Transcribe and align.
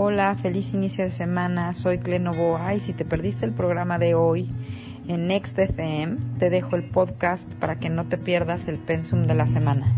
Hola, 0.00 0.36
feliz 0.40 0.74
inicio 0.74 1.02
de 1.02 1.10
semana. 1.10 1.74
Soy 1.74 1.98
Clenovoa 1.98 2.72
y 2.72 2.78
si 2.78 2.92
te 2.92 3.04
perdiste 3.04 3.44
el 3.44 3.50
programa 3.50 3.98
de 3.98 4.14
hoy 4.14 4.48
en 5.08 5.26
Next 5.26 5.58
FM, 5.58 6.38
te 6.38 6.50
dejo 6.50 6.76
el 6.76 6.84
podcast 6.84 7.42
para 7.54 7.80
que 7.80 7.90
no 7.90 8.04
te 8.04 8.16
pierdas 8.16 8.68
el 8.68 8.78
pensum 8.78 9.26
de 9.26 9.34
la 9.34 9.48
semana. 9.48 9.92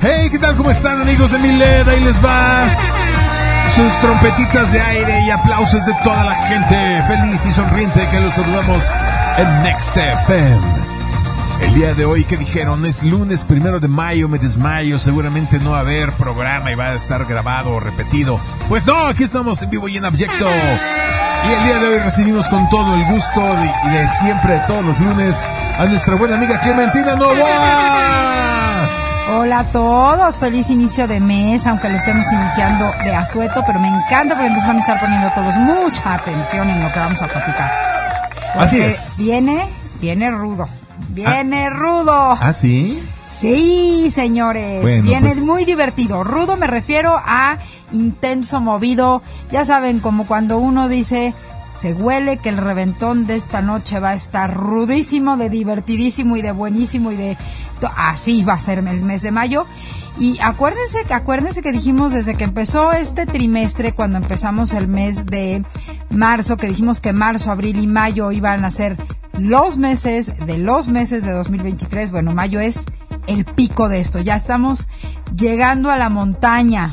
Hey, 0.00 0.28
¿qué 0.30 0.38
tal? 0.38 0.56
¿Cómo 0.56 0.70
están 0.70 1.00
amigos 1.00 1.32
de 1.32 1.40
Milet? 1.40 1.88
Ahí 1.88 2.04
les 2.04 2.24
va 2.24 2.68
sus 3.74 3.92
trompetitas 4.00 4.72
de 4.72 4.80
aire 4.80 5.26
y 5.26 5.30
aplausos 5.30 5.84
de 5.86 5.94
toda 6.04 6.24
la 6.24 6.34
gente 6.46 7.02
feliz 7.02 7.44
y 7.46 7.50
sonriente 7.50 8.06
que 8.12 8.20
los 8.20 8.34
saludamos 8.34 8.94
en 9.38 9.62
Next 9.64 9.96
FM. 9.96 10.79
El 11.60 11.74
día 11.74 11.94
de 11.94 12.04
hoy, 12.04 12.24
¿qué 12.24 12.36
dijeron? 12.36 12.84
Es 12.86 13.02
lunes 13.02 13.44
primero 13.44 13.80
de 13.80 13.88
mayo, 13.88 14.28
me 14.28 14.38
desmayo, 14.38 14.98
seguramente 14.98 15.58
no 15.58 15.70
va 15.70 15.78
a 15.78 15.80
haber 15.80 16.12
programa 16.12 16.72
y 16.72 16.74
va 16.74 16.86
a 16.88 16.94
estar 16.94 17.24
grabado 17.26 17.70
o 17.72 17.80
repetido. 17.80 18.40
Pues 18.68 18.86
no, 18.86 18.98
aquí 19.06 19.24
estamos 19.24 19.62
en 19.62 19.70
vivo 19.70 19.88
y 19.88 19.96
en 19.96 20.04
abyecto. 20.04 20.46
Y 21.48 21.52
el 21.52 21.64
día 21.64 21.78
de 21.78 21.86
hoy 21.88 21.98
recibimos 22.00 22.48
con 22.48 22.68
todo 22.68 22.94
el 22.94 23.04
gusto 23.06 23.40
de, 23.40 23.90
de 23.90 24.08
siempre, 24.08 24.54
de 24.54 24.60
todos 24.66 24.84
los 24.84 25.00
lunes, 25.00 25.44
a 25.78 25.84
nuestra 25.86 26.14
buena 26.16 26.36
amiga 26.36 26.60
Clementina 26.60 27.14
Novoa. 27.14 28.20
Hola 29.32 29.60
a 29.60 29.64
todos, 29.64 30.38
feliz 30.38 30.70
inicio 30.70 31.06
de 31.06 31.20
mes, 31.20 31.66
aunque 31.66 31.88
lo 31.88 31.96
estemos 31.96 32.26
iniciando 32.32 32.90
de 33.04 33.14
asueto, 33.14 33.62
pero 33.64 33.78
me 33.78 33.88
encanta 33.88 34.34
porque 34.34 34.48
entonces 34.48 34.66
van 34.66 34.76
a 34.76 34.80
estar 34.80 34.98
poniendo 34.98 35.30
todos 35.30 35.54
mucha 35.56 36.14
atención 36.14 36.68
en 36.68 36.82
lo 36.82 36.92
que 36.92 36.98
vamos 36.98 37.22
a 37.22 37.28
platicar. 37.28 37.70
Así 38.58 38.80
es. 38.80 39.16
Viene, 39.18 39.68
viene 40.00 40.30
rudo, 40.30 40.68
viene 41.10 41.70
rudo. 41.70 42.12
¿Ah, 42.12 42.52
sí? 42.52 43.02
Sí, 43.28 44.10
señores, 44.12 44.82
Bueno, 44.82 45.04
viene 45.04 45.28
pues- 45.28 45.44
muy 45.46 45.64
divertido. 45.64 46.24
Rudo 46.24 46.56
me 46.56 46.66
refiero 46.66 47.16
a 47.16 47.58
intenso, 47.92 48.60
movido. 48.60 49.22
Ya 49.50 49.64
saben, 49.64 50.00
como 50.00 50.26
cuando 50.26 50.58
uno 50.58 50.88
dice, 50.88 51.34
se 51.72 51.92
huele 51.94 52.38
que 52.38 52.48
el 52.48 52.56
reventón 52.56 53.26
de 53.26 53.36
esta 53.36 53.62
noche 53.62 54.00
va 54.00 54.10
a 54.10 54.14
estar 54.14 54.52
rudísimo, 54.54 55.36
de 55.36 55.48
divertidísimo 55.48 56.36
y 56.36 56.42
de 56.42 56.52
buenísimo 56.52 57.12
y 57.12 57.16
de... 57.16 57.36
Así 57.96 58.42
va 58.42 58.54
a 58.54 58.58
ser 58.58 58.78
el 58.78 59.02
mes 59.02 59.22
de 59.22 59.30
mayo. 59.30 59.64
Y 60.18 60.38
acuérdense, 60.42 60.98
acuérdense 61.14 61.62
que 61.62 61.72
dijimos 61.72 62.12
desde 62.12 62.34
que 62.34 62.44
empezó 62.44 62.92
este 62.92 63.24
trimestre, 63.24 63.94
cuando 63.94 64.18
empezamos 64.18 64.74
el 64.74 64.86
mes 64.86 65.24
de 65.24 65.64
marzo, 66.10 66.56
que 66.58 66.66
dijimos 66.66 67.00
que 67.00 67.12
marzo, 67.14 67.50
abril 67.50 67.78
y 67.78 67.86
mayo 67.86 68.30
iban 68.32 68.64
a 68.66 68.70
ser 68.70 68.98
los 69.48 69.76
meses 69.78 70.32
de 70.46 70.58
los 70.58 70.88
meses 70.88 71.24
de 71.24 71.32
2023. 71.32 72.10
Bueno, 72.10 72.32
mayo 72.34 72.60
es 72.60 72.82
el 73.26 73.44
pico 73.44 73.88
de 73.88 74.00
esto. 74.00 74.20
Ya 74.20 74.36
estamos 74.36 74.88
llegando 75.36 75.90
a 75.90 75.96
la 75.96 76.08
montaña. 76.10 76.92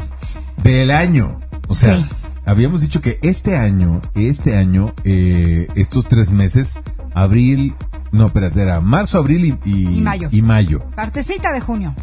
Del 0.64 0.92
año. 0.92 1.40
O 1.68 1.73
sea, 1.75 1.98
Sí. 1.98 2.06
habíamos 2.45 2.81
dicho 2.81 3.02
que 3.02 3.20
este 3.22 3.58
año, 3.58 4.02
este 4.16 4.58
año, 4.58 4.94
eh, 5.03 5.68
estos 5.75 6.08
tres 6.08 6.31
meses, 6.31 6.80
abril, 7.14 7.75
no, 8.12 8.28
espérate, 8.28 8.62
era 8.62 8.80
marzo, 8.80 9.18
abril 9.18 9.58
y, 9.66 9.70
y, 9.70 9.98
Y 9.98 10.02
mayo. 10.02 10.30
y 10.31 10.42
mayo. 10.42 10.84
Partecita 10.95 11.52
de 11.52 11.59
junio. 11.62 11.94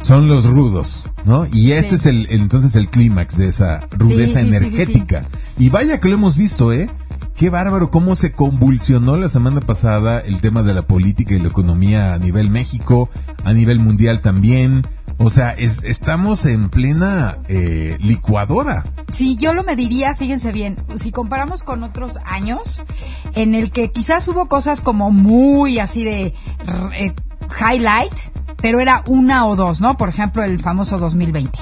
Son 0.00 0.26
los 0.26 0.46
rudos, 0.46 1.08
¿no? 1.24 1.46
Y 1.52 1.70
este 1.72 1.90
Sí. 1.90 1.94
es 1.94 2.06
el, 2.06 2.26
entonces 2.30 2.74
el 2.74 2.88
clímax 2.88 3.36
de 3.36 3.46
esa 3.46 3.86
rudeza 3.92 4.40
Sí, 4.40 4.46
sí, 4.46 4.50
sí, 4.50 4.56
energética. 4.56 5.22
Y 5.58 5.68
vaya 5.70 6.00
que 6.00 6.08
lo 6.08 6.14
hemos 6.16 6.36
visto, 6.36 6.72
¿eh? 6.72 6.90
Qué 7.42 7.50
bárbaro 7.50 7.90
cómo 7.90 8.14
se 8.14 8.30
convulsionó 8.30 9.16
la 9.16 9.28
semana 9.28 9.58
pasada 9.60 10.20
el 10.20 10.40
tema 10.40 10.62
de 10.62 10.74
la 10.74 10.82
política 10.82 11.34
y 11.34 11.40
la 11.40 11.48
economía 11.48 12.14
a 12.14 12.18
nivel 12.20 12.50
México, 12.50 13.10
a 13.42 13.52
nivel 13.52 13.80
mundial 13.80 14.20
también. 14.20 14.82
O 15.18 15.28
sea, 15.28 15.50
es- 15.50 15.82
estamos 15.82 16.46
en 16.46 16.68
plena 16.68 17.38
eh, 17.48 17.96
licuadora. 18.00 18.84
Si 19.10 19.36
yo 19.38 19.54
lo 19.54 19.64
mediría, 19.64 20.14
fíjense 20.14 20.52
bien, 20.52 20.76
si 20.94 21.10
comparamos 21.10 21.64
con 21.64 21.82
otros 21.82 22.12
años, 22.26 22.84
en 23.34 23.56
el 23.56 23.72
que 23.72 23.90
quizás 23.90 24.28
hubo 24.28 24.46
cosas 24.46 24.80
como 24.80 25.10
muy 25.10 25.80
así 25.80 26.04
de 26.04 26.26
eh, 26.94 27.12
highlight, 27.60 28.14
pero 28.62 28.78
era 28.78 29.02
una 29.08 29.46
o 29.46 29.56
dos, 29.56 29.80
¿no? 29.80 29.96
Por 29.96 30.08
ejemplo, 30.08 30.44
el 30.44 30.60
famoso 30.60 30.96
2020. 31.00 31.58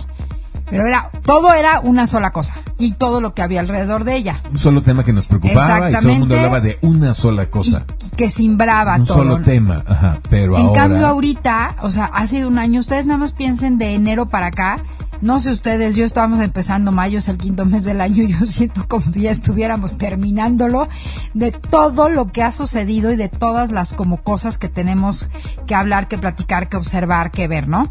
Pero 0.71 0.87
era, 0.87 1.11
todo 1.27 1.53
era 1.53 1.81
una 1.81 2.07
sola 2.07 2.31
cosa. 2.31 2.55
Y 2.79 2.93
todo 2.93 3.21
lo 3.21 3.35
que 3.35 3.43
había 3.43 3.61
alrededor 3.61 4.05
de 4.05 4.17
ella. 4.17 4.41
Un 4.51 4.59
solo 4.59 4.83
tema 4.83 5.05
que 5.05 5.13
nos 5.13 5.27
preocupaba 5.27 5.91
y 5.91 5.93
todo 5.95 6.09
el 6.11 6.19
mundo 6.21 6.37
hablaba 6.37 6.61
de 6.61 6.79
una 6.83 7.13
sola 7.13 7.47
cosa. 7.51 7.85
Y 8.07 8.11
que 8.17 8.31
simbraba 8.31 8.97
Un 8.97 9.05
todo. 9.05 9.19
solo 9.19 9.41
tema, 9.43 9.85
ajá. 9.87 10.19
Pero 10.31 10.57
En 10.57 10.67
ahora... 10.67 10.81
cambio 10.81 11.07
ahorita, 11.07 11.77
o 11.83 11.91
sea, 11.91 12.05
ha 12.07 12.27
sido 12.27 12.49
un 12.49 12.59
año, 12.59 12.81
ustedes 12.81 13.05
nada 13.07 13.19
más 13.19 13.33
piensen 13.33 13.77
de 13.79 13.95
enero 13.95 14.27
para 14.27 14.47
acá, 14.47 14.79
no 15.21 15.41
sé 15.41 15.51
ustedes, 15.51 15.97
yo 15.97 16.05
estábamos 16.05 16.41
empezando 16.41 16.93
mayo, 16.93 17.19
es 17.19 17.29
el 17.29 17.37
quinto 17.37 17.65
mes 17.65 17.85
del 17.85 18.01
año, 18.01 18.25
yo 18.29 18.47
siento 18.47 18.87
como 18.89 19.03
si 19.03 19.23
ya 19.23 19.31
estuviéramos 19.31 19.99
terminándolo, 19.99 20.89
de 21.35 21.53
todo 21.53 22.09
lo 22.09 22.33
que 22.33 22.43
ha 22.43 22.53
sucedido 22.53 23.13
y 23.13 23.17
de 23.17 23.29
todas 23.29 23.73
las 23.73 23.95
como 23.95 24.23
cosas 24.23 24.59
que 24.59 24.69
tenemos 24.69 25.29
que 25.67 25.75
hablar, 25.75 26.09
que 26.09 26.19
platicar, 26.19 26.69
que 26.69 26.77
observar, 26.77 27.31
que 27.31 27.49
ver, 27.49 27.69
¿no? 27.69 27.91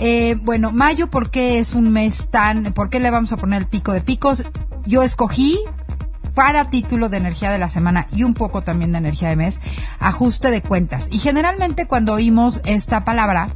Eh, 0.00 0.36
bueno, 0.42 0.72
mayo, 0.72 1.10
¿por 1.10 1.30
qué 1.30 1.58
es 1.58 1.74
un 1.74 1.90
mes 1.90 2.28
tan, 2.30 2.72
por 2.72 2.90
qué 2.90 3.00
le 3.00 3.10
vamos 3.10 3.32
a 3.32 3.36
poner 3.36 3.62
el 3.62 3.68
pico 3.68 3.92
de 3.92 4.00
picos? 4.00 4.44
Yo 4.84 5.02
escogí 5.02 5.58
para 6.34 6.68
título 6.68 7.08
de 7.08 7.18
energía 7.18 7.50
de 7.50 7.58
la 7.58 7.68
semana 7.68 8.06
y 8.12 8.24
un 8.24 8.34
poco 8.34 8.62
también 8.62 8.92
de 8.92 8.98
energía 8.98 9.28
de 9.28 9.36
mes, 9.36 9.60
ajuste 9.98 10.50
de 10.50 10.62
cuentas. 10.62 11.08
Y 11.10 11.18
generalmente 11.18 11.86
cuando 11.86 12.14
oímos 12.14 12.60
esta 12.64 13.04
palabra 13.04 13.48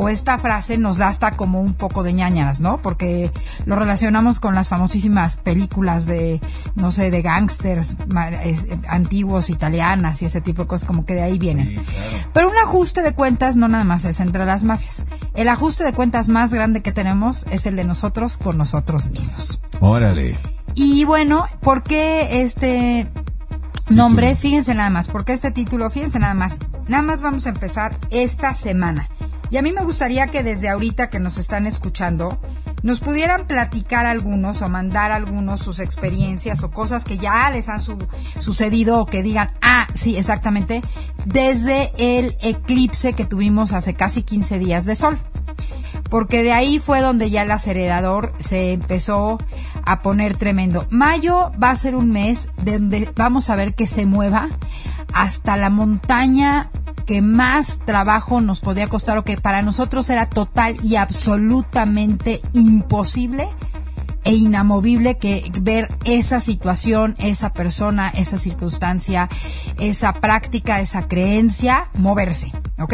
o 0.00 0.08
esta 0.08 0.38
frase 0.38 0.78
nos 0.78 0.98
da 0.98 1.08
hasta 1.08 1.32
como 1.32 1.60
un 1.60 1.74
poco 1.74 2.04
de 2.04 2.12
ñañaras, 2.12 2.60
¿no? 2.60 2.78
Porque 2.78 3.32
lo 3.66 3.74
relacionamos 3.74 4.38
con 4.38 4.54
las 4.54 4.68
famosísimas 4.68 5.38
películas 5.38 6.06
de, 6.06 6.40
no 6.76 6.92
sé, 6.92 7.10
de 7.10 7.20
gángsters 7.20 7.96
eh, 8.44 8.78
antiguos, 8.86 9.50
italianas 9.50 10.22
y 10.22 10.26
ese 10.26 10.40
tipo 10.40 10.62
de 10.62 10.68
cosas, 10.68 10.86
como 10.86 11.04
que 11.04 11.14
de 11.14 11.22
ahí 11.22 11.36
vienen. 11.36 11.82
Pero 12.32 12.48
un 12.48 12.56
ajuste 12.58 13.02
de 13.02 13.12
cuentas 13.12 13.56
no 13.56 13.66
nada 13.66 13.82
más 13.82 14.04
es 14.04 14.20
entre 14.20 14.46
las 14.46 14.62
mafias. 14.62 15.04
El 15.34 15.48
ajuste 15.48 15.82
de 15.82 15.92
cuentas 15.92 16.28
más 16.28 16.54
grande 16.54 16.80
que 16.80 16.92
tenemos 16.92 17.44
es 17.50 17.66
el 17.66 17.74
de 17.74 17.82
nosotros 17.82 18.38
con 18.38 18.56
nosotros 18.56 19.10
mismos. 19.10 19.58
Órale. 19.80 20.38
Y 20.76 21.06
bueno, 21.06 21.44
¿por 21.60 21.82
qué 21.82 22.42
este 22.44 23.08
nombre? 23.88 24.36
Fíjense 24.36 24.76
nada 24.76 24.90
más, 24.90 25.08
¿por 25.08 25.24
qué 25.24 25.32
este 25.32 25.50
título? 25.50 25.90
Fíjense 25.90 26.20
nada 26.20 26.34
más. 26.34 26.60
Nada 26.86 27.02
más 27.02 27.20
vamos 27.20 27.46
a 27.46 27.48
empezar 27.48 27.98
esta 28.10 28.54
semana. 28.54 29.08
Y 29.50 29.56
a 29.56 29.62
mí 29.62 29.72
me 29.72 29.82
gustaría 29.84 30.26
que 30.26 30.42
desde 30.42 30.68
ahorita 30.68 31.10
que 31.10 31.18
nos 31.20 31.38
están 31.38 31.66
escuchando, 31.66 32.38
nos 32.82 33.00
pudieran 33.00 33.46
platicar 33.46 34.06
algunos 34.06 34.62
o 34.62 34.68
mandar 34.68 35.10
algunos 35.10 35.60
sus 35.60 35.80
experiencias 35.80 36.62
o 36.62 36.70
cosas 36.70 37.04
que 37.04 37.18
ya 37.18 37.50
les 37.50 37.68
han 37.68 37.80
su- 37.80 37.98
sucedido 38.38 39.00
o 39.00 39.06
que 39.06 39.22
digan, 39.22 39.50
ah, 39.62 39.86
sí, 39.94 40.16
exactamente, 40.16 40.82
desde 41.24 41.90
el 41.98 42.36
eclipse 42.40 43.14
que 43.14 43.24
tuvimos 43.24 43.72
hace 43.72 43.94
casi 43.94 44.22
15 44.22 44.58
días 44.58 44.84
de 44.84 44.96
sol 44.96 45.18
porque 46.10 46.42
de 46.42 46.52
ahí 46.52 46.78
fue 46.78 47.00
donde 47.00 47.28
ya 47.28 47.42
el 47.42 47.50
acelerador 47.50 48.32
se 48.38 48.72
empezó 48.72 49.36
a 49.84 50.00
poner 50.00 50.36
tremendo. 50.36 50.86
Mayo 50.88 51.50
va 51.62 51.70
a 51.70 51.76
ser 51.76 51.96
un 51.96 52.10
mes 52.12 52.48
donde 52.64 53.10
vamos 53.14 53.50
a 53.50 53.56
ver 53.56 53.74
que 53.74 53.86
se 53.86 54.06
mueva 54.06 54.48
hasta 55.12 55.58
la 55.58 55.68
montaña 55.68 56.70
que 57.08 57.22
más 57.22 57.78
trabajo 57.86 58.42
nos 58.42 58.60
podía 58.60 58.86
costar 58.86 59.16
o 59.16 59.24
que 59.24 59.38
para 59.38 59.62
nosotros 59.62 60.10
era 60.10 60.26
total 60.26 60.76
y 60.82 60.96
absolutamente 60.96 62.42
imposible 62.52 63.48
e 64.24 64.34
inamovible 64.34 65.16
que 65.16 65.50
ver 65.62 65.88
esa 66.04 66.38
situación, 66.38 67.16
esa 67.18 67.54
persona, 67.54 68.10
esa 68.10 68.36
circunstancia, 68.36 69.30
esa 69.78 70.12
práctica, 70.12 70.82
esa 70.82 71.08
creencia, 71.08 71.88
moverse, 71.94 72.52
¿ok? 72.78 72.92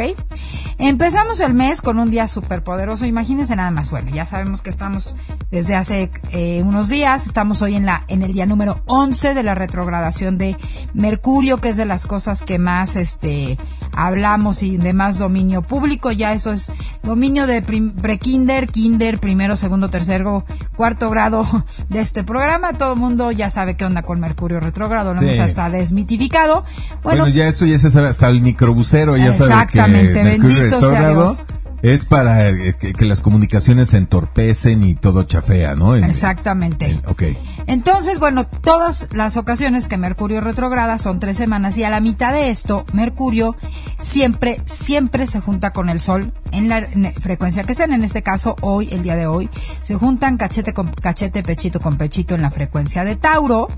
Empezamos 0.79 1.41
el 1.41 1.53
mes 1.53 1.83
con 1.83 1.99
un 1.99 2.09
día 2.09 2.29
súper 2.29 2.63
poderoso, 2.63 3.07
imagínense 3.07 3.57
nada 3.57 3.73
más, 3.73 3.91
bueno, 3.91 4.13
ya 4.13 4.27
sabemos 4.27 4.63
que 4.63 4.71
estamos 4.71 5.17
desde 5.51 5.75
hace 5.75 6.09
eh, 6.31 6.63
unos 6.65 6.89
días, 6.89 7.27
estamos 7.27 7.63
hoy 7.63 7.75
en 7.75 7.87
la 7.87 8.05
en 8.07 8.23
el 8.23 8.33
día 8.33 8.47
número 8.47 8.81
11 8.87 9.35
de 9.35 9.43
la 9.43 9.57
retrogradación 9.57 10.39
de 10.39 10.57
Mercurio, 10.93 11.61
que 11.61 11.71
es 11.71 11.77
de 11.77 11.87
las 11.87 12.07
cosas 12.07 12.45
que 12.45 12.61
más 12.61 12.95
este 12.95 13.59
hablamos 13.97 14.63
y 14.63 14.77
de 14.77 14.93
más 14.93 15.19
dominio 15.19 15.63
público, 15.63 16.13
ya 16.13 16.33
eso 16.33 16.53
es 16.53 16.71
dominio 17.03 17.47
de 17.47 17.63
pre-kinder, 17.63 18.69
kinder, 18.69 19.21
primero, 19.21 19.57
segundo, 19.57 19.89
tercero, 19.89 20.45
cuarto 20.77 21.11
grado 21.11 21.45
de 21.89 22.01
este 22.01 22.25
programa, 22.25 22.73
todo 22.75 22.95
el 22.95 23.01
mundo 23.01 23.31
ya 23.33 23.51
sabe 23.51 23.77
qué 23.77 23.85
onda 23.85 24.03
con 24.03 24.21
Mercurio 24.21 24.61
retrógrado, 24.61 25.15
lo 25.15 25.21
Sí. 25.21 25.27
hemos 25.27 25.39
hasta 25.41 25.71
desmitificado. 25.71 26.65
Bueno, 27.03 27.23
Bueno, 27.23 27.29
ya 27.29 27.49
esto 27.49 27.67
ya 27.67 27.79
se 27.79 27.91
sabe 27.91 28.09
hasta 28.09 28.29
el 28.29 28.41
microbusero, 28.43 29.17
ya 29.17 29.33
sabe 29.33 29.49
que 29.49 29.55
Exactamente, 29.55 30.23
Mercurio 30.25 30.57
bendito 30.61 30.91
sea 30.91 31.11
Dios. 31.11 31.43
Es 31.85 32.07
para 32.07 32.49
eh, 32.49 32.75
que, 32.79 33.05
las 33.05 33.21
comunicaciones 33.21 33.91
se 33.91 33.99
entorpecen 33.99 34.83
y 34.85 34.95
todo 34.95 35.25
chafea, 35.25 35.75
¿no? 35.75 35.95
Exactamente. 35.95 36.99
ok. 37.07 37.25
Entonces, 37.67 38.19
bueno, 38.19 38.47
todas 38.47 39.09
las 39.13 39.37
ocasiones 39.37 39.87
que 39.87 39.99
Mercurio 39.99 40.41
retrograda 40.41 40.99
son 40.99 41.21
tres 41.21 41.37
semanas 41.37 41.77
y 41.77 41.85
a 41.85 41.91
la 41.91 42.01
mitad 42.01 42.33
de 42.33 42.49
esto, 42.49 42.87
Mercurio 42.95 43.55
siempre, 44.01 44.63
siempre 44.65 45.27
se 45.27 45.41
junta 45.41 45.75
con 45.75 45.91
el 45.91 46.01
Sol 46.01 46.33
en 46.53 46.71
la 46.71 46.87
frecuencia 47.21 47.65
que 47.65 47.73
estén. 47.73 47.93
En 47.93 48.03
este 48.03 48.23
caso, 48.23 48.57
hoy, 48.63 48.89
el 48.91 49.03
día 49.03 49.15
de 49.15 49.27
hoy, 49.27 49.51
se 49.83 49.97
juntan 49.97 50.39
cachete 50.39 50.73
con 50.73 50.89
cachete, 50.89 51.43
pechito 51.43 51.81
con 51.81 51.99
pechito 51.99 52.35
en 52.35 52.41
la 52.41 52.51
frecuencia 52.51 53.05
de 53.05 53.17
Tauro. 53.17 53.69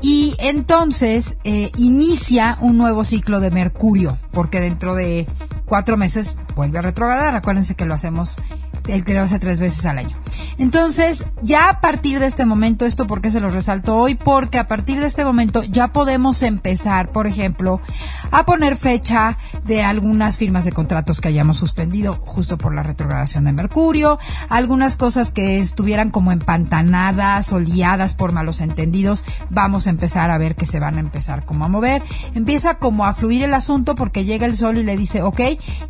Y 0.00 0.34
entonces 0.38 1.38
eh, 1.44 1.72
inicia 1.76 2.56
un 2.60 2.78
nuevo 2.78 3.04
ciclo 3.04 3.40
de 3.40 3.50
Mercurio, 3.50 4.16
porque 4.32 4.60
dentro 4.60 4.94
de 4.94 5.26
cuatro 5.64 5.96
meses 5.96 6.36
vuelve 6.54 6.78
a 6.78 6.82
retrogradar. 6.82 7.34
Acuérdense 7.34 7.74
que 7.74 7.84
lo 7.84 7.94
hacemos 7.94 8.36
el 8.88 9.04
que 9.04 9.14
lo 9.14 9.22
hace 9.22 9.38
tres 9.38 9.60
veces 9.60 9.84
al 9.86 9.98
año. 9.98 10.16
Entonces, 10.58 11.24
ya 11.42 11.68
a 11.68 11.80
partir 11.80 12.18
de 12.18 12.26
este 12.26 12.44
momento, 12.44 12.84
esto 12.84 13.06
porque 13.06 13.30
se 13.30 13.40
lo 13.40 13.50
resalto 13.50 13.96
hoy, 13.96 14.16
porque 14.16 14.58
a 14.58 14.66
partir 14.66 14.98
de 14.98 15.06
este 15.06 15.24
momento 15.24 15.62
ya 15.62 15.88
podemos 15.88 16.42
empezar, 16.42 17.12
por 17.12 17.26
ejemplo, 17.26 17.80
a 18.32 18.44
poner 18.44 18.76
fecha 18.76 19.38
de 19.64 19.82
algunas 19.82 20.36
firmas 20.36 20.64
de 20.64 20.72
contratos 20.72 21.20
que 21.20 21.28
hayamos 21.28 21.58
suspendido 21.58 22.14
justo 22.14 22.58
por 22.58 22.74
la 22.74 22.82
retrogradación 22.82 23.44
de 23.44 23.52
Mercurio, 23.52 24.18
algunas 24.48 24.96
cosas 24.96 25.30
que 25.30 25.60
estuvieran 25.60 26.10
como 26.10 26.32
empantanadas 26.32 27.52
o 27.52 27.60
liadas 27.60 28.14
por 28.14 28.32
malos 28.32 28.60
entendidos, 28.60 29.24
vamos 29.50 29.86
a 29.86 29.90
empezar 29.90 30.30
a 30.30 30.38
ver 30.38 30.56
que 30.56 30.66
se 30.66 30.80
van 30.80 30.96
a 30.96 31.00
empezar 31.00 31.44
como 31.44 31.64
a 31.64 31.68
mover. 31.68 32.02
Empieza 32.34 32.78
como 32.78 33.04
a 33.04 33.14
fluir 33.14 33.42
el 33.44 33.54
asunto 33.54 33.94
porque 33.94 34.24
llega 34.24 34.46
el 34.46 34.56
sol 34.56 34.78
y 34.78 34.84
le 34.84 34.96
dice, 34.96 35.22
ok, 35.22 35.40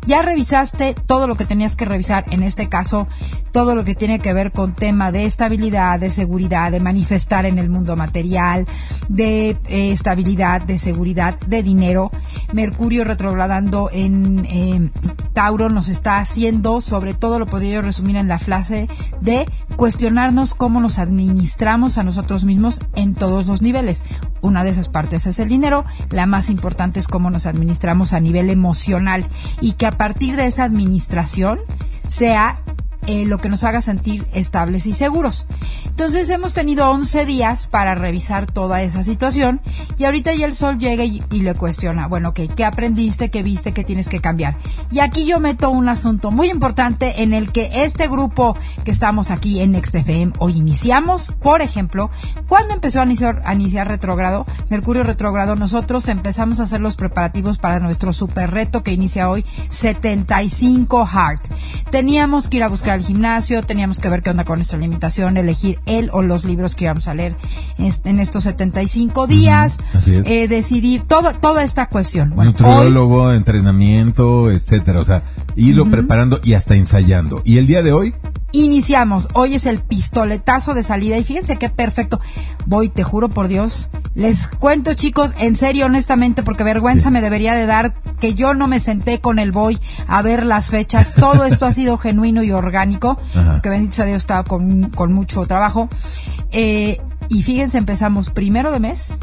ya 0.05 0.21
revisaste 0.21 0.93
todo 0.93 1.27
lo 1.27 1.35
que 1.35 1.45
tenías 1.45 1.75
que 1.75 1.85
revisar 1.85 2.25
en 2.29 2.43
este 2.43 2.69
caso 2.69 2.88
todo 3.51 3.75
lo 3.75 3.83
que 3.83 3.95
tiene 3.95 4.19
que 4.19 4.33
ver 4.33 4.51
con 4.51 4.75
tema 4.75 5.11
de 5.11 5.25
estabilidad, 5.25 5.99
de 5.99 6.11
seguridad, 6.11 6.71
de 6.71 6.79
manifestar 6.79 7.45
en 7.45 7.57
el 7.57 7.69
mundo 7.69 7.95
material, 7.95 8.67
de 9.07 9.57
eh, 9.67 9.91
estabilidad, 9.91 10.61
de 10.61 10.77
seguridad, 10.77 11.39
de 11.47 11.63
dinero. 11.63 12.11
Mercurio 12.53 13.03
retrogradando 13.03 13.89
en 13.91 14.45
eh, 14.49 14.89
Tauro 15.33 15.69
nos 15.69 15.89
está 15.89 16.19
haciendo, 16.19 16.81
sobre 16.81 17.13
todo 17.13 17.39
lo 17.39 17.47
podría 17.47 17.81
resumir 17.81 18.15
en 18.15 18.27
la 18.27 18.39
frase 18.39 18.87
de 19.21 19.45
cuestionarnos 19.75 20.53
cómo 20.53 20.81
nos 20.81 20.99
administramos 20.99 21.97
a 21.97 22.03
nosotros 22.03 22.45
mismos 22.45 22.81
en 22.95 23.15
todos 23.15 23.47
los 23.47 23.61
niveles. 23.61 24.03
Una 24.41 24.63
de 24.63 24.71
esas 24.71 24.89
partes 24.89 25.25
es 25.25 25.39
el 25.39 25.49
dinero, 25.49 25.85
la 26.11 26.25
más 26.25 26.49
importante 26.49 26.99
es 26.99 27.07
cómo 27.07 27.29
nos 27.29 27.45
administramos 27.45 28.13
a 28.13 28.19
nivel 28.19 28.49
emocional 28.49 29.27
y 29.61 29.73
que 29.73 29.85
a 29.85 29.91
partir 29.91 30.35
de 30.35 30.47
esa 30.47 30.63
administración 30.63 31.59
sea 32.09 32.63
eh, 33.07 33.25
lo 33.25 33.39
que 33.39 33.49
nos 33.49 33.63
haga 33.63 33.81
sentir 33.81 34.27
estables 34.33 34.85
y 34.85 34.93
seguros. 34.93 35.47
Entonces 35.85 36.29
hemos 36.29 36.53
tenido 36.53 36.89
11 36.89 37.25
días 37.25 37.67
para 37.67 37.95
revisar 37.95 38.45
toda 38.45 38.81
esa 38.81 39.03
situación 39.03 39.61
y 39.97 40.05
ahorita 40.05 40.33
ya 40.33 40.45
el 40.45 40.53
sol 40.53 40.77
llega 40.77 41.03
y, 41.03 41.21
le 41.31 41.53
cuestiona, 41.55 42.07
bueno, 42.07 42.29
ok, 42.29 42.41
¿qué 42.55 42.65
aprendiste, 42.65 43.29
qué 43.31 43.43
viste, 43.43 43.73
qué 43.73 43.83
tienes 43.83 44.09
que 44.09 44.21
cambiar? 44.21 44.57
Y 44.91 44.99
aquí 44.99 45.25
yo 45.25 45.39
meto 45.39 45.69
un 45.69 45.89
asunto 45.89 46.31
muy 46.31 46.49
importante 46.49 47.23
en 47.23 47.33
el 47.33 47.51
que 47.51 47.69
este 47.83 48.07
grupo 48.07 48.57
que 48.83 48.91
estamos 48.91 49.31
aquí 49.31 49.61
en 49.61 49.71
NextFM 49.71 50.33
hoy 50.39 50.57
iniciamos, 50.57 51.33
por 51.41 51.61
ejemplo, 51.61 52.09
cuando 52.47 52.73
empezó 52.73 53.01
a 53.01 53.05
iniciar, 53.05 53.41
a 53.45 53.53
iniciar 53.53 53.87
retrógrado, 53.87 54.45
Mercurio 54.69 55.03
retrógrado, 55.03 55.55
nosotros 55.55 56.07
empezamos 56.09 56.59
a 56.59 56.63
hacer 56.63 56.79
los 56.81 56.95
preparativos 56.95 57.57
para 57.57 57.79
nuestro 57.79 58.13
super 58.13 58.51
reto 58.51 58.83
que 58.83 58.91
inicia 58.91 59.29
hoy, 59.29 59.45
75 59.69 61.05
Heart. 61.05 61.47
Teníamos 61.91 62.49
que 62.49 62.57
ir 62.57 62.63
a 62.63 62.67
buscar 62.67 62.88
al 62.89 63.01
gimnasio, 63.01 63.63
teníamos 63.63 63.99
que 63.99 64.09
ver 64.09 64.21
qué 64.21 64.29
onda 64.29 64.45
con 64.45 64.57
nuestra 64.57 64.77
limitación, 64.77 65.37
elegir 65.37 65.79
él 65.85 66.09
o 66.13 66.21
los 66.21 66.45
libros 66.45 66.75
que 66.75 66.85
íbamos 66.85 67.07
a 67.07 67.13
leer 67.13 67.35
en 67.77 68.19
estos 68.19 68.43
75 68.43 69.27
días, 69.27 69.77
eh, 70.07 70.47
decidir 70.47 71.01
todo, 71.01 71.33
toda 71.33 71.63
esta 71.63 71.87
cuestión. 71.87 72.31
Bueno, 72.35 72.51
Nutriólogo, 72.51 73.33
entrenamiento, 73.33 74.51
etcétera, 74.51 74.99
o 74.99 75.05
sea, 75.05 75.23
irlo 75.55 75.89
preparando 75.89 76.39
y 76.43 76.53
hasta 76.53 76.75
ensayando. 76.75 77.41
¿Y 77.45 77.57
el 77.57 77.67
día 77.67 77.81
de 77.81 77.93
hoy? 77.93 78.13
Iniciamos. 78.51 79.29
Hoy 79.33 79.53
es 79.53 79.65
el 79.67 79.79
pistoletazo 79.79 80.73
de 80.73 80.81
salida 80.81 81.17
y 81.17 81.23
fíjense 81.23 81.57
qué 81.57 81.69
perfecto. 81.69 82.19
Voy, 82.65 82.89
te 82.89 83.03
juro 83.03 83.29
por 83.29 83.47
Dios. 83.47 83.89
Les 84.15 84.47
cuento 84.47 84.95
chicos, 84.95 85.33
en 85.37 85.55
serio, 85.55 85.85
honestamente, 85.85 86.41
porque 86.41 86.63
vergüenza 86.63 87.11
me 87.11 87.21
debería 87.21 87.53
de 87.53 87.67
dar 87.67 87.93
que 88.19 88.33
yo 88.33 88.53
no 88.53 88.67
me 88.67 88.79
senté 88.79 89.19
con 89.19 89.39
el 89.39 89.51
Voy 89.51 89.79
a 90.07 90.21
ver 90.21 90.45
las 90.45 90.69
fechas. 90.69 91.13
Todo 91.19 91.45
esto 91.45 91.65
ha 91.65 91.73
sido 91.73 91.97
genuino 91.97 92.43
y 92.43 92.51
orgánico, 92.51 93.19
porque 93.33 93.69
bendito 93.69 93.95
sea 93.95 94.05
Dios, 94.05 94.17
estaba 94.17 94.43
con, 94.43 94.89
con 94.89 95.13
mucho 95.13 95.45
trabajo. 95.45 95.89
Eh, 96.51 96.99
y 97.29 97.43
fíjense, 97.43 97.77
empezamos 97.77 98.31
primero 98.31 98.71
de 98.71 98.79
mes, 98.79 99.19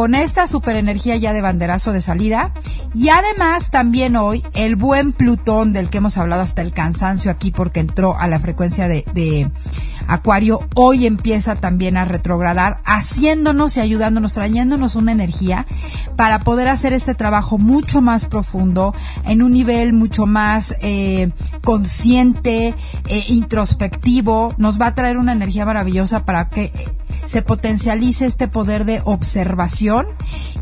con 0.00 0.14
esta 0.14 0.46
superenergía 0.46 1.18
ya 1.18 1.34
de 1.34 1.42
banderazo 1.42 1.92
de 1.92 2.00
salida. 2.00 2.54
Y 2.94 3.10
además 3.10 3.70
también 3.70 4.16
hoy 4.16 4.42
el 4.54 4.74
buen 4.74 5.12
Plutón 5.12 5.74
del 5.74 5.90
que 5.90 5.98
hemos 5.98 6.16
hablado 6.16 6.40
hasta 6.40 6.62
el 6.62 6.72
cansancio 6.72 7.30
aquí 7.30 7.50
porque 7.50 7.80
entró 7.80 8.16
a 8.18 8.26
la 8.26 8.40
frecuencia 8.40 8.88
de, 8.88 9.04
de 9.12 9.50
Acuario, 10.06 10.66
hoy 10.74 11.06
empieza 11.06 11.54
también 11.54 11.98
a 11.98 12.06
retrogradar, 12.06 12.80
haciéndonos 12.86 13.76
y 13.76 13.80
ayudándonos, 13.80 14.32
trayéndonos 14.32 14.96
una 14.96 15.12
energía 15.12 15.66
para 16.16 16.40
poder 16.40 16.68
hacer 16.68 16.94
este 16.94 17.14
trabajo 17.14 17.58
mucho 17.58 18.00
más 18.00 18.24
profundo, 18.24 18.94
en 19.26 19.42
un 19.42 19.52
nivel 19.52 19.92
mucho 19.92 20.24
más 20.24 20.76
eh, 20.80 21.30
consciente, 21.62 22.74
eh, 23.06 23.24
introspectivo. 23.28 24.54
Nos 24.56 24.80
va 24.80 24.86
a 24.86 24.94
traer 24.94 25.18
una 25.18 25.32
energía 25.32 25.66
maravillosa 25.66 26.24
para 26.24 26.48
que 26.48 26.72
se 27.24 27.42
potencialice 27.42 28.26
este 28.26 28.48
poder 28.48 28.84
de 28.84 29.00
observación 29.04 30.06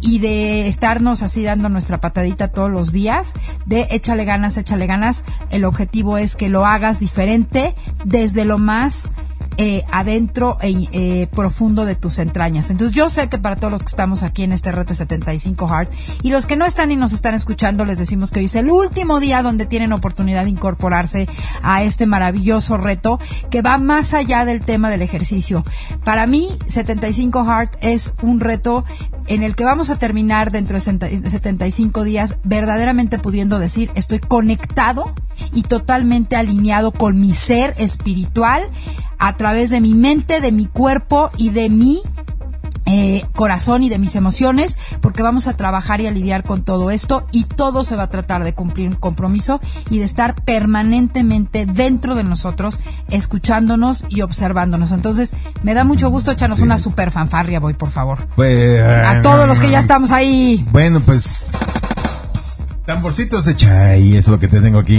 y 0.01 0.19
de 0.19 0.69
estarnos 0.69 1.23
así 1.23 1.43
dando 1.43 1.69
nuestra 1.69 2.01
patadita 2.01 2.49
todos 2.49 2.71
los 2.71 2.93
días, 2.93 3.35
de 3.67 3.87
échale 3.91 4.25
ganas, 4.25 4.57
échale 4.57 4.87
ganas. 4.87 5.25
El 5.51 5.65
objetivo 5.65 6.19
es 6.19 6.37
que 6.37 6.49
lo 6.49 6.67
hagas 6.67 7.01
diferente 7.01 7.75
desde 8.05 8.45
lo 8.45 8.59
más 8.59 9.11
eh, 9.59 9.85
adentro 9.91 10.57
e 10.61 10.89
eh, 10.93 11.27
profundo 11.35 11.85
de 11.85 11.97
tus 11.97 12.21
entrañas. 12.21 12.71
Entonces 12.71 12.97
yo 12.97 13.11
sé 13.11 13.29
que 13.29 13.39
para 13.39 13.57
todos 13.57 13.73
los 13.73 13.83
que 13.83 13.89
estamos 13.89 14.23
aquí 14.23 14.45
en 14.45 14.53
este 14.53 14.71
reto 14.71 14.95
75 14.95 15.69
Hard 15.69 15.89
y 16.23 16.31
los 16.31 16.47
que 16.47 16.57
no 16.57 16.65
están 16.65 16.93
y 16.93 16.97
nos 16.97 17.13
están 17.13 17.35
escuchando, 17.35 17.85
les 17.85 17.99
decimos 17.99 18.31
que 18.31 18.39
hoy 18.39 18.47
es 18.47 18.55
el 18.55 18.71
último 18.71 19.19
día 19.19 19.43
donde 19.43 19.67
tienen 19.67 19.93
oportunidad 19.93 20.45
de 20.45 20.51
incorporarse 20.51 21.29
a 21.63 21.83
este 21.83 22.07
maravilloso 22.07 22.77
reto 22.77 23.19
que 23.51 23.61
va 23.61 23.79
más 23.79 24.15
allá 24.15 24.45
del 24.45 24.61
tema 24.61 24.91
del 24.91 25.03
ejercicio. 25.03 25.65
Para 26.05 26.29
mí, 26.29 26.49
75 26.69 27.41
Hard 27.41 27.71
es 27.81 28.15
un 28.23 28.39
reto 28.39 28.85
en 29.27 29.43
el 29.43 29.57
que 29.57 29.65
vamos 29.65 29.91
a 29.91 29.99
terminar 29.99 30.53
dentro 30.53 30.79
de 30.79 30.81
75 30.81 32.05
días 32.05 32.37
verdaderamente 32.45 33.19
pudiendo 33.19 33.59
decir 33.59 33.91
estoy 33.95 34.21
conectado 34.21 35.13
y 35.53 35.63
totalmente 35.63 36.37
alineado 36.37 36.93
con 36.93 37.21
mi 37.21 37.33
ser 37.33 37.75
espiritual 37.79 38.63
a 39.19 39.37
través 39.37 39.71
de 39.71 39.81
mi 39.81 39.95
mente, 39.95 40.41
de 40.41 40.53
mi 40.53 40.67
cuerpo 40.67 41.31
y 41.37 41.51
de 41.51 41.71
mi 41.71 42.01
eh, 42.91 43.23
corazón 43.35 43.83
y 43.83 43.91
de 43.91 43.99
mis 43.99 44.17
emociones, 44.17 44.79
porque 45.03 45.23
vamos 45.23 45.47
a 45.47 45.53
trabajar 45.53 46.01
y 46.01 46.07
a 46.07 46.11
lidiar 46.11 46.43
con 46.43 46.63
todo 46.65 46.91
esto 46.91 47.27
y 47.33 47.45
todo 47.45 47.85
se 47.85 47.97
va 47.97 48.05
a 48.05 48.11
tratar 48.11 48.45
de 48.45 48.55
cumplir 48.55 48.89
un 48.89 48.95
compromiso 48.95 49.61
y 49.91 49.99
de 49.99 50.07
estar 50.07 50.35
permanentemente 50.43 51.67
dentro 51.67 52.15
de 52.15 52.25
nosotros, 52.25 52.81
escuchándonos 53.11 54.07
y 54.09 54.23
observándonos. 54.23 54.93
Entonces, 54.93 55.35
me 55.63 55.75
da 55.75 55.85
mucho 55.85 56.09
gusto 56.09 56.31
echarnos 56.31 56.61
una 56.61 56.79
super 56.79 57.11
fanfarria, 57.11 57.61
voy, 57.61 57.75
por 57.75 57.91
favor. 57.91 58.27
Pues, 58.37 58.81
a 58.81 59.21
todos 59.21 59.47
los 59.47 59.61
que 59.61 59.71
ya 59.71 59.81
estamos 59.81 60.11
ahí. 60.11 60.65
Bueno, 60.71 61.01
pues, 61.01 61.53
tamborcitos 62.87 63.45
de 63.45 63.55
chai, 63.55 64.17
eso 64.17 64.19
es 64.19 64.29
lo 64.29 64.39
que 64.39 64.49
te 64.49 64.63
tengo 64.63 64.79
aquí. 64.79 64.99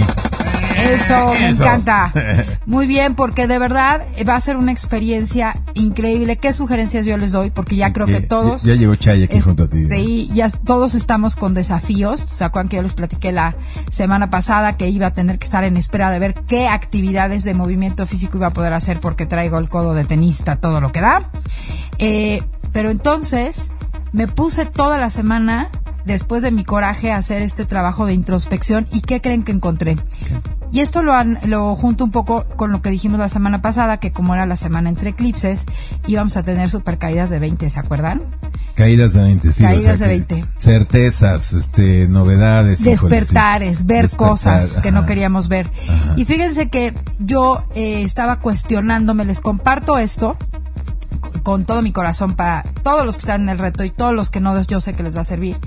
Eso, 0.80 1.34
me 1.34 1.48
encanta. 1.48 2.12
Muy 2.66 2.86
bien, 2.86 3.14
porque 3.14 3.46
de 3.46 3.58
verdad 3.58 4.02
va 4.28 4.36
a 4.36 4.40
ser 4.40 4.56
una 4.56 4.72
experiencia 4.72 5.54
increíble. 5.74 6.36
¿Qué 6.36 6.52
sugerencias 6.52 7.06
yo 7.06 7.16
les 7.18 7.32
doy? 7.32 7.50
Porque 7.50 7.76
ya 7.76 7.92
creo 7.92 8.06
que 8.06 8.20
todos... 8.20 8.62
Ya, 8.62 8.74
llegó 8.74 8.94
Chay 8.96 9.22
aquí 9.22 9.40
junto 9.40 9.64
a 9.64 9.68
ti. 9.68 9.88
Sí, 9.88 10.30
ya 10.32 10.48
todos 10.50 10.94
estamos 10.94 11.36
con 11.36 11.54
desafíos. 11.54 12.20
¿Se 12.20 12.44
acuerdan 12.44 12.68
que 12.68 12.76
yo 12.76 12.82
les 12.82 12.94
platiqué 12.94 13.32
la 13.32 13.54
semana 13.90 14.30
pasada 14.30 14.76
que 14.76 14.88
iba 14.88 15.08
a 15.08 15.14
tener 15.14 15.38
que 15.38 15.44
estar 15.44 15.64
en 15.64 15.76
espera 15.76 16.10
de 16.10 16.18
ver 16.18 16.34
qué 16.34 16.68
actividades 16.68 17.44
de 17.44 17.54
movimiento 17.54 18.06
físico 18.06 18.38
iba 18.38 18.48
a 18.48 18.52
poder 18.52 18.72
hacer 18.72 19.00
porque 19.00 19.26
traigo 19.26 19.58
el 19.58 19.68
codo 19.68 19.94
de 19.94 20.04
tenista, 20.04 20.56
todo 20.56 20.80
lo 20.80 20.90
que 20.90 21.00
da? 21.00 21.30
Eh, 21.98 22.42
pero 22.72 22.90
entonces 22.90 23.70
me 24.12 24.26
puse 24.26 24.66
toda 24.66 24.98
la 24.98 25.10
semana 25.10 25.70
después 26.12 26.42
de 26.42 26.50
mi 26.50 26.64
coraje, 26.64 27.12
hacer 27.12 27.42
este 27.42 27.64
trabajo 27.64 28.06
de 28.06 28.14
introspección. 28.14 28.86
¿Y 28.92 29.00
qué 29.00 29.20
creen 29.20 29.42
que 29.42 29.52
encontré? 29.52 29.96
Y 30.72 30.80
esto 30.80 31.02
lo, 31.02 31.14
han, 31.14 31.38
lo 31.46 31.74
junto 31.74 32.04
un 32.04 32.12
poco 32.12 32.44
con 32.56 32.70
lo 32.70 32.80
que 32.80 32.90
dijimos 32.90 33.18
la 33.18 33.28
semana 33.28 33.60
pasada, 33.60 33.98
que 33.98 34.12
como 34.12 34.34
era 34.34 34.46
la 34.46 34.56
semana 34.56 34.88
entre 34.88 35.10
eclipses, 35.10 35.64
íbamos 36.06 36.36
a 36.36 36.44
tener 36.44 36.70
super 36.70 36.96
caídas 36.96 37.28
de 37.28 37.40
20, 37.40 37.68
¿se 37.68 37.80
acuerdan? 37.80 38.22
Caídas 38.74 39.14
de 39.14 39.22
20, 39.22 39.52
sí. 39.52 39.64
Caídas 39.64 39.94
o 39.94 39.96
sea 39.96 40.08
de 40.08 40.24
que 40.24 40.34
20. 40.34 40.48
Certezas, 40.56 41.52
este, 41.54 42.06
novedades. 42.06 42.84
Despertares, 42.84 43.86
ver 43.86 44.02
Despertar, 44.02 44.28
cosas 44.28 44.78
que 44.80 44.92
no 44.92 45.06
queríamos 45.06 45.48
ver. 45.48 45.66
Ajá. 45.66 46.14
Y 46.16 46.24
fíjense 46.24 46.68
que 46.68 46.94
yo 47.18 47.62
eh, 47.74 48.02
estaba 48.02 48.38
cuestionándome, 48.38 49.24
les 49.24 49.40
comparto 49.40 49.98
esto 49.98 50.36
con 51.42 51.64
todo 51.64 51.82
mi 51.82 51.92
corazón 51.92 52.34
para 52.34 52.62
todos 52.82 53.04
los 53.04 53.16
que 53.16 53.20
están 53.20 53.42
en 53.42 53.48
el 53.50 53.58
reto 53.58 53.84
y 53.84 53.90
todos 53.90 54.12
los 54.12 54.30
que 54.30 54.40
no, 54.40 54.60
yo 54.62 54.80
sé 54.80 54.94
que 54.94 55.02
les 55.02 55.16
va 55.16 55.22
a 55.22 55.24
servir. 55.24 55.58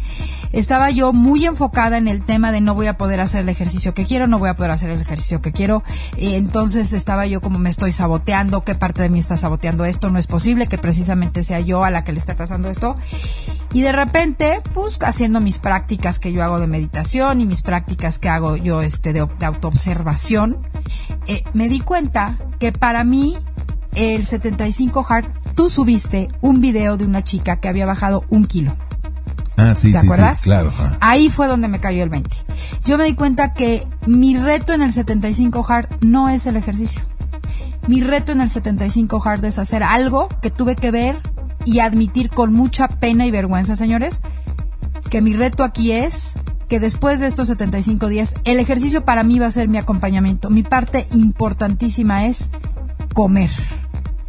Estaba 0.51 0.91
yo 0.91 1.13
muy 1.13 1.45
enfocada 1.45 1.97
en 1.97 2.07
el 2.07 2.23
tema 2.23 2.51
de 2.51 2.61
no 2.61 2.75
voy 2.75 2.87
a 2.87 2.97
poder 2.97 3.19
hacer 3.21 3.41
el 3.41 3.49
ejercicio 3.49 3.93
que 3.93 4.05
quiero, 4.05 4.27
no 4.27 4.39
voy 4.39 4.49
a 4.49 4.55
poder 4.55 4.71
hacer 4.71 4.89
el 4.89 5.01
ejercicio 5.01 5.41
que 5.41 5.51
quiero. 5.51 5.83
Entonces 6.17 6.93
estaba 6.93 7.25
yo 7.25 7.41
como 7.41 7.59
me 7.59 7.69
estoy 7.69 7.91
saboteando, 7.91 8.63
qué 8.63 8.75
parte 8.75 9.01
de 9.01 9.09
mí 9.09 9.19
está 9.19 9.37
saboteando 9.37 9.85
esto, 9.85 10.09
no 10.09 10.19
es 10.19 10.27
posible 10.27 10.67
que 10.67 10.77
precisamente 10.77 11.43
sea 11.43 11.59
yo 11.59 11.83
a 11.83 11.91
la 11.91 12.03
que 12.03 12.13
le 12.13 12.19
esté 12.19 12.35
pasando 12.35 12.69
esto. 12.69 12.95
Y 13.73 13.81
de 13.81 13.91
repente, 13.91 14.61
pues 14.73 14.99
haciendo 15.01 15.41
mis 15.41 15.57
prácticas 15.57 16.19
que 16.19 16.31
yo 16.31 16.43
hago 16.43 16.59
de 16.59 16.67
meditación 16.67 17.41
y 17.41 17.45
mis 17.45 17.63
prácticas 17.63 18.19
que 18.19 18.29
hago 18.29 18.55
yo 18.55 18.81
este 18.81 19.13
de, 19.13 19.25
de 19.39 19.45
autoobservación, 19.45 20.57
eh, 21.27 21.43
me 21.53 21.69
di 21.69 21.79
cuenta 21.79 22.37
que 22.59 22.71
para 22.71 23.03
mí 23.03 23.37
el 23.95 24.25
75 24.25 25.05
Hard, 25.07 25.25
tú 25.55 25.69
subiste 25.69 26.29
un 26.41 26.61
video 26.61 26.97
de 26.97 27.05
una 27.05 27.23
chica 27.23 27.57
que 27.57 27.67
había 27.67 27.85
bajado 27.85 28.25
un 28.29 28.45
kilo. 28.45 28.75
Ah, 29.55 29.75
sí, 29.75 29.91
¿Te 29.91 29.99
sí, 29.99 30.05
acuerdas? 30.05 30.39
sí, 30.39 30.45
claro. 30.45 30.71
Ahí 30.99 31.29
fue 31.29 31.47
donde 31.47 31.67
me 31.67 31.79
cayó 31.79 32.03
el 32.03 32.09
20. 32.09 32.29
Yo 32.85 32.97
me 32.97 33.05
di 33.05 33.13
cuenta 33.13 33.53
que 33.53 33.87
mi 34.07 34.35
reto 34.37 34.73
en 34.73 34.81
el 34.81 34.91
75 34.91 35.65
Hard 35.67 35.89
no 36.01 36.29
es 36.29 36.47
el 36.47 36.55
ejercicio. 36.55 37.01
Mi 37.87 38.01
reto 38.01 38.31
en 38.31 38.41
el 38.41 38.49
75 38.49 39.21
Hard 39.23 39.45
es 39.45 39.59
hacer 39.59 39.83
algo 39.83 40.27
que 40.41 40.49
tuve 40.49 40.75
que 40.75 40.89
ver 40.89 41.17
y 41.65 41.79
admitir 41.79 42.29
con 42.29 42.53
mucha 42.53 42.87
pena 42.87 43.25
y 43.25 43.31
vergüenza, 43.31 43.75
señores, 43.75 44.21
que 45.09 45.21
mi 45.21 45.33
reto 45.33 45.63
aquí 45.63 45.91
es 45.91 46.33
que 46.67 46.79
después 46.79 47.19
de 47.19 47.27
estos 47.27 47.49
75 47.49 48.07
días, 48.07 48.33
el 48.45 48.59
ejercicio 48.59 49.05
para 49.05 49.23
mí 49.23 49.37
va 49.37 49.47
a 49.47 49.51
ser 49.51 49.67
mi 49.67 49.77
acompañamiento. 49.77 50.49
Mi 50.49 50.63
parte 50.63 51.07
importantísima 51.13 52.25
es 52.25 52.49
comer. 53.13 53.51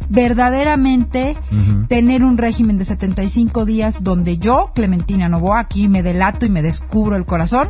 Verdaderamente 0.09 1.35
tener 1.87 2.23
un 2.23 2.37
régimen 2.37 2.77
de 2.77 2.85
75 2.85 3.65
días 3.65 4.03
donde 4.03 4.37
yo, 4.37 4.71
Clementina 4.73 5.29
Novoa, 5.29 5.59
aquí 5.59 5.87
me 5.87 6.03
delato 6.03 6.45
y 6.45 6.49
me 6.49 6.61
descubro 6.61 7.15
el 7.15 7.25
corazón, 7.25 7.69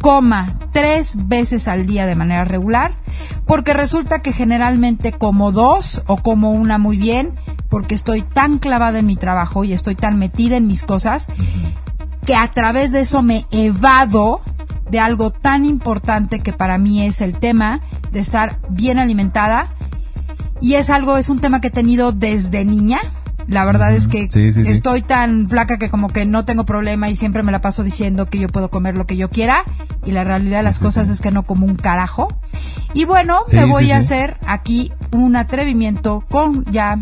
coma 0.00 0.52
tres 0.72 1.28
veces 1.28 1.68
al 1.68 1.86
día 1.86 2.06
de 2.06 2.16
manera 2.16 2.44
regular, 2.44 2.94
porque 3.46 3.72
resulta 3.72 4.20
que 4.20 4.32
generalmente 4.32 5.12
como 5.12 5.52
dos 5.52 6.02
o 6.06 6.16
como 6.16 6.52
una 6.52 6.76
muy 6.78 6.96
bien, 6.96 7.34
porque 7.68 7.94
estoy 7.94 8.22
tan 8.22 8.58
clavada 8.58 8.98
en 8.98 9.06
mi 9.06 9.16
trabajo 9.16 9.64
y 9.64 9.72
estoy 9.72 9.94
tan 9.94 10.18
metida 10.18 10.56
en 10.56 10.66
mis 10.66 10.84
cosas, 10.84 11.28
que 12.26 12.34
a 12.34 12.48
través 12.48 12.92
de 12.92 13.00
eso 13.00 13.22
me 13.22 13.46
evado 13.50 14.42
de 14.90 15.00
algo 15.00 15.30
tan 15.30 15.64
importante 15.64 16.40
que 16.40 16.52
para 16.52 16.76
mí 16.78 17.02
es 17.02 17.20
el 17.20 17.38
tema 17.38 17.80
de 18.10 18.20
estar 18.20 18.58
bien 18.68 18.98
alimentada 18.98 19.72
y 20.62 20.74
es 20.76 20.88
algo, 20.88 21.18
es 21.18 21.28
un 21.28 21.38
tema 21.40 21.60
que 21.60 21.68
he 21.68 21.70
tenido 21.70 22.12
desde 22.12 22.64
niña. 22.64 22.98
La 23.48 23.64
verdad 23.64 23.92
es 23.92 24.06
que 24.06 24.28
Sí, 24.30 24.52
sí, 24.52 24.64
sí. 24.64 24.70
estoy 24.70 25.02
tan 25.02 25.48
flaca 25.48 25.76
que 25.76 25.90
como 25.90 26.08
que 26.08 26.24
no 26.26 26.44
tengo 26.44 26.64
problema 26.64 27.08
y 27.10 27.16
siempre 27.16 27.42
me 27.42 27.50
la 27.50 27.60
paso 27.60 27.82
diciendo 27.82 28.26
que 28.30 28.38
yo 28.38 28.46
puedo 28.48 28.70
comer 28.70 28.96
lo 28.96 29.04
que 29.04 29.16
yo 29.16 29.28
quiera. 29.30 29.64
Y 30.06 30.12
la 30.12 30.22
realidad 30.22 30.58
de 30.58 30.62
las 30.62 30.78
cosas 30.78 31.08
es 31.08 31.20
que 31.20 31.32
no 31.32 31.42
como 31.42 31.66
un 31.66 31.74
carajo. 31.74 32.28
Y 32.94 33.04
bueno, 33.04 33.40
me 33.50 33.64
voy 33.64 33.90
a 33.90 33.98
hacer 33.98 34.36
aquí 34.46 34.92
un 35.10 35.34
atrevimiento 35.34 36.24
con 36.30 36.64
ya 36.70 36.98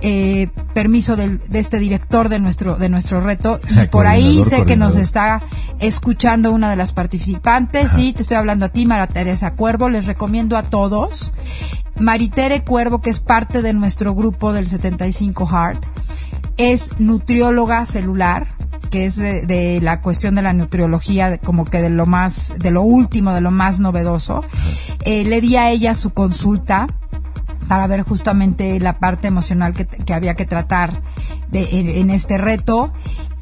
eh, 0.00 0.48
permiso 0.74 1.16
del- 1.16 1.40
de 1.48 1.58
este 1.58 1.78
director 1.78 2.28
de 2.30 2.38
nuestro 2.38 2.76
de 2.76 2.88
nuestro 2.88 3.20
reto. 3.20 3.60
Y 3.82 3.86
por 3.88 4.06
ahí 4.06 4.42
sé 4.44 4.64
que 4.64 4.76
nos 4.78 4.96
está 4.96 5.42
escuchando 5.80 6.52
una 6.52 6.70
de 6.70 6.76
las 6.76 6.94
participantes. 6.94 7.92
Sí 7.92 8.14
te 8.14 8.22
estoy 8.22 8.38
hablando 8.38 8.64
a 8.64 8.68
ti 8.70 8.86
Mara 8.86 9.06
Teresa 9.08 9.52
Cuervo. 9.52 9.90
Les 9.90 10.06
recomiendo 10.06 10.56
a 10.56 10.62
todos 10.62 11.32
Maritere 11.98 12.62
Cuervo 12.64 13.00
que 13.00 13.10
es 13.10 13.20
parte 13.20 13.62
de 13.62 13.72
nuestro 13.72 14.14
grupo 14.14 14.52
del 14.52 14.66
75 14.66 15.46
Heart 15.46 15.84
es 16.56 16.90
nutrióloga 16.98 17.84
celular 17.86 18.48
que 18.90 19.04
es 19.06 19.16
de, 19.16 19.46
de 19.46 19.80
la 19.82 20.00
cuestión 20.00 20.34
de 20.36 20.42
la 20.42 20.52
nutriología 20.52 21.28
de- 21.30 21.38
como 21.38 21.64
que 21.64 21.82
de 21.82 21.90
lo 21.90 22.06
más 22.06 22.54
de 22.58 22.70
lo 22.70 22.82
último 22.82 23.32
de 23.34 23.40
lo 23.40 23.50
más 23.50 23.80
novedoso. 23.80 24.44
Eh, 25.04 25.24
le 25.24 25.40
di 25.40 25.56
a 25.56 25.70
ella 25.70 25.94
su 25.94 26.10
consulta 26.10 26.86
para 27.68 27.88
ver 27.88 28.02
justamente 28.02 28.78
la 28.78 28.98
parte 29.00 29.26
emocional 29.26 29.72
que, 29.74 29.86
que 29.86 30.14
había 30.14 30.34
que 30.34 30.46
tratar 30.46 31.02
de, 31.48 31.80
en, 31.80 31.88
en 31.88 32.10
este 32.10 32.38
reto 32.38 32.92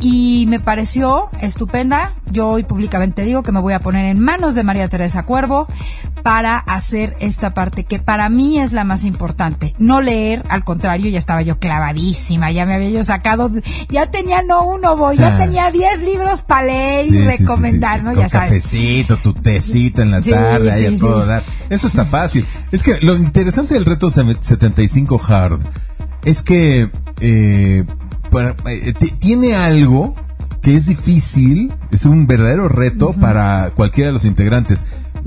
y 0.00 0.46
me 0.48 0.60
pareció 0.60 1.28
estupenda. 1.40 2.14
Yo 2.30 2.48
hoy 2.48 2.64
públicamente 2.64 3.22
digo 3.24 3.42
que 3.42 3.52
me 3.52 3.60
voy 3.60 3.74
a 3.74 3.80
poner 3.80 4.04
en 4.06 4.20
manos 4.20 4.54
de 4.54 4.64
María 4.64 4.88
Teresa 4.88 5.22
Cuervo 5.24 5.66
para 6.22 6.58
hacer 6.58 7.14
esta 7.20 7.54
parte 7.54 7.84
que 7.84 7.98
para 7.98 8.28
mí 8.28 8.58
es 8.58 8.72
la 8.72 8.84
más 8.84 9.04
importante. 9.04 9.74
No 9.78 10.00
leer, 10.00 10.42
al 10.48 10.64
contrario, 10.64 11.10
ya 11.10 11.18
estaba 11.18 11.42
yo 11.42 11.58
clavadísima, 11.58 12.50
ya 12.50 12.66
me 12.66 12.74
había 12.74 12.90
yo 12.90 13.04
sacado, 13.04 13.50
ya 13.88 14.10
tenía 14.10 14.42
no 14.42 14.64
uno, 14.64 14.96
voy, 14.96 15.16
ya 15.16 15.34
Ah. 15.34 15.38
tenía 15.38 15.70
10 15.70 16.02
libros 16.02 16.40
para 16.42 16.66
leer 16.66 17.04
Sí, 17.04 17.10
y 17.10 17.12
sí, 17.12 17.18
sí, 17.18 17.24
recomendar, 17.38 18.00
sí. 18.00 18.04
¿no? 18.06 18.12
Con 18.12 18.20
Ya 18.22 18.28
sabes. 18.28 18.48
cafecito, 18.50 19.16
tu 19.18 19.32
tecita 19.34 20.02
en 20.02 20.10
la 20.10 20.22
Sí, 20.22 20.30
tarde, 20.30 20.72
ahí 20.72 20.88
sí, 20.88 20.94
a 20.94 20.98
todo 20.98 21.22
sí. 21.22 21.28
dar. 21.28 21.44
Eso 21.70 21.86
está 21.86 22.04
fácil. 22.04 22.46
Es 22.72 22.82
que 22.82 22.98
lo 23.00 23.14
interesante 23.16 23.74
del 23.74 23.84
reto 23.84 24.10
75 24.10 25.20
Hard 25.28 25.60
es 26.24 26.42
que 26.42 26.90
eh, 27.20 27.84
para- 28.34 28.56
eh, 28.70 28.92
ti- 28.98 29.12
tiene 29.18 29.54
algo 29.54 30.14
que 30.60 30.74
es 30.74 30.86
difícil, 30.86 31.72
es 31.92 32.04
un 32.04 32.26
verdadero 32.26 32.68
reto 32.68 33.12
para 33.12 33.70
cualquiera 33.76 34.08
de 34.08 34.14
los 34.14 34.24
integrantes. 34.24 34.84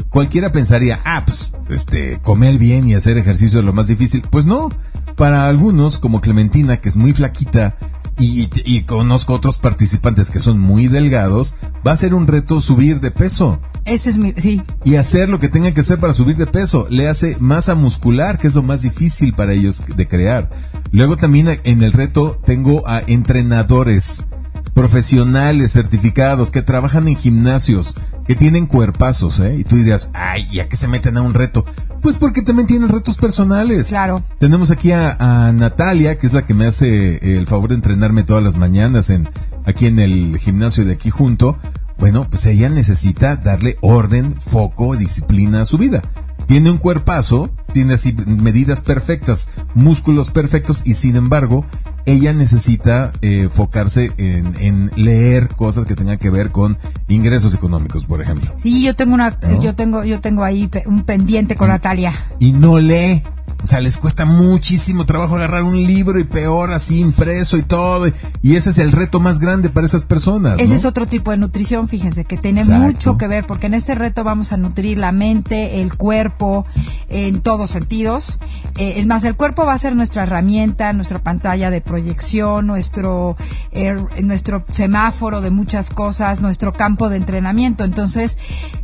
Cualquiera 0.09 0.51
pensaría, 0.51 0.99
ah, 1.05 1.23
pues, 1.25 1.53
este, 1.69 2.19
comer 2.21 2.57
bien 2.57 2.87
y 2.87 2.95
hacer 2.95 3.17
ejercicio 3.17 3.59
es 3.59 3.65
lo 3.65 3.73
más 3.73 3.87
difícil. 3.87 4.23
Pues 4.29 4.45
no. 4.45 4.69
Para 5.15 5.47
algunos, 5.47 5.97
como 5.97 6.21
Clementina, 6.21 6.77
que 6.77 6.89
es 6.89 6.97
muy 6.97 7.13
flaquita, 7.13 7.75
y, 8.19 8.49
y 8.65 8.83
conozco 8.83 9.33
otros 9.33 9.57
participantes 9.57 10.31
que 10.31 10.39
son 10.39 10.59
muy 10.59 10.87
delgados, 10.87 11.55
va 11.85 11.91
a 11.91 11.97
ser 11.97 12.13
un 12.13 12.27
reto 12.27 12.59
subir 12.59 12.99
de 12.99 13.11
peso 13.11 13.59
Ese 13.85 14.09
es 14.09 14.17
mi, 14.17 14.33
sí, 14.37 14.61
y 14.83 14.95
hacer 14.95 15.29
lo 15.29 15.39
que 15.39 15.49
tengan 15.49 15.73
que 15.73 15.81
hacer 15.81 15.99
para 15.99 16.13
subir 16.13 16.35
de 16.37 16.47
peso. 16.47 16.87
Le 16.89 17.07
hace 17.07 17.37
masa 17.39 17.75
muscular, 17.75 18.37
que 18.37 18.47
es 18.47 18.55
lo 18.55 18.63
más 18.63 18.81
difícil 18.81 19.33
para 19.33 19.53
ellos 19.53 19.83
de 19.95 20.07
crear. 20.07 20.49
Luego 20.91 21.17
también 21.17 21.59
en 21.63 21.83
el 21.83 21.93
reto 21.93 22.41
tengo 22.45 22.87
a 22.87 23.01
entrenadores 23.05 24.25
profesionales 24.73 25.73
certificados 25.73 26.51
que 26.51 26.61
trabajan 26.61 27.07
en 27.07 27.15
gimnasios, 27.15 27.95
que 28.27 28.35
tienen 28.35 28.67
cuerpazos, 28.67 29.39
¿eh? 29.39 29.55
Y 29.57 29.63
tú 29.63 29.75
dirías, 29.75 30.09
ay, 30.13 30.47
¿y 30.51 30.59
a 30.59 30.69
qué 30.69 30.75
se 30.75 30.87
meten 30.87 31.17
a 31.17 31.23
un 31.23 31.33
reto? 31.33 31.65
Pues 32.01 32.17
porque 32.17 32.41
también 32.41 32.67
tienen 32.67 32.89
retos 32.89 33.17
personales. 33.17 33.89
Claro. 33.89 34.21
Tenemos 34.39 34.71
aquí 34.71 34.91
a, 34.91 35.17
a 35.19 35.51
Natalia, 35.51 36.17
que 36.17 36.27
es 36.27 36.33
la 36.33 36.45
que 36.45 36.53
me 36.53 36.65
hace 36.65 37.37
el 37.37 37.47
favor 37.47 37.69
de 37.69 37.75
entrenarme 37.75 38.23
todas 38.23 38.43
las 38.43 38.55
mañanas 38.55 39.09
en 39.09 39.27
aquí 39.65 39.87
en 39.87 39.99
el 39.99 40.37
gimnasio 40.37 40.85
de 40.85 40.93
aquí 40.93 41.09
junto. 41.09 41.57
Bueno, 41.99 42.27
pues 42.29 42.45
ella 42.45 42.69
necesita 42.69 43.35
darle 43.35 43.77
orden, 43.81 44.39
foco, 44.39 44.95
disciplina 44.95 45.61
a 45.61 45.65
su 45.65 45.77
vida. 45.77 46.01
Tiene 46.45 46.71
un 46.71 46.77
cuerpazo, 46.77 47.49
tiene 47.73 47.95
así 47.95 48.15
medidas 48.25 48.79
perfectas, 48.79 49.49
músculos 49.75 50.31
perfectos 50.31 50.83
y 50.85 50.93
sin 50.93 51.17
embargo, 51.17 51.65
ella 52.07 52.33
necesita 52.33 53.11
eh, 53.21 53.41
enfocarse 53.43 54.11
en, 54.17 54.55
en 54.59 54.91
leer 54.95 55.49
cosas 55.49 55.85
que 55.85 55.93
tengan 55.93 56.17
que 56.17 56.29
ver 56.29 56.51
con 56.51 56.77
ingresos 57.07 57.53
económicos, 57.53 58.05
por 58.05 58.21
ejemplo. 58.21 58.49
Sí, 58.57 58.83
yo 58.83 58.95
tengo 58.95 59.13
una, 59.13 59.37
¿No? 59.41 59.61
yo 59.61 59.75
tengo, 59.75 60.03
yo 60.05 60.19
tengo 60.21 60.43
ahí 60.43 60.69
un 60.85 61.03
pendiente 61.03 61.55
con 61.55 61.67
Natalia. 61.67 62.13
y 62.39 62.53
no 62.53 62.79
lee. 62.79 63.21
O 63.61 63.65
sea, 63.65 63.81
les 63.81 63.97
cuesta 63.97 64.23
muchísimo 64.25 65.05
trabajo 65.05 65.35
agarrar 65.35 65.63
un 65.63 65.75
libro 65.75 66.19
y 66.19 66.23
peor 66.23 66.71
así 66.73 66.99
impreso 66.99 67.57
y 67.57 67.63
todo. 67.63 68.07
Y 68.41 68.55
ese 68.55 68.69
es 68.69 68.77
el 68.77 68.91
reto 68.91 69.19
más 69.19 69.39
grande 69.39 69.69
para 69.69 69.85
esas 69.85 70.05
personas. 70.05 70.61
Ese 70.61 70.75
es 70.75 70.85
otro 70.85 71.05
tipo 71.07 71.31
de 71.31 71.37
nutrición, 71.37 71.87
fíjense, 71.87 72.23
que 72.23 72.37
tiene 72.37 72.61
Exacto. 72.61 72.85
mucho 72.85 73.17
que 73.17 73.27
ver, 73.27 73.45
porque 73.45 73.67
en 73.67 73.73
este 73.73 73.95
reto 73.95 74.23
vamos 74.23 74.53
a 74.53 74.57
nutrir 74.57 74.97
la 74.97 75.11
mente, 75.11 75.81
el 75.81 75.95
cuerpo, 75.95 76.65
en 77.09 77.41
todos 77.41 77.71
sentidos. 77.71 78.39
Eh, 78.77 78.95
es 78.97 79.05
más, 79.05 79.23
el 79.25 79.35
cuerpo 79.35 79.65
va 79.65 79.73
a 79.73 79.77
ser 79.77 79.95
nuestra 79.95 80.23
herramienta, 80.23 80.93
nuestra 80.93 81.19
pantalla 81.19 81.69
de 81.69 81.81
proyección, 81.81 82.67
nuestro, 82.67 83.35
eh, 83.71 83.95
nuestro 84.23 84.63
semáforo 84.71 85.41
de 85.41 85.49
muchas 85.49 85.89
cosas, 85.89 86.41
nuestro 86.41 86.73
campo 86.73 87.09
de 87.09 87.17
entrenamiento. 87.17 87.83
Entonces, 87.83 88.37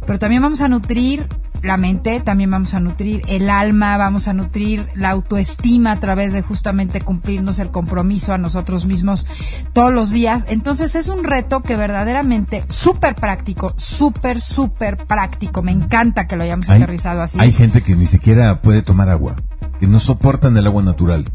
pero 0.05 0.19
también 0.19 0.41
vamos 0.41 0.61
a 0.61 0.67
nutrir 0.67 1.27
la 1.63 1.77
mente, 1.77 2.19
también 2.19 2.51
vamos 2.51 2.73
a 2.73 2.81
nutrir 2.81 3.21
el 3.27 3.49
alma, 3.49 3.95
vamos 3.97 4.27
a 4.27 4.33
nutrir 4.33 4.85
la 4.95 5.11
autoestima 5.11 5.93
a 5.93 5.99
través 5.99 6.33
de 6.33 6.41
justamente 6.41 6.99
cumplirnos 6.99 7.57
el 7.59 7.71
compromiso 7.71 8.33
a 8.33 8.37
nosotros 8.37 8.85
mismos 8.85 9.25
todos 9.71 9.93
los 9.93 10.11
días. 10.11 10.43
Entonces 10.49 10.95
es 10.95 11.07
un 11.07 11.23
reto 11.23 11.61
que 11.61 11.77
verdaderamente 11.77 12.65
súper 12.67 13.15
práctico, 13.15 13.73
súper, 13.77 14.41
súper 14.41 14.97
práctico. 14.97 15.61
Me 15.61 15.71
encanta 15.71 16.27
que 16.27 16.35
lo 16.35 16.43
hayamos 16.43 16.69
aterrizado 16.69 17.21
así. 17.21 17.37
Hay 17.39 17.53
gente 17.53 17.81
que 17.81 17.95
ni 17.95 18.07
siquiera 18.07 18.61
puede 18.61 18.81
tomar 18.81 19.07
agua, 19.07 19.35
que 19.79 19.87
no 19.87 20.01
soportan 20.01 20.57
el 20.57 20.67
agua 20.67 20.83
natural. 20.83 21.25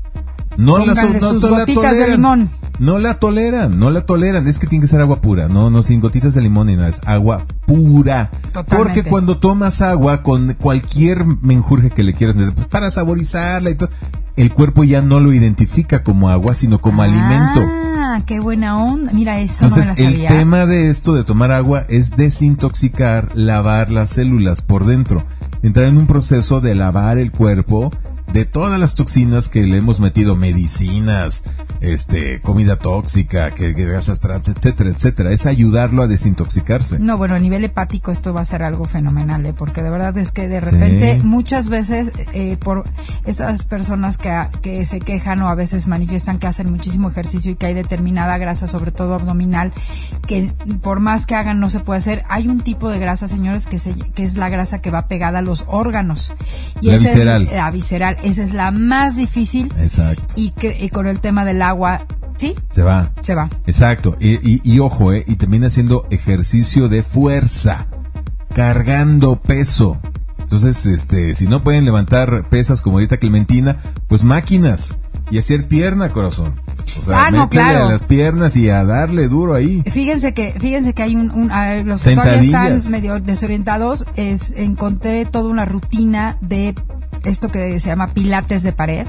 No 0.58 0.84
la, 0.84 0.94
sus 0.94 1.48
gotitas 1.48 1.96
de 1.96 2.08
limón. 2.08 2.50
No 2.78 2.98
la 2.98 3.14
toleran, 3.14 3.78
no 3.78 3.90
la 3.90 4.02
toleran. 4.02 4.46
Es 4.46 4.58
que 4.58 4.66
tiene 4.66 4.82
que 4.82 4.88
ser 4.88 5.00
agua 5.00 5.20
pura, 5.20 5.48
no, 5.48 5.68
no 5.68 5.82
sin 5.82 6.00
gotitas 6.00 6.34
de 6.34 6.42
limón 6.42 6.68
ni 6.68 6.76
nada, 6.76 6.88
es 6.88 7.00
agua 7.06 7.44
pura. 7.66 8.30
Porque 8.68 9.02
cuando 9.02 9.38
tomas 9.38 9.82
agua 9.82 10.22
con 10.22 10.54
cualquier 10.54 11.24
menjurje 11.24 11.90
que 11.90 12.02
le 12.02 12.14
quieras 12.14 12.36
meter, 12.36 12.54
pues, 12.54 12.68
para 12.68 12.90
saborizarla 12.90 13.70
y 13.70 13.74
todo, 13.74 13.90
el 14.36 14.52
cuerpo 14.52 14.84
ya 14.84 15.00
no 15.00 15.18
lo 15.18 15.32
identifica 15.32 16.04
como 16.04 16.30
agua, 16.30 16.54
sino 16.54 16.78
como 16.78 17.02
alimento. 17.02 17.64
Ah, 18.10 18.22
qué 18.24 18.38
buena 18.38 18.78
onda. 18.78 19.12
Mira 19.12 19.40
eso. 19.40 19.66
Entonces, 19.66 19.98
el 19.98 20.26
tema 20.26 20.66
de 20.66 20.90
esto 20.90 21.14
de 21.14 21.24
tomar 21.24 21.50
agua 21.50 21.84
es 21.88 22.16
desintoxicar, 22.16 23.36
lavar 23.36 23.90
las 23.90 24.10
células 24.10 24.62
por 24.62 24.86
dentro. 24.86 25.24
Entrar 25.62 25.86
en 25.86 25.96
un 25.96 26.06
proceso 26.06 26.60
de 26.60 26.76
lavar 26.76 27.18
el 27.18 27.32
cuerpo 27.32 27.90
de 28.32 28.44
todas 28.44 28.78
las 28.78 28.94
toxinas 28.94 29.48
que 29.48 29.66
le 29.66 29.78
hemos 29.78 30.00
metido, 30.00 30.36
medicinas, 30.36 31.44
este, 31.80 32.40
comida 32.40 32.76
tóxica, 32.76 33.50
que, 33.50 33.72
grasas 33.72 34.20
trans, 34.20 34.48
etcétera, 34.48 34.90
etcétera. 34.90 35.32
Es 35.32 35.46
ayudarlo 35.46 36.02
a 36.02 36.06
desintoxicarse. 36.06 36.98
No, 36.98 37.16
bueno, 37.16 37.34
a 37.34 37.38
nivel 37.38 37.64
hepático 37.64 38.10
esto 38.10 38.34
va 38.34 38.42
a 38.42 38.44
ser 38.44 38.62
algo 38.62 38.84
fenomenal, 38.84 39.44
¿eh? 39.46 39.54
porque 39.56 39.82
de 39.82 39.90
verdad 39.90 40.16
es 40.18 40.30
que 40.30 40.48
de 40.48 40.60
repente 40.60 41.20
muchas 41.24 41.68
veces 41.68 42.12
eh, 42.32 42.56
por 42.58 42.84
esas 43.24 43.64
personas 43.64 44.18
que, 44.18 44.30
que 44.62 44.84
se 44.86 45.00
quejan 45.00 45.42
o 45.42 45.48
a 45.48 45.54
veces 45.54 45.86
manifiestan 45.86 46.38
que 46.38 46.46
hacen 46.46 46.70
muchísimo 46.70 47.08
ejercicio 47.08 47.52
y 47.52 47.56
que 47.56 47.66
hay 47.66 47.74
determinada 47.74 48.36
grasa, 48.38 48.66
sobre 48.66 48.92
todo 48.92 49.14
abdominal, 49.14 49.72
que 50.26 50.52
por 50.82 51.00
más 51.00 51.26
que 51.26 51.34
hagan 51.34 51.60
no 51.60 51.70
se 51.70 51.80
puede 51.80 51.98
hacer. 51.98 52.24
Hay 52.28 52.48
un 52.48 52.60
tipo 52.60 52.90
de 52.90 52.98
grasa, 52.98 53.28
señores, 53.28 53.66
que, 53.66 53.78
se, 53.78 53.94
que 53.94 54.24
es 54.24 54.36
la 54.36 54.48
grasa 54.48 54.80
que 54.80 54.90
va 54.90 55.08
pegada 55.08 55.38
a 55.38 55.42
los 55.42 55.64
órganos. 55.68 56.32
Y 56.80 56.88
la 56.88 56.98
visceral. 56.98 57.48
la 57.50 57.70
visceral 57.70 58.17
esa 58.22 58.42
es 58.42 58.52
la 58.52 58.70
más 58.70 59.16
difícil. 59.16 59.72
Exacto. 59.78 60.34
Y, 60.36 60.50
que, 60.50 60.90
con 60.90 61.06
el 61.06 61.20
tema 61.20 61.44
del 61.44 61.62
agua, 61.62 62.06
¿sí? 62.36 62.54
Se 62.70 62.82
va. 62.82 63.10
Se 63.22 63.34
va. 63.34 63.48
Exacto. 63.66 64.16
Y, 64.20 64.60
y, 64.62 64.78
ojo, 64.80 65.12
¿eh? 65.12 65.24
Y 65.26 65.36
termina 65.36 65.68
haciendo 65.68 66.06
ejercicio 66.10 66.88
de 66.88 67.02
fuerza, 67.02 67.86
cargando 68.54 69.40
peso. 69.40 69.98
Entonces, 70.38 70.86
este, 70.86 71.34
si 71.34 71.46
no 71.46 71.62
pueden 71.62 71.84
levantar 71.84 72.48
pesas 72.48 72.80
como 72.80 72.96
ahorita 72.96 73.18
Clementina, 73.18 73.76
pues 74.08 74.24
máquinas 74.24 74.98
y 75.30 75.38
hacer 75.38 75.68
pierna, 75.68 76.08
corazón. 76.08 76.54
O 76.96 77.00
sea, 77.02 77.26
ah, 77.26 77.30
no, 77.30 77.48
claro. 77.48 77.84
a 77.84 77.92
las 77.92 78.02
piernas 78.02 78.56
y 78.56 78.70
a 78.70 78.82
darle 78.84 79.28
duro 79.28 79.54
ahí. 79.54 79.82
Fíjense 79.90 80.32
que, 80.32 80.54
fíjense 80.58 80.94
que 80.94 81.02
hay 81.02 81.16
un, 81.16 81.30
un 81.30 81.50
los 81.86 82.02
que 82.02 82.14
todavía 82.14 82.40
están 82.40 82.90
medio 82.90 83.20
desorientados, 83.20 84.06
es, 84.16 84.52
encontré 84.56 85.26
toda 85.26 85.50
una 85.50 85.66
rutina 85.66 86.38
de 86.40 86.74
esto 87.28 87.50
que 87.50 87.78
se 87.80 87.88
llama 87.88 88.08
pilates 88.08 88.62
de 88.62 88.72
pared. 88.72 89.06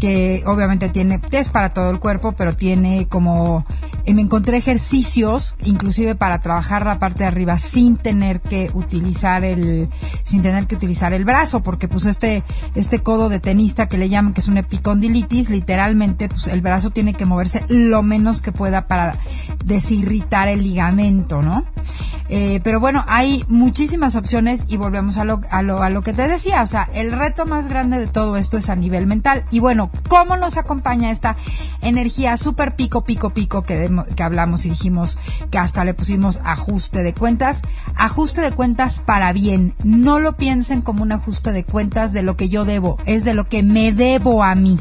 que 0.00 0.42
obviamente 0.46 0.88
tiene 0.88 1.20
es 1.32 1.50
para 1.50 1.74
todo 1.74 1.90
el 1.90 1.98
cuerpo, 1.98 2.32
pero 2.32 2.56
tiene 2.56 3.06
como 3.08 3.66
y 4.06 4.14
me 4.14 4.22
encontré 4.22 4.56
ejercicios, 4.56 5.56
inclusive 5.64 6.14
para 6.14 6.40
trabajar 6.40 6.86
la 6.86 6.98
parte 6.98 7.20
de 7.20 7.26
arriba 7.26 7.58
sin 7.58 7.96
tener 7.96 8.40
que 8.40 8.70
utilizar 8.72 9.44
el, 9.44 9.88
sin 10.22 10.42
tener 10.42 10.66
que 10.66 10.76
utilizar 10.76 11.12
el 11.12 11.24
brazo, 11.24 11.62
porque 11.62 11.88
pues 11.88 12.06
este, 12.06 12.44
este 12.74 13.00
codo 13.00 13.28
de 13.28 13.40
tenista 13.40 13.88
que 13.88 13.98
le 13.98 14.08
llaman 14.08 14.32
que 14.32 14.40
es 14.40 14.48
un 14.48 14.58
epicondilitis, 14.58 15.50
literalmente 15.50 16.28
pues 16.28 16.46
el 16.46 16.60
brazo 16.60 16.90
tiene 16.90 17.14
que 17.14 17.26
moverse 17.26 17.64
lo 17.68 18.02
menos 18.02 18.42
que 18.42 18.52
pueda 18.52 18.86
para 18.86 19.18
desirritar 19.64 20.48
el 20.48 20.62
ligamento, 20.62 21.42
¿no? 21.42 21.64
Eh, 22.28 22.60
pero 22.64 22.80
bueno, 22.80 23.04
hay 23.06 23.44
muchísimas 23.48 24.16
opciones 24.16 24.62
y 24.68 24.76
volvemos 24.76 25.16
a 25.16 25.24
lo, 25.24 25.40
a, 25.50 25.62
lo, 25.62 25.82
a 25.82 25.90
lo 25.90 26.02
que 26.02 26.12
te 26.12 26.26
decía, 26.26 26.62
o 26.62 26.66
sea, 26.66 26.88
el 26.92 27.12
reto 27.12 27.46
más 27.46 27.68
grande 27.68 27.98
de 28.00 28.08
todo 28.08 28.36
esto 28.36 28.58
es 28.58 28.68
a 28.68 28.76
nivel 28.76 29.06
mental. 29.06 29.44
Y 29.50 29.60
bueno, 29.60 29.90
¿cómo 30.08 30.36
nos 30.36 30.56
acompaña 30.56 31.10
esta 31.10 31.36
energía 31.82 32.36
súper 32.36 32.74
pico, 32.74 33.04
pico, 33.04 33.30
pico 33.30 33.62
que, 33.62 33.88
que 34.04 34.22
hablamos 34.22 34.66
y 34.66 34.70
dijimos 34.70 35.18
que 35.50 35.58
hasta 35.58 35.84
le 35.84 35.94
pusimos 35.94 36.40
ajuste 36.44 37.02
de 37.02 37.14
cuentas? 37.14 37.62
Ajuste 37.96 38.40
de 38.42 38.52
cuentas 38.52 39.00
para 39.00 39.32
bien. 39.32 39.74
No 39.84 40.18
lo 40.18 40.36
piensen 40.36 40.82
como 40.82 41.02
un 41.02 41.12
ajuste 41.12 41.52
de 41.52 41.64
cuentas 41.64 42.12
de 42.12 42.22
lo 42.22 42.36
que 42.36 42.48
yo 42.48 42.64
debo, 42.64 42.98
es 43.06 43.24
de 43.24 43.34
lo 43.34 43.48
que 43.48 43.62
me 43.62 43.92
debo 43.92 44.42
a 44.42 44.54
mí. 44.54 44.78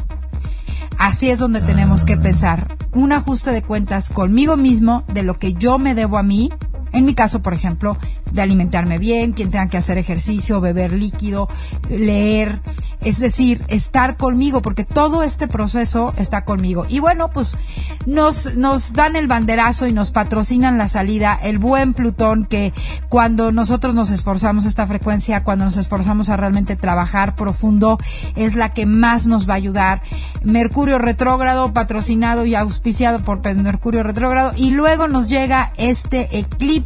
Así 0.98 1.30
es 1.30 1.40
donde 1.40 1.62
tenemos 1.62 2.06
que 2.06 2.18
pensar. 2.18 2.76
Un 2.94 3.12
ajuste 3.12 3.52
de 3.52 3.62
cuentas 3.62 4.10
conmigo 4.10 4.58
mismo 4.58 5.04
de 5.14 5.24
lo 5.24 5.38
que 5.38 5.54
yo 5.54 5.78
me 5.78 5.94
debo 5.94 6.18
a 6.18 6.24
mí 6.24 6.50
en 6.96 7.04
mi 7.04 7.14
caso, 7.14 7.42
por 7.42 7.54
ejemplo, 7.54 7.98
de 8.32 8.42
alimentarme 8.42 9.00
bien, 9.00 9.34
quien 9.34 9.52
tenga 9.52 9.68
que 9.68 9.78
hacer 9.78 9.98
ejercicio, 9.98 10.62
beber 10.62 10.94
líquido, 10.94 11.50
leer, 11.90 12.62
es 13.02 13.20
decir, 13.20 13.62
estar 13.68 14.16
conmigo, 14.16 14.62
porque 14.62 14.86
todo 14.86 15.22
este 15.22 15.50
proceso 15.50 16.14
está 16.18 16.46
conmigo. 16.46 16.86
Y 16.88 17.00
bueno, 17.00 17.30
pues 17.30 17.58
nos, 18.06 18.94
dan 18.94 19.18
el 19.18 19.28
banderazo 19.28 19.88
y 19.88 19.94
nos 19.94 20.12
patrocinan 20.12 20.78
la 20.78 20.88
salida, 20.88 21.38
el 21.44 21.60
buen 21.60 21.94
Plutón, 21.94 22.46
que 22.46 22.74
cuando 23.10 23.52
nosotros 23.52 23.94
nos 23.94 24.10
esforzamos 24.10 24.66
esta 24.66 24.88
frecuencia, 24.88 25.44
cuando 25.44 25.66
nos 25.66 25.76
esforzamos 25.76 26.30
a 26.30 26.38
realmente 26.38 26.78
trabajar 26.78 27.36
profundo, 27.36 27.98
es 28.38 28.56
la 28.56 28.74
que 28.74 28.86
más 28.86 29.28
nos 29.28 29.50
va 29.50 29.54
a 29.54 29.58
ayudar. 29.58 30.02
Mercurio 30.44 30.98
retrógrado, 30.98 31.74
patrocinado 31.74 32.46
y 32.46 32.56
auspiciado 32.56 33.20
por 33.24 33.42
Mercurio 33.56 34.02
retrógrado, 34.02 34.54
y 34.56 34.72
luego 34.72 35.10
nos 35.10 35.28
llega 35.28 35.74
este 35.76 36.40
eclipse 36.40 36.85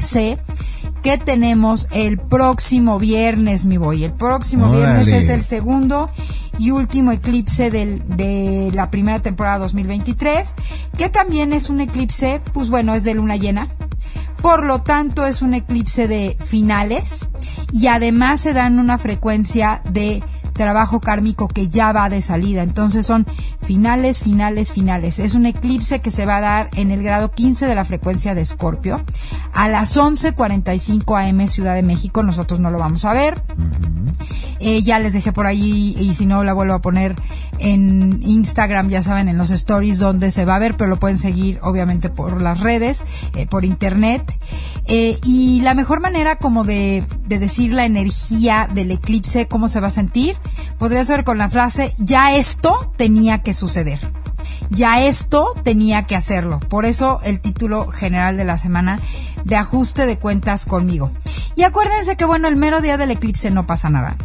que 1.01 1.17
tenemos 1.17 1.87
el 1.91 2.17
próximo 2.17 2.99
viernes, 2.99 3.65
mi 3.65 3.77
boy. 3.77 4.03
El 4.03 4.13
próximo 4.13 4.71
viernes 4.71 5.07
es 5.07 5.29
el 5.29 5.43
segundo 5.43 6.09
y 6.57 6.71
último 6.71 7.11
eclipse 7.11 7.71
del, 7.71 8.03
de 8.17 8.71
la 8.73 8.91
primera 8.91 9.21
temporada 9.21 9.59
2023, 9.59 10.55
que 10.97 11.09
también 11.09 11.53
es 11.53 11.69
un 11.69 11.81
eclipse, 11.81 12.41
pues 12.53 12.69
bueno, 12.69 12.93
es 12.93 13.03
de 13.03 13.13
luna 13.13 13.37
llena. 13.37 13.69
Por 14.41 14.65
lo 14.65 14.81
tanto, 14.81 15.25
es 15.25 15.41
un 15.41 15.53
eclipse 15.53 16.07
de 16.07 16.37
finales 16.39 17.27
y 17.73 17.87
además 17.87 18.41
se 18.41 18.53
dan 18.53 18.79
una 18.79 18.97
frecuencia 18.97 19.81
de 19.89 20.23
trabajo 20.59 20.99
kármico 20.99 21.47
que 21.47 21.69
ya 21.69 21.93
va 21.93 22.09
de 22.09 22.21
salida. 22.21 22.63
Entonces 22.63 23.05
son 23.05 23.25
finales, 23.61 24.21
finales, 24.21 24.73
finales. 24.73 25.17
Es 25.17 25.33
un 25.33 25.45
eclipse 25.45 26.01
que 26.01 26.11
se 26.11 26.25
va 26.25 26.37
a 26.37 26.41
dar 26.41 26.69
en 26.75 26.91
el 26.91 27.01
grado 27.01 27.31
15 27.31 27.65
de 27.65 27.75
la 27.75 27.85
frecuencia 27.85 28.35
de 28.35 28.41
Escorpio 28.41 28.99
a 29.53 29.69
las 29.69 29.95
11:45 29.95 31.17
am 31.17 31.47
Ciudad 31.47 31.75
de 31.75 31.83
México. 31.83 32.23
Nosotros 32.23 32.59
no 32.59 32.71
lo 32.71 32.77
vamos 32.77 33.05
a 33.05 33.13
ver. 33.13 33.41
Eh, 34.59 34.81
ya 34.81 34.99
les 34.99 35.13
dejé 35.13 35.31
por 35.31 35.45
ahí 35.45 35.95
y 35.97 36.13
si 36.15 36.25
no 36.25 36.43
la 36.43 36.51
vuelvo 36.51 36.73
a 36.73 36.81
poner 36.81 37.15
en 37.59 38.19
Instagram, 38.21 38.89
ya 38.89 39.01
saben, 39.01 39.29
en 39.29 39.37
los 39.37 39.51
stories 39.51 39.99
donde 39.99 40.31
se 40.31 40.43
va 40.43 40.57
a 40.57 40.59
ver, 40.59 40.75
pero 40.75 40.89
lo 40.89 40.99
pueden 40.99 41.17
seguir 41.17 41.59
obviamente 41.61 42.09
por 42.09 42.41
las 42.41 42.59
redes, 42.59 43.05
eh, 43.35 43.47
por 43.47 43.63
internet. 43.63 44.37
Eh, 44.87 45.17
y 45.23 45.61
la 45.61 45.73
mejor 45.75 46.01
manera 46.01 46.37
como 46.37 46.65
de, 46.65 47.05
de 47.27 47.39
decir 47.39 47.71
la 47.71 47.85
energía 47.85 48.67
del 48.73 48.91
eclipse, 48.91 49.47
cómo 49.47 49.69
se 49.69 49.79
va 49.79 49.87
a 49.87 49.91
sentir, 49.91 50.35
podría 50.77 51.03
ser 51.05 51.23
con 51.23 51.37
la 51.37 51.49
frase, 51.49 51.93
ya 51.97 52.35
esto 52.35 52.91
tenía 52.97 53.43
que 53.43 53.53
suceder. 53.53 53.99
Ya 54.69 55.03
esto 55.03 55.53
tenía 55.63 56.03
que 56.03 56.15
hacerlo. 56.15 56.59
Por 56.59 56.85
eso 56.85 57.21
el 57.23 57.39
título 57.39 57.87
general 57.87 58.37
de 58.37 58.45
la 58.45 58.57
semana 58.57 58.99
de 59.43 59.55
ajuste 59.55 60.05
de 60.05 60.17
cuentas 60.17 60.65
conmigo. 60.65 61.11
Y 61.55 61.63
acuérdense 61.63 62.15
que 62.15 62.25
bueno, 62.25 62.47
el 62.47 62.55
mero 62.55 62.81
día 62.81 62.97
del 62.97 63.11
eclipse 63.11 63.51
no 63.51 63.65
pasa 63.65 63.89
nada. 63.89 64.15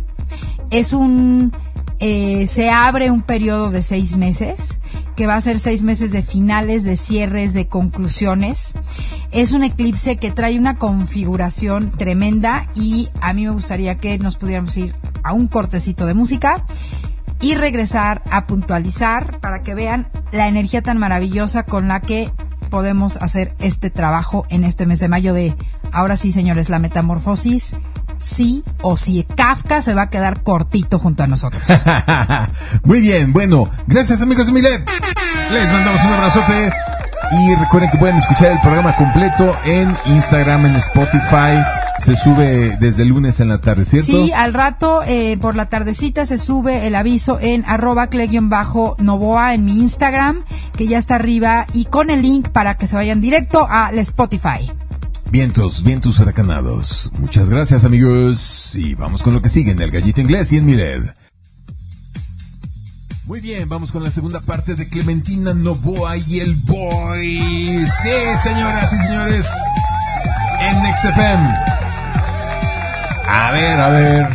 Es 0.70 0.92
un 0.92 1.52
eh, 2.00 2.46
se 2.46 2.70
abre 2.70 3.10
un 3.10 3.22
periodo 3.22 3.70
de 3.70 3.80
seis 3.80 4.16
meses, 4.16 4.80
que 5.16 5.26
va 5.26 5.37
a 5.37 5.40
ser 5.40 5.58
seis 5.58 5.84
meses 5.84 6.10
de 6.12 6.22
finales, 6.22 6.84
de 6.84 6.96
cierres, 6.96 7.54
de 7.54 7.68
conclusiones. 7.68 8.74
Es 9.30 9.52
un 9.52 9.62
eclipse 9.62 10.16
que 10.16 10.30
trae 10.30 10.58
una 10.58 10.76
configuración 10.76 11.90
tremenda 11.90 12.68
y 12.74 13.08
a 13.20 13.32
mí 13.32 13.44
me 13.44 13.52
gustaría 13.52 13.94
que 13.96 14.18
nos 14.18 14.37
pudiéramos 14.37 14.76
ir 14.76 14.94
a 15.24 15.32
un 15.32 15.48
cortecito 15.48 16.06
de 16.06 16.14
música 16.14 16.64
y 17.40 17.54
regresar 17.54 18.22
a 18.30 18.46
puntualizar 18.46 19.40
para 19.40 19.62
que 19.62 19.74
vean 19.74 20.08
la 20.32 20.46
energía 20.48 20.82
tan 20.82 20.98
maravillosa 20.98 21.64
con 21.64 21.88
la 21.88 22.00
que 22.00 22.30
podemos 22.70 23.16
hacer 23.18 23.54
este 23.58 23.90
trabajo 23.90 24.46
en 24.50 24.64
este 24.64 24.87
mes 24.87 25.00
de 25.00 25.08
mayo 25.08 25.34
de, 25.34 25.56
ahora 25.92 26.16
sí 26.16 26.32
señores, 26.32 26.68
la 26.68 26.78
metamorfosis 26.78 27.76
sí 28.16 28.64
o 28.82 28.96
sí. 28.96 29.26
Kafka 29.37 29.82
se 29.82 29.94
va 29.94 30.02
a 30.02 30.10
quedar 30.10 30.42
cortito 30.42 30.98
junto 30.98 31.22
a 31.22 31.26
nosotros. 31.26 31.62
Muy 32.84 33.00
bien, 33.00 33.32
bueno, 33.32 33.68
gracias 33.87 34.22
amigos 34.22 34.46
de 34.46 34.52
Milet. 34.52 34.88
Les 35.52 35.72
mandamos 35.72 36.02
un 36.04 36.12
abrazote. 36.12 36.72
Y 37.32 37.54
recuerden 37.54 37.90
que 37.90 37.98
pueden 37.98 38.16
escuchar 38.16 38.52
el 38.52 38.60
programa 38.60 38.94
completo 38.96 39.56
en 39.64 39.96
Instagram, 40.06 40.66
en 40.66 40.76
Spotify, 40.76 41.58
se 41.98 42.16
sube 42.16 42.76
desde 42.80 43.02
el 43.02 43.09
lunes 43.09 43.40
en 43.40 43.48
la 43.48 43.61
tarde, 43.61 43.85
¿cierto? 43.85 44.07
Sí, 44.07 44.33
al 44.33 44.54
rato, 44.54 45.02
eh, 45.07 45.38
por 45.40 45.54
la 45.54 45.66
tardecita, 45.66 46.26
se 46.26 46.38
sube 46.38 46.87
el 46.87 46.94
aviso 46.94 47.38
en 47.40 47.64
arroba 47.66 48.09
bajo 48.42 48.96
novoa 48.98 49.54
en 49.54 49.64
mi 49.64 49.78
Instagram, 49.78 50.44
que 50.76 50.87
ya 50.87 50.98
está 50.98 51.16
arriba, 51.16 51.66
y 51.72 51.87
con 51.87 52.11
el 52.11 52.22
link 52.22 52.48
para 52.50 52.76
que 52.76 52.87
se 52.87 52.96
vayan 52.96 53.20
directo 53.20 53.66
al 53.68 53.98
Spotify. 53.98 54.70
Vientos, 55.30 55.83
vientos 55.83 56.20
huracanados. 56.20 57.11
Muchas 57.18 57.50
gracias, 57.50 57.85
amigos. 57.85 58.74
Y 58.76 58.94
vamos 58.94 59.22
con 59.22 59.35
lo 59.35 59.42
que 59.42 59.48
sigue 59.48 59.72
en 59.72 59.80
el 59.80 59.90
gallito 59.90 60.20
inglés 60.20 60.52
y 60.52 60.59
en 60.59 60.66
Mired. 60.66 61.02
Muy 63.26 63.40
bien, 63.40 63.68
vamos 63.68 63.90
con 63.90 64.04
la 64.04 64.11
segunda 64.11 64.38
parte 64.40 64.74
de 64.74 64.87
Clementina 64.87 65.54
Novoa 65.54 66.18
y 66.18 66.40
el 66.40 66.54
Boy. 66.54 67.87
Sí, 67.87 68.11
señoras 68.42 68.92
y 68.92 68.98
señores, 68.98 69.50
en 70.70 70.96
XFM. 70.96 71.55
A 73.29 73.50
ver, 73.53 73.81
a 73.81 73.88
ver. 73.88 74.29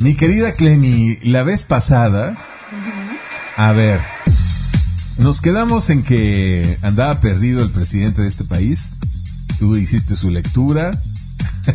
Mi 0.00 0.14
querida 0.14 0.52
Clemi, 0.52 1.18
la 1.22 1.42
vez 1.42 1.64
pasada, 1.64 2.34
a 3.56 3.72
ver, 3.72 4.00
nos 5.18 5.40
quedamos 5.40 5.90
en 5.90 6.02
que 6.02 6.78
andaba 6.82 7.20
perdido 7.20 7.62
el 7.62 7.70
presidente 7.70 8.22
de 8.22 8.28
este 8.28 8.44
país. 8.44 8.94
Tú 9.58 9.76
hiciste 9.76 10.16
su 10.16 10.30
lectura. 10.30 10.92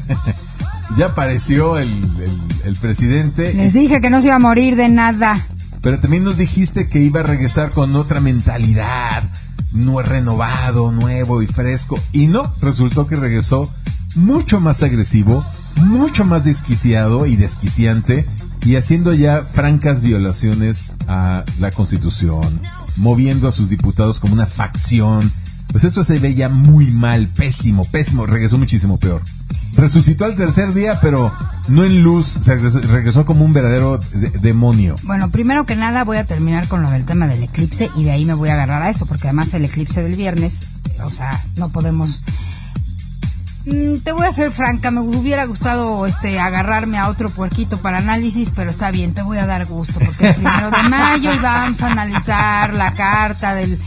ya 0.97 1.07
apareció 1.07 1.77
el, 1.77 1.89
el 2.65 2.75
presidente. 2.75 3.53
Les 3.53 3.73
dije 3.73 4.01
que 4.01 4.09
no 4.09 4.21
se 4.21 4.27
iba 4.27 4.35
a 4.35 4.39
morir 4.39 4.75
de 4.75 4.89
nada. 4.89 5.45
Pero 5.81 5.99
también 5.99 6.23
nos 6.23 6.37
dijiste 6.37 6.89
que 6.89 6.99
iba 6.99 7.21
a 7.21 7.23
regresar 7.23 7.71
con 7.71 7.95
otra 7.95 8.19
mentalidad, 8.19 9.23
no 9.71 10.01
renovado, 10.01 10.91
nuevo 10.91 11.41
y 11.41 11.47
fresco. 11.47 11.99
Y 12.11 12.27
no, 12.27 12.51
resultó 12.61 13.07
que 13.07 13.15
regresó 13.15 13.69
mucho 14.15 14.59
más 14.59 14.83
agresivo, 14.83 15.43
mucho 15.77 16.25
más 16.25 16.43
desquiciado 16.43 17.25
y 17.25 17.35
desquiciante 17.35 18.25
y 18.65 18.75
haciendo 18.75 19.13
ya 19.13 19.43
francas 19.43 20.01
violaciones 20.01 20.93
a 21.07 21.43
la 21.59 21.71
Constitución, 21.71 22.61
moviendo 22.97 23.47
a 23.47 23.51
sus 23.51 23.69
diputados 23.69 24.19
como 24.19 24.33
una 24.33 24.45
facción. 24.45 25.31
Pues 25.71 25.83
esto 25.83 26.03
se 26.03 26.19
ve 26.19 26.33
ya 26.33 26.49
muy 26.49 26.87
mal, 26.87 27.27
pésimo, 27.27 27.85
pésimo, 27.85 28.25
regresó 28.25 28.57
muchísimo 28.57 28.97
peor. 28.97 29.21
Resucitó 29.75 30.25
al 30.25 30.35
tercer 30.35 30.73
día, 30.73 30.99
pero 30.99 31.31
no 31.67 31.85
en 31.85 32.01
luz, 32.01 32.25
se 32.25 32.55
regresó, 32.55 33.25
como 33.25 33.45
un 33.45 33.53
verdadero 33.53 33.99
demonio. 34.41 34.95
Bueno, 35.03 35.29
primero 35.29 35.65
que 35.65 35.75
nada 35.75 36.03
voy 36.03 36.17
a 36.17 36.25
terminar 36.25 36.67
con 36.67 36.81
lo 36.81 36.89
del 36.89 37.05
tema 37.05 37.27
del 37.27 37.43
eclipse 37.43 37.89
y 37.95 38.03
de 38.03 38.11
ahí 38.11 38.25
me 38.25 38.33
voy 38.33 38.49
a 38.49 38.53
agarrar 38.53 38.81
a 38.81 38.89
eso, 38.89 39.05
porque 39.05 39.27
además 39.27 39.53
el 39.53 39.65
eclipse 39.65 40.01
del 40.01 40.15
viernes, 40.15 40.59
o 41.03 41.09
sea, 41.09 41.41
no 41.57 41.69
podemos... 41.69 42.23
Mm, 43.65 43.99
te 44.03 44.11
voy 44.11 44.25
a 44.25 44.31
ser 44.31 44.51
franca, 44.51 44.89
me 44.89 45.01
hubiera 45.01 45.45
gustado 45.45 46.07
este 46.07 46.39
agarrarme 46.39 46.97
a 46.97 47.09
otro 47.09 47.29
puerquito 47.29 47.77
para 47.77 47.99
análisis, 47.99 48.51
pero 48.55 48.71
está 48.71 48.89
bien, 48.89 49.13
te 49.13 49.21
voy 49.21 49.37
a 49.37 49.45
dar 49.45 49.67
gusto, 49.67 49.99
porque 49.99 50.29
es 50.29 50.35
primero 50.35 50.71
de 50.71 50.83
mayo 50.89 51.31
y 51.31 51.37
vamos 51.37 51.81
a 51.81 51.91
analizar 51.91 52.73
la 52.73 52.95
carta 52.95 53.53
del 53.53 53.79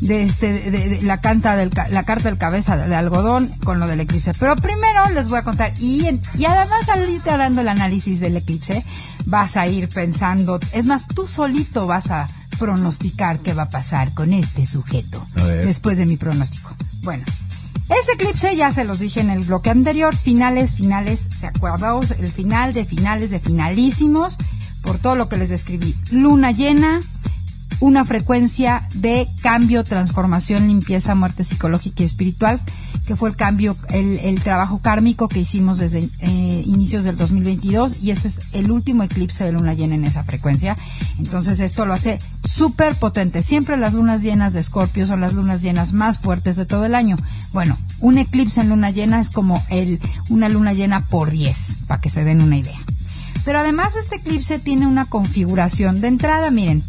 de 0.00 0.22
este 0.22 0.70
de, 0.70 1.02
la 1.02 1.20
canta 1.20 1.56
del 1.56 1.70
la 1.90 2.04
carta 2.04 2.28
del 2.28 2.38
cabeza 2.38 2.76
de, 2.76 2.94
algodón 2.94 3.48
con 3.64 3.80
lo 3.80 3.86
del 3.86 4.00
eclipse. 4.00 4.32
Pero 4.38 4.56
primero 4.56 5.08
les 5.14 5.28
voy 5.28 5.38
a 5.38 5.42
contar 5.42 5.72
y 5.78 6.00
y 6.38 6.44
además 6.44 6.88
ahorita 6.88 7.36
dando 7.36 7.60
el 7.60 7.68
análisis 7.68 8.20
del 8.20 8.36
eclipse 8.36 8.84
vas 9.26 9.56
a 9.56 9.66
ir 9.66 9.88
pensando, 9.88 10.58
es 10.72 10.84
más 10.86 11.06
tú 11.08 11.26
solito 11.26 11.86
vas 11.86 12.10
a 12.10 12.26
pronosticar 12.58 13.38
qué 13.38 13.54
va 13.54 13.64
a 13.64 13.70
pasar 13.70 14.12
con 14.14 14.32
este 14.32 14.66
sujeto 14.66 15.24
después 15.64 15.98
de 15.98 16.06
mi 16.06 16.16
pronóstico. 16.16 16.74
Bueno, 17.02 17.24
este 17.88 18.12
eclipse 18.12 18.54
ya 18.56 18.72
se 18.72 18.84
los 18.84 19.00
dije 19.00 19.20
en 19.20 19.30
el 19.30 19.42
bloque 19.42 19.70
anterior, 19.70 20.14
finales, 20.16 20.74
finales, 20.74 21.26
se 21.30 21.46
acuerdan 21.46 22.00
el 22.18 22.28
final 22.28 22.72
de 22.72 22.84
finales 22.84 23.30
de 23.30 23.40
finalísimos 23.40 24.36
por 24.82 24.98
todo 24.98 25.16
lo 25.16 25.28
que 25.28 25.36
les 25.36 25.48
describí. 25.48 25.94
Luna 26.12 26.52
llena, 26.52 27.00
una 27.78 28.04
frecuencia 28.04 28.82
de 28.94 29.28
cambio, 29.42 29.84
transformación, 29.84 30.66
limpieza, 30.66 31.14
muerte 31.14 31.44
psicológica 31.44 32.02
y 32.02 32.06
espiritual, 32.06 32.60
que 33.06 33.16
fue 33.16 33.30
el 33.30 33.36
cambio, 33.36 33.76
el, 33.90 34.40
trabajo 34.42 34.80
kármico 34.80 35.28
que 35.28 35.40
hicimos 35.40 35.78
desde 35.78 36.08
eh, 36.20 36.62
inicios 36.66 37.04
del 37.04 37.16
2022 37.16 38.02
y 38.02 38.10
este 38.10 38.28
es 38.28 38.54
el 38.54 38.70
último 38.70 39.02
eclipse 39.02 39.44
de 39.44 39.52
luna 39.52 39.74
llena 39.74 39.94
en 39.94 40.04
esa 40.04 40.22
frecuencia. 40.22 40.76
Entonces 41.18 41.60
esto 41.60 41.86
lo 41.86 41.94
hace 41.94 42.18
súper 42.44 42.94
potente. 42.96 43.42
Siempre 43.42 43.76
las 43.76 43.94
lunas 43.94 44.22
llenas 44.22 44.52
de 44.52 44.60
Escorpio 44.60 45.06
son 45.06 45.20
las 45.20 45.32
lunas 45.32 45.62
llenas 45.62 45.92
más 45.92 46.18
fuertes 46.18 46.56
de 46.56 46.66
todo 46.66 46.84
el 46.84 46.94
año. 46.94 47.16
Bueno, 47.52 47.76
un 48.00 48.18
eclipse 48.18 48.60
en 48.60 48.68
luna 48.68 48.90
llena 48.90 49.20
es 49.20 49.30
como 49.30 49.62
el, 49.70 50.00
una 50.28 50.48
luna 50.48 50.72
llena 50.72 51.00
por 51.06 51.30
10, 51.30 51.84
para 51.86 52.00
que 52.00 52.10
se 52.10 52.24
den 52.24 52.42
una 52.42 52.58
idea. 52.58 52.78
Pero 53.44 53.58
además 53.58 53.96
este 53.96 54.16
eclipse 54.16 54.58
tiene 54.58 54.86
una 54.86 55.06
configuración 55.06 56.00
de 56.00 56.08
entrada, 56.08 56.50
miren, 56.50 56.84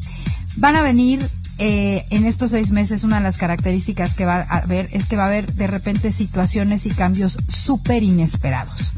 Van 0.58 0.76
a 0.76 0.82
venir 0.82 1.28
eh, 1.58 2.06
en 2.10 2.26
estos 2.26 2.52
seis 2.52 2.72
meses, 2.72 3.04
una 3.04 3.18
de 3.18 3.24
las 3.24 3.38
características 3.38 4.16
que 4.16 4.26
va 4.26 4.48
a 4.50 4.58
haber 4.58 4.90
es 4.94 5.06
que 5.06 5.16
va 5.16 5.24
a 5.24 5.28
haber 5.28 5.54
de 5.54 5.68
repente 5.68 6.12
situaciones 6.12 6.86
y 6.86 6.90
cambios 6.90 7.38
súper 7.48 8.04
inesperados. 8.04 8.94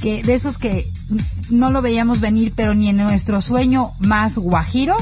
Que 0.00 0.22
de 0.22 0.34
esos 0.34 0.58
que 0.58 0.90
no 1.50 1.70
lo 1.70 1.82
veíamos 1.82 2.20
venir, 2.20 2.52
pero 2.56 2.74
ni 2.74 2.88
en 2.88 2.96
nuestro 2.96 3.40
sueño 3.40 3.92
más 4.00 4.38
guajiro, 4.38 4.96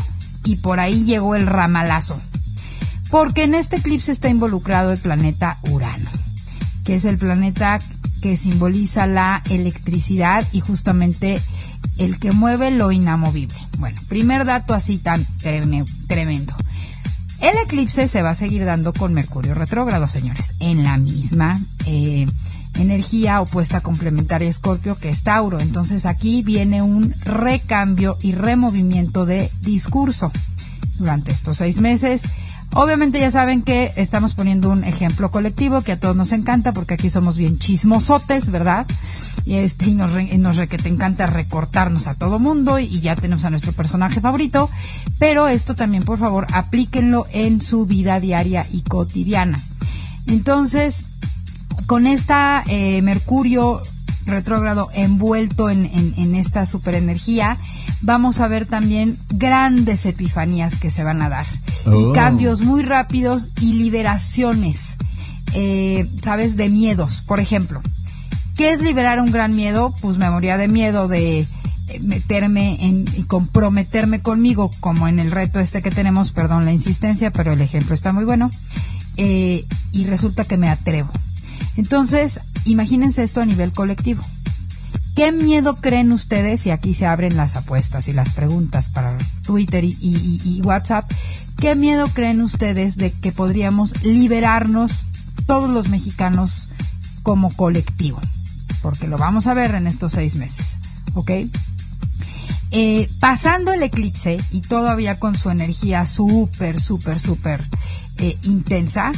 y 0.45 0.57
por 0.57 0.81
ahí 0.81 1.05
llegó 1.05 1.35
el 1.35 1.47
ramalazo. 1.47 2.21
Porque 3.11 3.45
en 3.45 3.55
este 3.55 3.77
eclipse 3.77 4.13
está 4.13 4.29
involucrado 4.29 4.93
el 4.93 4.99
planeta 4.99 5.57
Urano, 5.71 6.11
que 6.85 6.97
es 6.97 7.05
el 7.05 7.17
planeta 7.17 7.81
que 8.21 8.37
simboliza 8.37 9.07
la 9.07 9.43
electricidad 9.49 10.47
y 10.53 10.61
justamente 10.61 11.41
el 11.99 12.19
que 12.19 12.33
mueve 12.33 12.71
lo 12.71 12.93
inamovible. 12.93 13.59
Bueno, 13.79 14.01
primer 14.09 14.45
dato 14.45 14.75
así 14.75 14.99
tan 14.99 15.27
tremendo. 16.07 16.55
El 17.41 17.57
eclipse 17.59 18.09
se 18.09 18.23
va 18.23 18.31
a 18.31 18.35
seguir 18.35 18.65
dando 18.65 18.93
con 18.93 19.15
Mercurio 19.15 19.55
retrógrado, 19.55 20.09
señores, 20.09 20.55
en 20.59 20.83
la 20.83 20.99
misma 20.99 21.59
eh, 21.87 22.27
energía 22.75 23.41
opuesta 23.41 23.81
complementaria 23.81 24.49
Escorpio 24.49 24.97
que 24.99 25.09
es 25.09 25.23
Tauro. 25.23 25.61
Entonces 25.61 26.05
aquí 26.05 26.43
viene 26.43 26.83
un 26.83 27.15
recambio 27.25 28.19
y 28.21 28.33
removimiento 28.33 29.25
de 29.25 29.51
discurso 29.61 30.33
durante 30.99 31.31
estos 31.31 31.59
seis 31.59 31.81
meses. 31.81 32.23
Obviamente 32.73 33.19
ya 33.19 33.31
saben 33.31 33.63
que 33.63 33.91
estamos 33.97 34.35
poniendo 34.35 34.69
un 34.71 34.85
ejemplo 34.85 35.31
colectivo 35.31 35.81
que 35.81 35.93
a 35.93 36.01
todos 36.01 36.15
nos 36.15 36.33
encanta 36.33 36.73
porque 36.73 36.95
aquí 36.95 37.09
somos 37.09 37.39
bien 37.39 37.59
chismosotes, 37.59 38.51
¿verdad? 38.51 38.87
Y 39.47 39.55
este 39.55 39.87
y 39.87 39.95
nos, 39.95 40.13
que 40.13 40.79
te 40.79 40.89
encanta 40.89 41.27
recortarnos 41.27 42.07
a 42.07 42.15
todo 42.15 42.39
mundo 42.39 42.79
y 42.79 43.01
ya 43.01 43.17
tenemos 43.17 43.45
a 43.45 43.51
nuestro 43.51 43.73
personaje 43.73 44.21
favorito, 44.21 44.69
pero 45.19 45.49
esto 45.49 45.75
también 45.75 46.05
por 46.05 46.19
favor 46.19 46.47
aplíquenlo 46.53 47.27
en 47.33 47.63
su 47.63 47.87
vida 47.87 48.21
diaria 48.21 48.67
y 48.71 48.83
cotidiana. 48.83 49.59
Entonces, 50.27 51.07
con 51.87 52.07
esta 52.07 52.63
eh, 52.67 53.01
Mercurio 53.01 53.83
retrógrado 54.27 54.91
envuelto 54.93 55.71
en, 55.71 55.87
en, 55.87 56.35
esta 56.35 56.67
superenergía, 56.67 57.57
vamos 58.03 58.41
a 58.41 58.49
ver 58.49 58.67
también 58.67 59.17
grandes 59.31 60.05
epifanías 60.05 60.77
que 60.77 60.91
se 60.91 61.03
van 61.03 61.23
a 61.23 61.31
dar. 61.31 61.47
Y 61.93 62.05
oh. 62.05 62.13
cambios 62.13 62.63
muy 62.63 62.83
rápidos 62.83 63.49
y 63.61 63.75
liberaciones, 63.75 64.97
eh, 65.55 66.09
¿sabes? 66.23 66.57
De 66.57 66.69
miedos, 66.69 67.23
por 67.27 67.41
ejemplo. 67.41 67.81
¿Qué 68.57 68.73
es 68.73 68.81
liberar 68.81 69.21
un 69.21 69.31
gran 69.31 69.55
miedo? 69.55 69.95
Pues 70.01 70.19
memoria 70.19 70.57
de 70.57 70.69
miedo 70.69 71.07
de 71.07 71.41
eh, 71.41 72.01
meterme 72.01 72.85
en 72.85 73.07
y 73.17 73.23
comprometerme 73.23 74.21
conmigo, 74.21 74.71
como 74.81 75.09
en 75.09 75.21
el 75.21 75.31
reto 75.31 75.61
este 75.61 75.81
que 75.81 75.91
tenemos, 75.91 76.33
perdón 76.33 76.65
la 76.65 76.73
insistencia, 76.73 77.31
pero 77.31 77.53
el 77.53 77.61
ejemplo 77.61 77.95
está 77.95 78.13
muy 78.13 78.25
bueno, 78.25 78.51
eh, 79.17 79.65
y 79.93 80.05
resulta 80.07 80.45
que 80.45 80.57
me 80.57 80.69
atrevo. 80.69 81.11
Entonces, 81.77 82.41
imagínense 82.65 83.23
esto 83.23 83.41
a 83.41 83.47
nivel 83.47 83.73
colectivo. 83.73 84.23
¿Qué 85.19 85.33
miedo 85.33 85.77
creen 85.81 86.13
ustedes? 86.13 86.67
Y 86.67 86.71
aquí 86.71 86.95
se 86.95 87.07
abren 87.07 87.37
las 87.37 87.57
apuestas 87.57 88.07
y 88.07 88.13
las 88.13 88.33
preguntas 88.33 88.89
para 88.89 89.19
Twitter 89.43 89.83
y, 89.83 90.61
WhatsApp. 90.63 91.11
¿Qué 91.59 91.75
miedo 91.75 92.07
creen 92.15 92.41
ustedes 92.41 92.97
de 92.97 93.11
que 93.11 93.33
podríamos 93.33 94.05
liberarnos 94.05 95.07
todos 95.47 95.69
los 95.69 95.89
mexicanos 95.89 96.69
como 97.25 97.51
colectivo? 97.51 98.21
Porque 98.81 99.09
lo 99.09 99.19
vamos 99.19 99.49
a 99.49 99.55
ver 99.55 99.75
en 99.75 99.89
estos 99.89 100.13
seis 100.13 100.37
meses. 100.37 100.79
¿Ok? 101.15 101.33
Eh, 102.71 103.11
pasando 103.19 103.73
el 103.73 103.83
eclipse 103.83 104.41
y 104.53 104.61
todavía 104.61 105.19
con 105.19 105.37
su 105.37 105.51
energía 105.51 106.07
súper, 106.07 106.81
súper, 106.81 107.19
súper 107.19 107.67
eh, 108.19 108.39
intensa, 108.43 109.11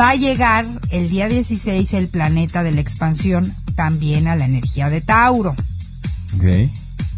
va 0.00 0.10
a 0.10 0.16
llegar 0.16 0.64
el 0.90 1.10
día 1.10 1.28
16 1.28 1.92
el 1.92 2.08
planeta 2.08 2.62
de 2.62 2.72
la 2.72 2.80
expansión 2.80 3.52
también 3.76 4.26
a 4.26 4.36
la 4.36 4.46
energía 4.46 4.88
de 4.88 5.02
Tauro. 5.02 5.54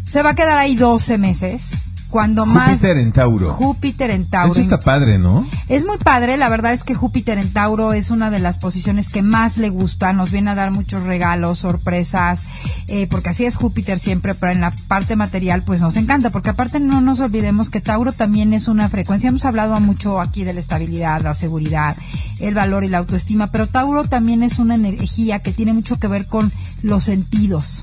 Se 0.05 0.23
va 0.23 0.31
a 0.31 0.35
quedar 0.35 0.57
ahí 0.57 0.75
12 0.75 1.17
meses 1.17 1.77
cuando 2.09 2.45
más... 2.45 2.69
Júpiter 2.69 2.97
en 2.97 3.11
Tauro. 3.11 3.53
Júpiter 3.53 4.09
en 4.11 4.25
Tauro. 4.25 4.51
Eso 4.51 4.61
está 4.61 4.79
padre, 4.79 5.17
¿no? 5.17 5.45
Es 5.67 5.85
muy 5.85 5.97
padre, 5.97 6.37
la 6.37 6.49
verdad 6.49 6.73
es 6.73 6.83
que 6.83 6.95
Júpiter 6.95 7.37
en 7.37 7.51
Tauro 7.51 7.93
es 7.93 8.09
una 8.09 8.31
de 8.31 8.39
las 8.39 8.57
posiciones 8.57 9.09
que 9.09 9.21
más 9.21 9.57
le 9.57 9.69
gusta, 9.69 10.13
nos 10.13 10.31
viene 10.31 10.51
a 10.51 10.55
dar 10.55 10.71
muchos 10.71 11.03
regalos, 11.03 11.59
sorpresas, 11.59 12.43
eh, 12.87 13.07
porque 13.07 13.29
así 13.29 13.45
es 13.45 13.55
Júpiter 13.55 13.99
siempre, 13.99 14.35
pero 14.35 14.51
en 14.51 14.61
la 14.61 14.73
parte 14.87 15.15
material 15.15 15.63
pues 15.63 15.81
nos 15.81 15.95
encanta, 15.97 16.29
porque 16.29 16.51
aparte 16.51 16.79
no 16.79 17.01
nos 17.01 17.19
olvidemos 17.19 17.69
que 17.69 17.81
Tauro 17.81 18.11
también 18.11 18.53
es 18.53 18.67
una 18.67 18.89
frecuencia, 18.89 19.29
hemos 19.29 19.45
hablado 19.45 19.79
mucho 19.79 20.21
aquí 20.21 20.43
de 20.43 20.53
la 20.53 20.59
estabilidad, 20.59 21.21
la 21.21 21.33
seguridad, 21.33 21.95
el 22.39 22.53
valor 22.53 22.83
y 22.83 22.89
la 22.89 22.99
autoestima, 22.99 23.47
pero 23.47 23.67
Tauro 23.67 24.05
también 24.05 24.43
es 24.43 24.59
una 24.59 24.75
energía 24.75 25.39
que 25.39 25.51
tiene 25.51 25.73
mucho 25.73 25.99
que 25.99 26.07
ver 26.07 26.25
con 26.27 26.51
los 26.81 27.03
sentidos 27.03 27.81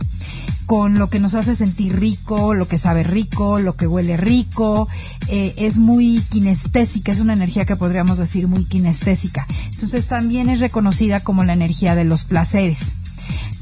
con 0.66 0.98
lo 0.98 1.08
que 1.08 1.20
nos 1.20 1.34
hace 1.34 1.54
sentir 1.54 1.98
rico, 1.98 2.54
lo 2.54 2.66
que 2.66 2.78
sabe 2.78 3.02
rico, 3.02 3.58
lo 3.58 3.76
que 3.76 3.86
huele 3.86 4.16
rico, 4.16 4.88
eh, 5.28 5.54
es 5.56 5.76
muy 5.76 6.22
kinestésica, 6.30 7.12
es 7.12 7.20
una 7.20 7.34
energía 7.34 7.64
que 7.64 7.76
podríamos 7.76 8.18
decir 8.18 8.48
muy 8.48 8.64
kinestésica. 8.64 9.46
Entonces 9.72 10.06
también 10.06 10.48
es 10.48 10.60
reconocida 10.60 11.20
como 11.20 11.44
la 11.44 11.52
energía 11.52 11.94
de 11.94 12.04
los 12.04 12.24
placeres. 12.24 12.92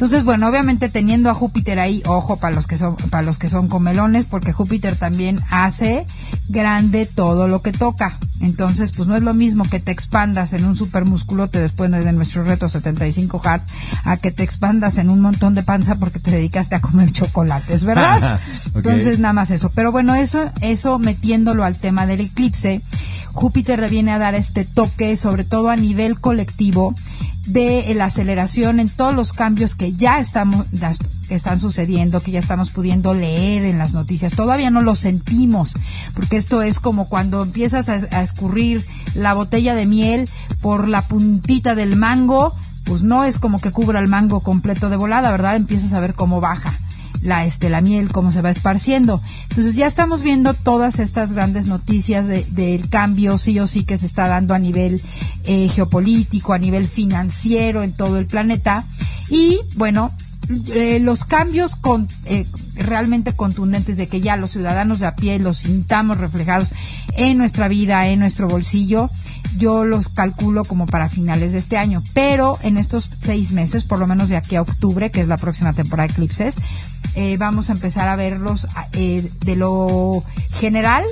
Entonces, 0.02 0.24
bueno, 0.24 0.48
obviamente 0.48 0.88
teniendo 0.88 1.30
a 1.30 1.34
Júpiter 1.34 1.78
ahí, 1.78 2.02
ojo 2.06 2.36
para 2.36 2.56
los 2.56 2.66
que 2.66 2.76
son 2.76 2.96
para 2.96 3.22
los 3.22 3.38
que 3.38 3.48
son 3.48 3.68
comelones, 3.68 4.26
porque 4.26 4.52
Júpiter 4.52 4.96
también 4.96 5.38
hace 5.48 6.04
grande 6.48 7.06
todo 7.06 7.46
lo 7.46 7.62
que 7.62 7.70
toca. 7.70 8.18
Entonces, 8.40 8.90
pues 8.96 9.06
no 9.06 9.14
es 9.14 9.22
lo 9.22 9.32
mismo 9.32 9.62
que 9.62 9.78
te 9.78 9.92
expandas 9.92 10.54
en 10.54 10.64
un 10.64 10.74
super 10.74 11.04
musculote 11.04 11.60
después 11.60 11.88
de 11.92 12.12
nuestro 12.12 12.42
reto 12.42 12.68
75 12.68 13.40
hard 13.44 13.62
a 14.02 14.16
que 14.16 14.32
te 14.32 14.42
expandas 14.42 14.98
en 14.98 15.08
un 15.08 15.20
montón 15.20 15.54
de 15.54 15.62
panza 15.62 15.94
porque 15.94 16.18
te 16.18 16.32
dedicaste 16.32 16.74
a 16.74 16.80
comer 16.80 17.12
chocolates, 17.12 17.84
¿verdad? 17.84 18.40
Entonces, 18.74 19.20
nada 19.20 19.34
más 19.34 19.52
eso. 19.52 19.70
Pero 19.72 19.92
bueno, 19.92 20.16
eso 20.16 20.50
eso 20.62 20.98
metiéndolo 20.98 21.62
al 21.62 21.76
tema 21.76 22.06
del 22.06 22.22
eclipse, 22.22 22.82
Júpiter 23.32 23.80
le 23.80 23.88
viene 23.88 24.12
a 24.12 24.18
dar 24.18 24.34
este 24.34 24.64
toque, 24.64 25.16
sobre 25.16 25.44
todo 25.44 25.70
a 25.70 25.76
nivel 25.76 26.20
colectivo, 26.20 26.94
de 27.46 27.92
la 27.96 28.04
aceleración 28.04 28.78
en 28.78 28.88
todos 28.88 29.14
los 29.14 29.32
cambios 29.32 29.74
que 29.74 29.92
ya 29.94 30.20
estamos 30.20 30.66
que 31.28 31.34
están 31.34 31.60
sucediendo, 31.60 32.20
que 32.20 32.30
ya 32.30 32.38
estamos 32.38 32.70
pudiendo 32.70 33.14
leer 33.14 33.64
en 33.64 33.78
las 33.78 33.94
noticias. 33.94 34.34
Todavía 34.34 34.70
no 34.70 34.82
lo 34.82 34.94
sentimos, 34.94 35.74
porque 36.14 36.36
esto 36.36 36.62
es 36.62 36.78
como 36.78 37.08
cuando 37.08 37.42
empiezas 37.42 37.88
a, 37.88 37.94
a 38.16 38.22
escurrir 38.22 38.84
la 39.14 39.34
botella 39.34 39.74
de 39.74 39.86
miel 39.86 40.28
por 40.60 40.88
la 40.88 41.02
puntita 41.02 41.74
del 41.74 41.96
mango, 41.96 42.54
pues 42.84 43.02
no 43.02 43.24
es 43.24 43.38
como 43.38 43.60
que 43.60 43.70
cubra 43.70 43.98
el 43.98 44.08
mango 44.08 44.40
completo 44.40 44.90
de 44.90 44.96
volada, 44.96 45.30
¿verdad? 45.30 45.56
Empiezas 45.56 45.94
a 45.94 46.00
ver 46.00 46.14
cómo 46.14 46.40
baja 46.40 46.72
la, 47.22 47.44
este, 47.44 47.70
la 47.70 47.80
miel, 47.80 48.10
cómo 48.10 48.32
se 48.32 48.42
va 48.42 48.50
esparciendo. 48.50 49.20
Entonces 49.50 49.76
ya 49.76 49.86
estamos 49.86 50.22
viendo 50.22 50.54
todas 50.54 50.98
estas 50.98 51.32
grandes 51.32 51.66
noticias 51.66 52.26
del 52.28 52.88
cambio 52.88 53.38
sí 53.38 53.58
o 53.58 53.66
sí 53.66 53.84
que 53.84 53.98
se 53.98 54.06
está 54.06 54.28
dando 54.28 54.54
a 54.54 54.58
nivel 54.58 55.00
eh, 55.44 55.68
geopolítico, 55.68 56.52
a 56.52 56.58
nivel 56.58 56.88
financiero 56.88 57.82
en 57.82 57.92
todo 57.92 58.18
el 58.18 58.26
planeta. 58.26 58.84
Y 59.30 59.60
bueno, 59.76 60.12
eh, 60.74 60.98
los 61.00 61.24
cambios 61.24 61.76
con, 61.76 62.08
eh, 62.26 62.46
realmente 62.74 63.32
contundentes 63.32 63.96
de 63.96 64.08
que 64.08 64.20
ya 64.20 64.36
los 64.36 64.50
ciudadanos 64.50 65.00
de 65.00 65.06
a 65.06 65.14
pie 65.14 65.38
los 65.38 65.58
sintamos 65.58 66.18
reflejados 66.18 66.70
en 67.16 67.38
nuestra 67.38 67.68
vida, 67.68 68.08
en 68.08 68.18
nuestro 68.18 68.48
bolsillo, 68.48 69.08
yo 69.58 69.84
los 69.84 70.08
calculo 70.08 70.64
como 70.64 70.86
para 70.86 71.08
finales 71.08 71.52
de 71.52 71.58
este 71.58 71.76
año. 71.76 72.02
Pero 72.14 72.58
en 72.62 72.76
estos 72.76 73.08
seis 73.20 73.52
meses, 73.52 73.84
por 73.84 73.98
lo 73.98 74.06
menos 74.06 74.28
de 74.28 74.36
aquí 74.36 74.56
a 74.56 74.62
octubre, 74.62 75.10
que 75.10 75.20
es 75.20 75.28
la 75.28 75.36
próxima 75.36 75.72
temporada 75.72 76.08
de 76.08 76.12
eclipses, 76.12 76.56
eh, 77.14 77.36
vamos 77.36 77.68
a 77.68 77.74
empezar 77.74 78.08
a 78.08 78.16
verlos 78.16 78.66
eh, 78.92 79.28
de 79.44 79.56
lo 79.56 80.22
general 80.52 81.04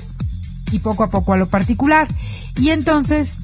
y 0.72 0.79
poco 0.79 1.05
a 1.05 1.11
poco 1.11 1.33
a 1.33 1.37
lo 1.37 1.48
particular. 1.48 2.09
Y 2.57 2.70
entonces, 2.70 3.38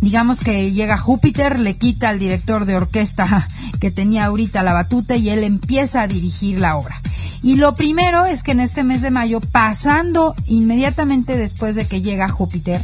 digamos 0.00 0.40
que 0.40 0.72
llega 0.72 0.98
Júpiter, 0.98 1.58
le 1.60 1.76
quita 1.76 2.08
al 2.08 2.18
director 2.18 2.64
de 2.64 2.76
orquesta 2.76 3.48
que 3.80 3.90
tenía 3.90 4.26
ahorita 4.26 4.62
la 4.62 4.72
batuta 4.72 5.16
y 5.16 5.30
él 5.30 5.44
empieza 5.44 6.02
a 6.02 6.08
dirigir 6.08 6.60
la 6.60 6.76
obra. 6.76 7.00
Y 7.42 7.56
lo 7.56 7.74
primero 7.74 8.24
es 8.24 8.42
que 8.42 8.52
en 8.52 8.60
este 8.60 8.84
mes 8.84 9.02
de 9.02 9.10
mayo, 9.10 9.40
pasando 9.40 10.34
inmediatamente 10.46 11.36
después 11.36 11.74
de 11.74 11.86
que 11.86 12.00
llega 12.00 12.26
Júpiter, 12.30 12.82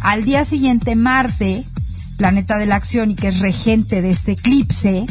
al 0.00 0.24
día 0.24 0.44
siguiente 0.44 0.96
Marte, 0.96 1.64
planeta 2.16 2.58
de 2.58 2.66
la 2.66 2.76
acción 2.76 3.10
y 3.10 3.14
que 3.14 3.28
es 3.28 3.38
regente 3.38 4.02
de 4.02 4.10
este 4.10 4.32
eclipse, 4.32 5.06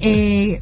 eh, 0.00 0.58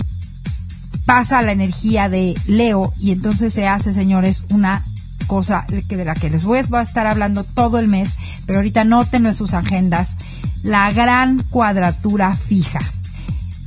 pasa 1.05 1.43
la 1.43 1.53
energía 1.53 2.09
de 2.09 2.35
Leo 2.47 2.93
y 3.01 3.13
entonces 3.13 3.55
se 3.55 3.67
hace, 3.67 3.93
señores, 3.93 4.45
una 4.51 4.85
cosa 5.27 5.65
de 5.69 6.05
la 6.05 6.15
que 6.15 6.31
les 6.31 6.45
voy 6.45 6.59
a 6.59 6.83
estar 6.83 7.07
hablando 7.07 7.45
todo 7.45 7.79
el 7.79 7.89
mes, 7.89 8.17
pero 8.47 8.59
ahorita 8.59 8.85
nótenlo 8.85 9.29
en 9.29 9.35
sus 9.35 9.55
agendas, 9.55 10.17
la 10.63 10.91
gran 10.93 11.43
cuadratura 11.51 12.35
fija. 12.35 12.81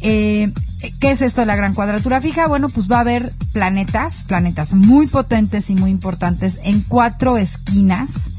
Eh, 0.01 0.51
¿Qué 0.99 1.11
es 1.11 1.21
esto 1.21 1.41
de 1.41 1.47
la 1.47 1.57
gran 1.57 1.73
cuadratura 1.73 2.21
fija? 2.21 2.47
Bueno, 2.47 2.69
pues 2.69 2.89
va 2.89 2.97
a 2.97 3.01
haber 3.01 3.33
planetas, 3.51 4.23
planetas 4.23 4.73
muy 4.73 5.07
potentes 5.07 5.69
y 5.69 5.75
muy 5.75 5.91
importantes 5.91 6.59
en 6.63 6.81
cuatro 6.87 7.37
esquinas. 7.37 8.29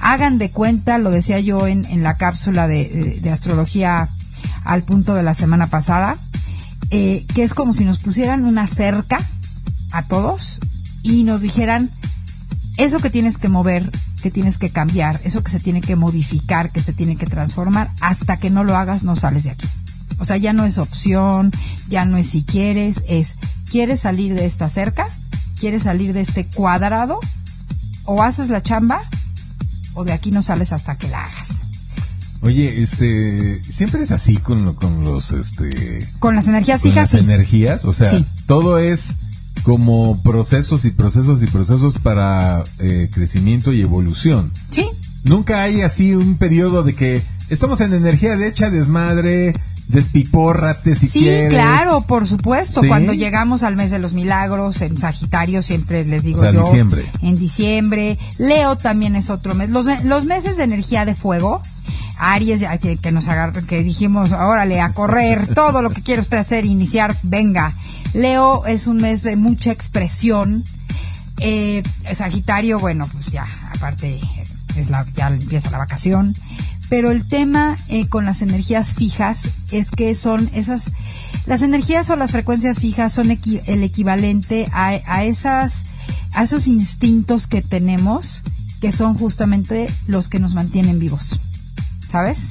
Hagan 0.00 0.38
de 0.38 0.50
cuenta, 0.50 0.98
lo 0.98 1.10
decía 1.10 1.40
yo 1.40 1.66
en, 1.66 1.84
en 1.86 2.02
la 2.02 2.16
cápsula 2.16 2.68
de, 2.68 3.18
de 3.20 3.30
astrología 3.30 4.08
al 4.64 4.82
punto 4.82 5.14
de 5.14 5.22
la 5.22 5.34
semana 5.34 5.66
pasada, 5.66 6.16
eh, 6.90 7.24
que 7.34 7.42
es 7.42 7.54
como 7.54 7.72
si 7.72 7.84
nos 7.84 7.98
pusieran 7.98 8.44
una 8.44 8.66
cerca 8.66 9.18
a 9.92 10.02
todos 10.02 10.60
y 11.02 11.24
nos 11.24 11.40
dijeran 11.40 11.90
eso 12.76 12.98
que 12.98 13.10
tienes 13.10 13.38
que 13.38 13.48
mover, 13.48 13.90
que 14.22 14.30
tienes 14.30 14.58
que 14.58 14.70
cambiar, 14.70 15.18
eso 15.24 15.42
que 15.42 15.50
se 15.50 15.60
tiene 15.60 15.80
que 15.80 15.96
modificar, 15.96 16.70
que 16.70 16.82
se 16.82 16.92
tiene 16.92 17.16
que 17.16 17.26
transformar, 17.26 17.90
hasta 18.00 18.36
que 18.36 18.50
no 18.50 18.64
lo 18.64 18.76
hagas 18.76 19.02
no 19.02 19.16
sales 19.16 19.44
de 19.44 19.50
aquí. 19.50 19.68
O 20.18 20.24
sea, 20.24 20.36
ya 20.36 20.52
no 20.52 20.64
es 20.64 20.78
opción, 20.78 21.52
ya 21.88 22.04
no 22.04 22.16
es 22.16 22.28
si 22.28 22.42
quieres, 22.42 23.02
es 23.08 23.34
¿quieres 23.70 24.00
salir 24.00 24.34
de 24.34 24.46
esta 24.46 24.68
cerca? 24.68 25.06
¿Quieres 25.58 25.84
salir 25.84 26.12
de 26.12 26.20
este 26.20 26.46
cuadrado? 26.46 27.20
O 28.04 28.22
haces 28.22 28.48
la 28.48 28.62
chamba 28.62 29.00
o 29.96 30.04
de 30.04 30.12
aquí 30.12 30.30
no 30.30 30.42
sales 30.42 30.72
hasta 30.72 30.96
que 30.96 31.08
la 31.08 31.24
hagas. 31.24 31.62
Oye, 32.42 32.82
este, 32.82 33.60
siempre 33.64 34.02
es 34.02 34.12
así 34.12 34.36
con, 34.36 34.74
con 34.74 35.02
los, 35.02 35.32
este... 35.32 36.06
Con 36.20 36.36
las 36.36 36.46
energías 36.46 36.82
con 36.82 36.90
fijas, 36.92 37.12
las 37.12 37.20
sí. 37.20 37.26
energías, 37.26 37.84
o 37.86 37.92
sea, 37.92 38.10
Sí. 38.10 38.24
todo 38.46 38.78
es 38.78 39.16
como 39.62 40.22
procesos 40.22 40.84
y 40.84 40.90
procesos 40.90 41.42
y 41.42 41.46
procesos 41.46 41.98
para 41.98 42.62
eh, 42.78 43.10
crecimiento 43.12 43.72
y 43.72 43.80
evolución. 43.80 44.52
Sí, 44.70 44.86
Nunca 45.24 45.62
hay 45.62 45.80
así 45.82 46.14
un 46.14 46.36
periodo 46.38 46.84
de 46.84 46.94
que 46.94 47.20
estamos 47.50 47.80
en 47.80 47.92
energía 47.92 48.36
de 48.36 48.46
hecha 48.46 48.70
desmadre, 48.70 49.54
despipórrate 49.88 50.94
si 50.94 51.06
sí, 51.06 51.18
quieres. 51.20 51.50
claro, 51.50 52.02
por 52.02 52.26
supuesto. 52.26 52.80
Sí. 52.80 52.88
Cuando 52.88 53.12
llegamos 53.12 53.62
al 53.62 53.76
mes 53.76 53.90
de 53.90 53.98
los 53.98 54.12
milagros, 54.12 54.80
en 54.80 54.96
Sagitario 54.96 55.62
siempre 55.62 56.04
les 56.04 56.22
digo 56.22 56.38
O 56.38 56.42
sea, 56.42 56.52
yo. 56.52 56.62
diciembre. 56.62 57.04
En 57.22 57.36
diciembre. 57.36 58.18
Leo 58.38 58.76
también 58.76 59.16
es 59.16 59.30
otro 59.30 59.54
mes. 59.54 59.70
Los, 59.70 59.86
los 60.04 60.24
meses 60.24 60.56
de 60.56 60.64
energía 60.64 61.04
de 61.04 61.14
fuego. 61.14 61.62
Aries, 62.18 62.64
que, 63.02 63.12
nos 63.12 63.28
agarra, 63.28 63.60
que 63.62 63.82
dijimos, 63.82 64.32
órale, 64.32 64.80
a 64.80 64.94
correr, 64.94 65.46
todo 65.54 65.82
lo 65.82 65.90
que 65.90 66.02
quiere 66.02 66.22
usted 66.22 66.38
hacer, 66.38 66.64
iniciar, 66.64 67.14
venga. 67.22 67.74
Leo 68.14 68.64
es 68.64 68.86
un 68.86 68.96
mes 68.96 69.22
de 69.22 69.36
mucha 69.36 69.70
expresión. 69.70 70.64
Eh, 71.38 71.82
Sagitario, 72.10 72.78
bueno, 72.80 73.06
pues 73.12 73.26
ya, 73.26 73.46
aparte, 73.74 74.18
es 74.76 74.88
la, 74.88 75.04
ya 75.14 75.28
empieza 75.28 75.70
la 75.70 75.78
vacación. 75.78 76.34
Pero 76.88 77.10
el 77.10 77.26
tema 77.26 77.76
eh, 77.88 78.08
con 78.08 78.24
las 78.24 78.42
energías 78.42 78.94
fijas 78.94 79.48
es 79.72 79.90
que 79.90 80.14
son 80.14 80.48
esas, 80.54 80.92
las 81.46 81.62
energías 81.62 82.10
o 82.10 82.16
las 82.16 82.30
frecuencias 82.30 82.78
fijas 82.78 83.12
son 83.12 83.28
equi- 83.28 83.62
el 83.66 83.82
equivalente 83.82 84.68
a, 84.72 84.90
a 85.06 85.24
esas, 85.24 85.82
a 86.32 86.44
esos 86.44 86.66
instintos 86.68 87.46
que 87.46 87.60
tenemos 87.62 88.42
que 88.80 88.92
son 88.92 89.14
justamente 89.16 89.90
los 90.06 90.28
que 90.28 90.38
nos 90.38 90.54
mantienen 90.54 90.98
vivos. 90.98 91.40
¿Sabes? 92.06 92.50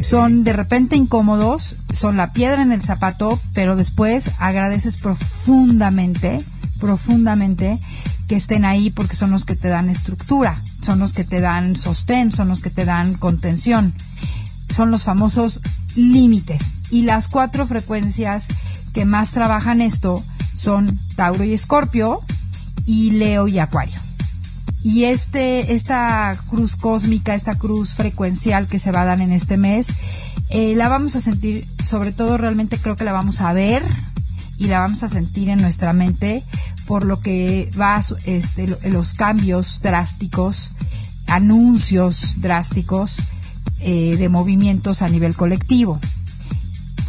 Son 0.00 0.42
de 0.44 0.52
repente 0.52 0.96
incómodos, 0.96 1.76
son 1.92 2.16
la 2.16 2.32
piedra 2.32 2.60
en 2.62 2.72
el 2.72 2.82
zapato, 2.82 3.40
pero 3.54 3.76
después 3.76 4.32
agradeces 4.40 4.96
profundamente, 4.98 6.38
profundamente 6.80 7.78
que 8.28 8.36
estén 8.36 8.64
ahí 8.64 8.90
porque 8.90 9.16
son 9.16 9.30
los 9.30 9.44
que 9.44 9.56
te 9.56 9.68
dan 9.68 9.88
estructura, 9.88 10.60
son 10.82 10.98
los 10.98 11.12
que 11.12 11.24
te 11.24 11.40
dan 11.40 11.76
sostén, 11.76 12.32
son 12.32 12.48
los 12.48 12.60
que 12.60 12.70
te 12.70 12.84
dan 12.84 13.14
contención, 13.14 13.94
son 14.70 14.90
los 14.90 15.04
famosos 15.04 15.60
límites. 15.96 16.72
Y 16.90 17.02
las 17.02 17.28
cuatro 17.28 17.66
frecuencias 17.66 18.46
que 18.92 19.04
más 19.04 19.32
trabajan 19.32 19.80
esto 19.80 20.22
son 20.56 20.98
Tauro 21.16 21.44
y 21.44 21.52
Escorpio 21.52 22.20
y 22.86 23.12
Leo 23.12 23.48
y 23.48 23.58
Acuario. 23.58 23.98
Y 24.82 25.04
este, 25.04 25.74
esta 25.74 26.36
cruz 26.50 26.76
cósmica, 26.76 27.34
esta 27.34 27.54
cruz 27.54 27.94
frecuencial 27.94 28.68
que 28.68 28.78
se 28.78 28.92
va 28.92 29.02
a 29.02 29.06
dar 29.06 29.20
en 29.22 29.32
este 29.32 29.56
mes, 29.56 29.88
eh, 30.50 30.74
la 30.76 30.88
vamos 30.88 31.16
a 31.16 31.20
sentir, 31.20 31.66
sobre 31.82 32.12
todo 32.12 32.36
realmente 32.36 32.78
creo 32.78 32.94
que 32.94 33.04
la 33.04 33.12
vamos 33.12 33.40
a 33.40 33.52
ver 33.54 33.82
y 34.58 34.66
la 34.66 34.80
vamos 34.80 35.02
a 35.02 35.08
sentir 35.08 35.48
en 35.48 35.60
nuestra 35.60 35.92
mente 35.92 36.44
por 36.86 37.04
lo 37.04 37.20
que 37.20 37.70
va 37.80 38.00
este, 38.26 38.68
los 38.88 39.14
cambios 39.14 39.80
drásticos, 39.82 40.70
anuncios 41.26 42.40
drásticos 42.40 43.18
eh, 43.80 44.16
de 44.16 44.28
movimientos 44.28 45.02
a 45.02 45.08
nivel 45.08 45.34
colectivo. 45.34 46.00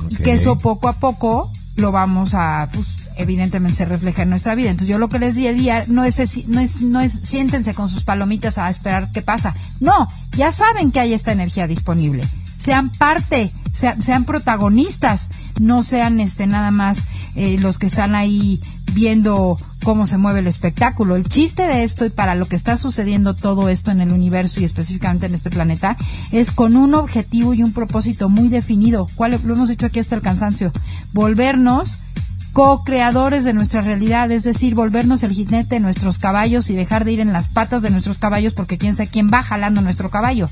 Y 0.09 0.17
que 0.17 0.33
eso 0.33 0.57
poco 0.57 0.87
a 0.87 0.93
poco 0.93 1.51
lo 1.75 1.91
vamos 1.91 2.33
a, 2.33 2.69
pues, 2.73 3.11
evidentemente 3.17 3.77
se 3.77 3.85
refleja 3.85 4.23
en 4.23 4.29
nuestra 4.29 4.55
vida. 4.55 4.69
Entonces 4.69 4.89
yo 4.89 4.97
lo 4.97 5.09
que 5.09 5.19
les 5.19 5.35
diría 5.35 5.83
no 5.87 6.03
es, 6.03 6.47
no 6.47 6.59
es, 6.59 6.81
no 6.81 7.01
es 7.01 7.19
siéntense 7.23 7.73
con 7.73 7.89
sus 7.89 8.03
palomitas 8.03 8.57
a 8.57 8.69
esperar 8.69 9.11
qué 9.11 9.21
pasa. 9.21 9.53
No, 9.79 10.07
ya 10.35 10.51
saben 10.51 10.91
que 10.91 10.99
hay 10.99 11.13
esta 11.13 11.31
energía 11.31 11.67
disponible. 11.67 12.27
Sean 12.57 12.89
parte, 12.89 13.51
sean, 13.73 14.01
sean 14.01 14.25
protagonistas, 14.25 15.27
no 15.59 15.83
sean 15.83 16.19
este 16.19 16.47
nada 16.47 16.71
más 16.71 16.99
eh, 17.35 17.57
los 17.59 17.77
que 17.77 17.87
están 17.87 18.15
ahí 18.15 18.61
viendo 18.95 19.59
cómo 19.83 20.07
se 20.07 20.17
mueve 20.17 20.39
el 20.39 20.47
espectáculo. 20.47 21.15
El 21.15 21.29
chiste 21.29 21.67
de 21.67 21.83
esto 21.83 22.05
y 22.05 22.09
para 22.09 22.33
lo 22.33 22.47
que 22.47 22.55
está 22.55 22.77
sucediendo 22.77 23.35
todo 23.35 23.69
esto 23.69 23.91
en 23.91 24.01
el 24.01 24.11
universo 24.11 24.61
y 24.61 24.63
específicamente 24.63 25.27
en 25.27 25.35
este 25.35 25.51
planeta 25.51 25.97
es 26.31 26.49
con 26.49 26.75
un 26.75 26.95
objetivo 26.95 27.53
y 27.53 27.61
un 27.61 27.73
propósito 27.73 28.29
muy 28.29 28.47
definido. 28.47 29.07
¿Cuál 29.15 29.39
lo 29.43 29.53
hemos 29.53 29.69
dicho 29.69 29.85
aquí 29.85 29.99
hasta 29.99 30.15
el 30.15 30.21
cansancio? 30.21 30.71
Volvernos 31.13 31.99
co-creadores 32.53 33.43
de 33.43 33.53
nuestra 33.53 33.81
realidad, 33.81 34.31
es 34.31 34.43
decir, 34.43 34.75
volvernos 34.75 35.23
el 35.23 35.33
jinete 35.33 35.75
de 35.75 35.81
nuestros 35.81 36.17
caballos 36.17 36.69
y 36.69 36.75
dejar 36.75 37.03
de 37.03 37.11
ir 37.11 37.19
en 37.19 37.33
las 37.33 37.49
patas 37.49 37.81
de 37.81 37.89
nuestros 37.89 38.17
caballos 38.17 38.53
porque 38.53 38.77
quién 38.77 38.95
sabe 38.95 39.09
quién 39.09 39.29
va 39.31 39.43
jalando 39.43 39.81
nuestro 39.81 40.09
caballo. 40.09 40.47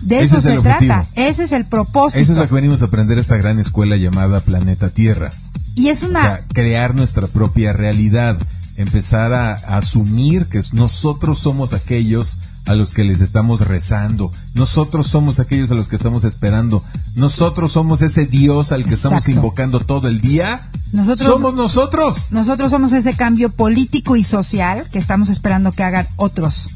De 0.00 0.20
eso 0.20 0.40
se 0.40 0.58
trata, 0.58 1.06
ese 1.14 1.44
es 1.44 1.52
el 1.52 1.64
propósito. 1.64 2.20
Eso 2.20 2.32
es 2.32 2.38
lo 2.38 2.48
que 2.48 2.54
venimos 2.54 2.82
a 2.82 2.86
aprender 2.86 3.18
esta 3.18 3.36
gran 3.36 3.60
escuela 3.60 3.94
llamada 3.94 4.40
Planeta 4.40 4.90
Tierra. 4.90 5.30
Y 5.74 5.88
es 5.88 6.02
una... 6.02 6.40
crear 6.52 6.94
nuestra 6.94 7.26
propia 7.26 7.72
realidad, 7.72 8.38
empezar 8.76 9.32
a, 9.32 9.54
asumir 9.54 10.46
que 10.46 10.62
nosotros 10.72 11.38
somos 11.38 11.72
aquellos 11.72 12.38
a 12.66 12.74
los 12.74 12.92
que 12.92 13.04
les 13.04 13.20
estamos 13.20 13.66
rezando, 13.66 14.30
nosotros 14.54 15.06
somos 15.06 15.40
aquellos 15.40 15.70
a 15.70 15.74
los 15.74 15.88
que 15.88 15.96
estamos 15.96 16.24
esperando, 16.24 16.82
nosotros 17.14 17.72
somos 17.72 18.02
ese 18.02 18.26
Dios 18.26 18.70
al 18.70 18.84
que 18.84 18.94
estamos 18.94 19.28
invocando 19.28 19.80
todo 19.80 20.08
el 20.08 20.20
día. 20.20 20.60
Nosotros 20.92 21.26
somos 21.26 21.54
nosotros. 21.54 22.26
Nosotros 22.30 22.70
somos 22.70 22.92
ese 22.92 23.14
cambio 23.14 23.50
político 23.50 24.16
y 24.16 24.24
social 24.24 24.86
que 24.92 24.98
estamos 24.98 25.30
esperando 25.30 25.72
que 25.72 25.82
hagan 25.82 26.06
otros. 26.16 26.68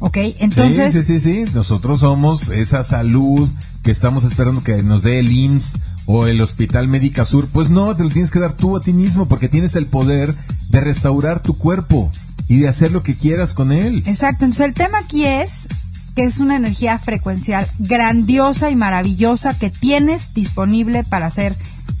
¿Ok? 0.00 0.16
Entonces. 0.38 0.92
Sí, 0.92 1.02
sí, 1.02 1.18
sí, 1.18 1.44
sí. 1.44 1.52
Nosotros 1.54 2.00
somos 2.00 2.48
esa 2.48 2.84
salud 2.84 3.48
que 3.82 3.90
estamos 3.90 4.24
esperando 4.24 4.62
que 4.62 4.82
nos 4.82 5.02
dé 5.02 5.18
el 5.18 5.32
IMSS 5.32 5.76
o 6.10 6.26
el 6.26 6.40
Hospital 6.40 6.88
Médica 6.88 7.22
Sur, 7.26 7.46
pues 7.52 7.68
no, 7.68 7.94
te 7.94 8.02
lo 8.02 8.08
tienes 8.08 8.30
que 8.30 8.40
dar 8.40 8.54
tú 8.54 8.78
a 8.78 8.80
ti 8.80 8.94
mismo 8.94 9.28
porque 9.28 9.50
tienes 9.50 9.76
el 9.76 9.86
poder 9.86 10.34
de 10.70 10.80
restaurar 10.80 11.40
tu 11.40 11.56
cuerpo 11.56 12.10
y 12.48 12.60
de 12.60 12.68
hacer 12.68 12.92
lo 12.92 13.02
que 13.02 13.14
quieras 13.14 13.52
con 13.52 13.72
él. 13.72 14.02
Exacto, 14.06 14.46
entonces 14.46 14.66
el 14.66 14.72
tema 14.72 14.98
aquí 14.98 15.26
es 15.26 15.68
que 16.16 16.24
es 16.24 16.38
una 16.38 16.56
energía 16.56 16.98
frecuencial 16.98 17.68
grandiosa 17.78 18.70
y 18.70 18.76
maravillosa 18.76 19.58
que 19.58 19.68
tienes 19.68 20.32
disponible 20.32 21.04
para 21.04 21.26
hacer 21.26 21.54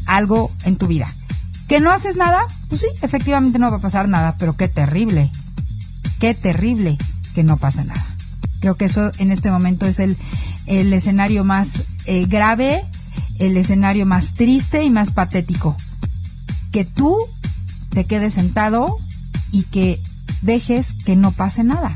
algo 0.06 0.50
en 0.64 0.76
tu 0.76 0.86
vida. 0.86 1.06
¿Que 1.68 1.78
no 1.80 1.92
haces 1.92 2.16
nada? 2.16 2.46
Pues 2.70 2.80
sí, 2.80 2.86
efectivamente 3.02 3.58
no 3.58 3.70
va 3.70 3.76
a 3.76 3.82
pasar 3.82 4.08
nada, 4.08 4.36
pero 4.38 4.56
qué 4.56 4.68
terrible, 4.68 5.30
qué 6.18 6.32
terrible 6.32 6.96
que 7.34 7.44
no 7.44 7.58
pase 7.58 7.84
nada. 7.84 8.06
Creo 8.60 8.74
que 8.74 8.86
eso 8.86 9.12
en 9.18 9.32
este 9.32 9.50
momento 9.50 9.84
es 9.84 9.98
el, 9.98 10.16
el 10.64 10.94
escenario 10.94 11.44
más 11.44 11.82
eh, 12.06 12.24
grave 12.26 12.82
el 13.38 13.56
escenario 13.56 14.06
más 14.06 14.34
triste 14.34 14.82
y 14.84 14.90
más 14.90 15.10
patético. 15.10 15.76
Que 16.72 16.84
tú 16.84 17.16
te 17.90 18.04
quedes 18.04 18.34
sentado 18.34 18.96
y 19.52 19.62
que 19.64 20.00
dejes 20.42 20.94
que 21.04 21.16
no 21.16 21.32
pase 21.32 21.64
nada. 21.64 21.92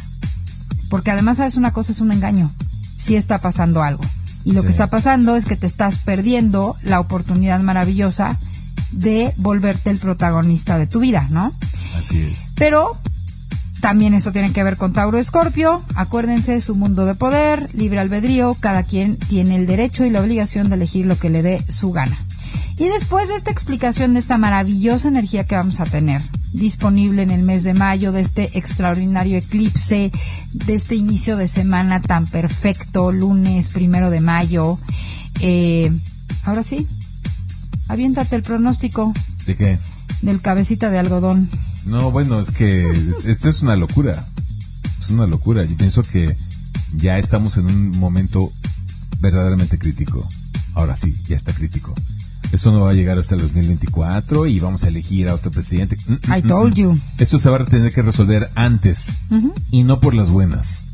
Porque 0.89 1.11
además, 1.11 1.39
sabes, 1.39 1.57
una 1.57 1.73
cosa 1.73 1.93
es 1.93 2.01
un 2.01 2.13
engaño. 2.13 2.51
Si 2.97 3.17
está 3.17 3.39
pasando 3.39 3.83
algo. 3.83 4.05
Y 4.45 4.53
lo 4.53 4.63
que 4.63 4.71
está 4.71 4.89
pasando 4.89 5.37
es 5.37 5.45
que 5.45 5.57
te 5.57 5.67
estás 5.67 5.99
perdiendo 5.99 6.77
la 6.83 7.01
oportunidad 7.01 7.61
maravillosa 7.61 8.37
de 8.91 9.33
volverte 9.37 9.91
el 9.91 9.99
protagonista 9.99 10.79
de 10.79 10.87
tu 10.87 11.01
vida, 11.01 11.27
¿no? 11.31 11.53
Así 11.97 12.21
es. 12.21 12.53
Pero 12.57 12.99
también 13.83 14.15
esto 14.15 14.31
tiene 14.31 14.53
que 14.53 14.63
ver 14.63 14.77
con 14.77 14.93
Tauro 14.93 15.19
Escorpio. 15.19 15.83
Acuérdense, 15.97 16.61
su 16.61 16.77
mundo 16.77 17.05
de 17.05 17.17
poder, 17.17 17.69
libre 17.75 17.99
albedrío, 17.99 18.55
cada 18.61 18.85
quien 18.85 19.17
tiene 19.17 19.57
el 19.57 19.67
derecho 19.67 20.05
y 20.05 20.11
la 20.11 20.21
obligación 20.21 20.69
de 20.69 20.77
elegir 20.77 21.05
lo 21.05 21.19
que 21.19 21.31
le 21.31 21.43
dé 21.43 21.65
su 21.69 21.91
gana. 21.91 22.17
Y 22.79 22.87
después 22.87 23.27
de 23.27 23.35
esta 23.35 23.51
explicación 23.51 24.15
de 24.15 24.21
esta 24.21 24.39
maravillosa 24.39 25.09
energía 25.09 25.43
que 25.43 25.57
vamos 25.57 25.81
a 25.81 25.85
tener 25.85 26.23
disponible 26.53 27.23
en 27.23 27.33
el 27.33 27.43
mes 27.43 27.65
de 27.65 27.75
mayo, 27.75 28.13
de 28.13 28.21
este 28.21 28.57
extraordinario 28.57 29.37
eclipse, 29.37 30.13
de 30.53 30.75
este 30.75 30.95
inicio 30.95 31.37
de 31.37 31.49
semana 31.49 32.01
tan 32.01 32.29
perfecto, 32.29 33.11
lunes 33.11 33.69
primero 33.71 34.11
de 34.11 34.21
mayo, 34.21 34.79
eh, 35.41 35.91
ahora 36.45 36.63
sí, 36.63 36.87
aviéntate 37.89 38.37
el 38.37 38.45
pronóstico. 38.45 39.13
¿De 39.45 39.57
qué? 39.57 39.79
Del 40.21 40.41
cabecita 40.41 40.89
de 40.89 41.01
algodón. 41.01 41.49
No, 41.87 42.11
bueno, 42.11 42.41
es 42.41 42.51
que 42.51 42.85
esto 43.27 43.49
es 43.49 43.63
una 43.63 43.77
locura. 43.77 44.25
Es 44.99 45.11
una 45.11 45.27
locura. 45.27 45.65
Yo 45.65 45.77
pienso 45.77 46.03
que 46.03 46.35
ya 46.95 47.19
estamos 47.19 47.57
en 47.57 47.67
un 47.67 47.99
momento 47.99 48.51
verdaderamente 49.21 49.79
crítico. 49.79 50.27
Ahora 50.75 50.97
sí, 50.97 51.15
ya 51.25 51.37
está 51.37 51.53
crítico. 51.53 51.95
Esto 52.53 52.71
no 52.71 52.83
va 52.83 52.91
a 52.91 52.95
llegar 52.95 53.19
hasta 53.19 53.35
el 53.35 53.41
2024 53.41 54.47
y 54.47 54.61
vamos 54.61 54.85
a 54.85 54.89
elegir 54.89 55.29
a 55.29 55.35
otro 55.35 55.51
presidente. 55.51 55.97
Mm, 56.07 56.13
mm, 56.13 56.35
I 56.37 56.43
told 56.43 56.75
mm, 56.75 56.77
you. 56.77 56.99
Esto 57.19 57.39
se 57.39 57.49
va 57.49 57.57
a 57.57 57.65
tener 57.65 57.93
que 57.93 58.03
resolver 58.03 58.49
antes 58.55 59.21
y 59.71 59.85
no 59.85 60.01
por 60.01 60.15
las 60.15 60.29
buenas. 60.29 60.87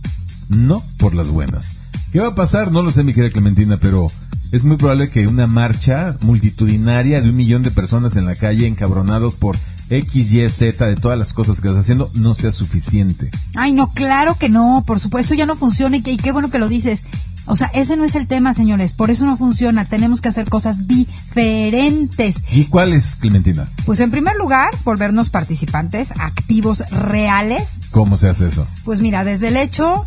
No 0.48 0.82
por 0.98 1.14
las 1.14 1.28
buenas. 1.28 1.76
¿Qué 2.12 2.20
va 2.20 2.28
a 2.28 2.34
pasar? 2.34 2.70
No 2.70 2.82
lo 2.82 2.90
sé, 2.90 3.02
mi 3.02 3.12
querida 3.12 3.32
Clementina, 3.32 3.76
pero 3.76 4.06
es 4.52 4.64
muy 4.64 4.76
probable 4.76 5.10
que 5.10 5.26
una 5.26 5.46
marcha 5.46 6.16
multitudinaria 6.20 7.20
de 7.20 7.28
un 7.28 7.36
millón 7.36 7.62
de 7.62 7.70
personas 7.70 8.16
en 8.16 8.24
la 8.24 8.36
calle 8.36 8.66
encabronados 8.66 9.34
por 9.34 9.58
X, 9.90 10.32
Y, 10.32 10.48
Z 10.50 10.86
de 10.86 10.96
todas 10.96 11.18
las 11.18 11.32
cosas 11.32 11.60
que 11.60 11.68
estás 11.68 11.84
haciendo 11.84 12.10
no 12.14 12.34
sea 12.34 12.52
suficiente. 12.52 13.30
Ay, 13.54 13.72
no, 13.72 13.92
claro 13.92 14.36
que 14.36 14.48
no, 14.48 14.84
por 14.86 15.00
supuesto, 15.00 15.34
ya 15.34 15.46
no 15.46 15.56
funciona 15.56 15.96
y, 15.96 16.02
qué 16.02 16.32
bueno 16.32 16.50
que 16.50 16.58
lo 16.58 16.68
dices. 16.68 17.02
O 17.46 17.56
sea, 17.56 17.68
ese 17.68 17.96
no 17.96 18.04
es 18.04 18.14
el 18.14 18.28
tema, 18.28 18.52
señores, 18.52 18.92
por 18.92 19.10
eso 19.10 19.24
no 19.24 19.36
funciona, 19.38 19.86
tenemos 19.86 20.20
que 20.20 20.28
hacer 20.28 20.50
cosas 20.50 20.86
diferentes. 20.86 22.36
¿Y 22.52 22.66
cuáles, 22.66 23.16
Clementina? 23.16 23.66
Pues 23.86 24.00
en 24.00 24.10
primer 24.10 24.36
lugar, 24.36 24.68
volvernos 24.84 25.30
participantes 25.30 26.12
activos 26.18 26.84
reales. 26.90 27.78
¿Cómo 27.90 28.18
se 28.18 28.28
hace 28.28 28.48
eso? 28.48 28.66
Pues 28.84 29.00
mira, 29.00 29.24
desde 29.24 29.48
el 29.48 29.56
hecho, 29.56 30.04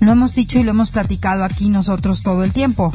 lo 0.00 0.12
hemos 0.12 0.34
dicho 0.34 0.58
y 0.58 0.64
lo 0.64 0.72
hemos 0.72 0.90
platicado 0.90 1.44
aquí 1.44 1.68
nosotros 1.68 2.22
todo 2.22 2.42
el 2.42 2.52
tiempo. 2.52 2.92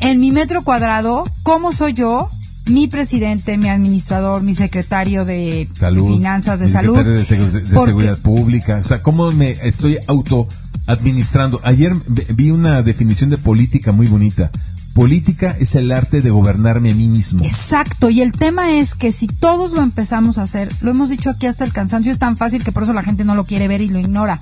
En 0.00 0.20
mi 0.20 0.30
metro 0.30 0.62
cuadrado, 0.62 1.24
¿cómo 1.42 1.72
soy 1.72 1.94
yo? 1.94 2.30
Mi 2.68 2.86
presidente, 2.88 3.58
mi 3.58 3.68
administrador, 3.68 4.42
mi 4.42 4.54
secretario 4.54 5.24
de 5.24 5.68
finanzas, 5.74 6.60
de 6.60 6.68
salud. 6.68 6.98
de, 7.02 7.24
seguridad 7.24 8.18
pública. 8.18 8.78
O 8.80 8.84
sea, 8.84 9.02
¿cómo 9.02 9.30
me 9.32 9.52
estoy 9.52 9.98
auto 10.06 10.48
administrando? 10.86 11.60
Ayer 11.64 11.92
vi 12.34 12.50
una 12.50 12.82
definición 12.82 13.30
de 13.30 13.38
política 13.38 13.92
muy 13.92 14.06
bonita. 14.06 14.50
Política 14.94 15.54
es 15.60 15.74
el 15.76 15.92
arte 15.92 16.20
de 16.20 16.30
gobernarme 16.30 16.90
a 16.90 16.94
mí 16.94 17.06
mismo. 17.06 17.44
Exacto, 17.44 18.10
y 18.10 18.20
el 18.20 18.32
tema 18.32 18.72
es 18.72 18.94
que 18.94 19.12
si 19.12 19.28
todos 19.28 19.72
lo 19.72 19.82
empezamos 19.82 20.38
a 20.38 20.42
hacer, 20.42 20.72
lo 20.80 20.90
hemos 20.90 21.10
dicho 21.10 21.30
aquí 21.30 21.46
hasta 21.46 21.64
el 21.64 21.72
cansancio, 21.72 22.10
es 22.10 22.18
tan 22.18 22.36
fácil 22.36 22.64
que 22.64 22.72
por 22.72 22.82
eso 22.82 22.92
la 22.92 23.04
gente 23.04 23.24
no 23.24 23.34
lo 23.34 23.44
quiere 23.44 23.68
ver 23.68 23.80
y 23.80 23.88
lo 23.88 24.00
ignora 24.00 24.40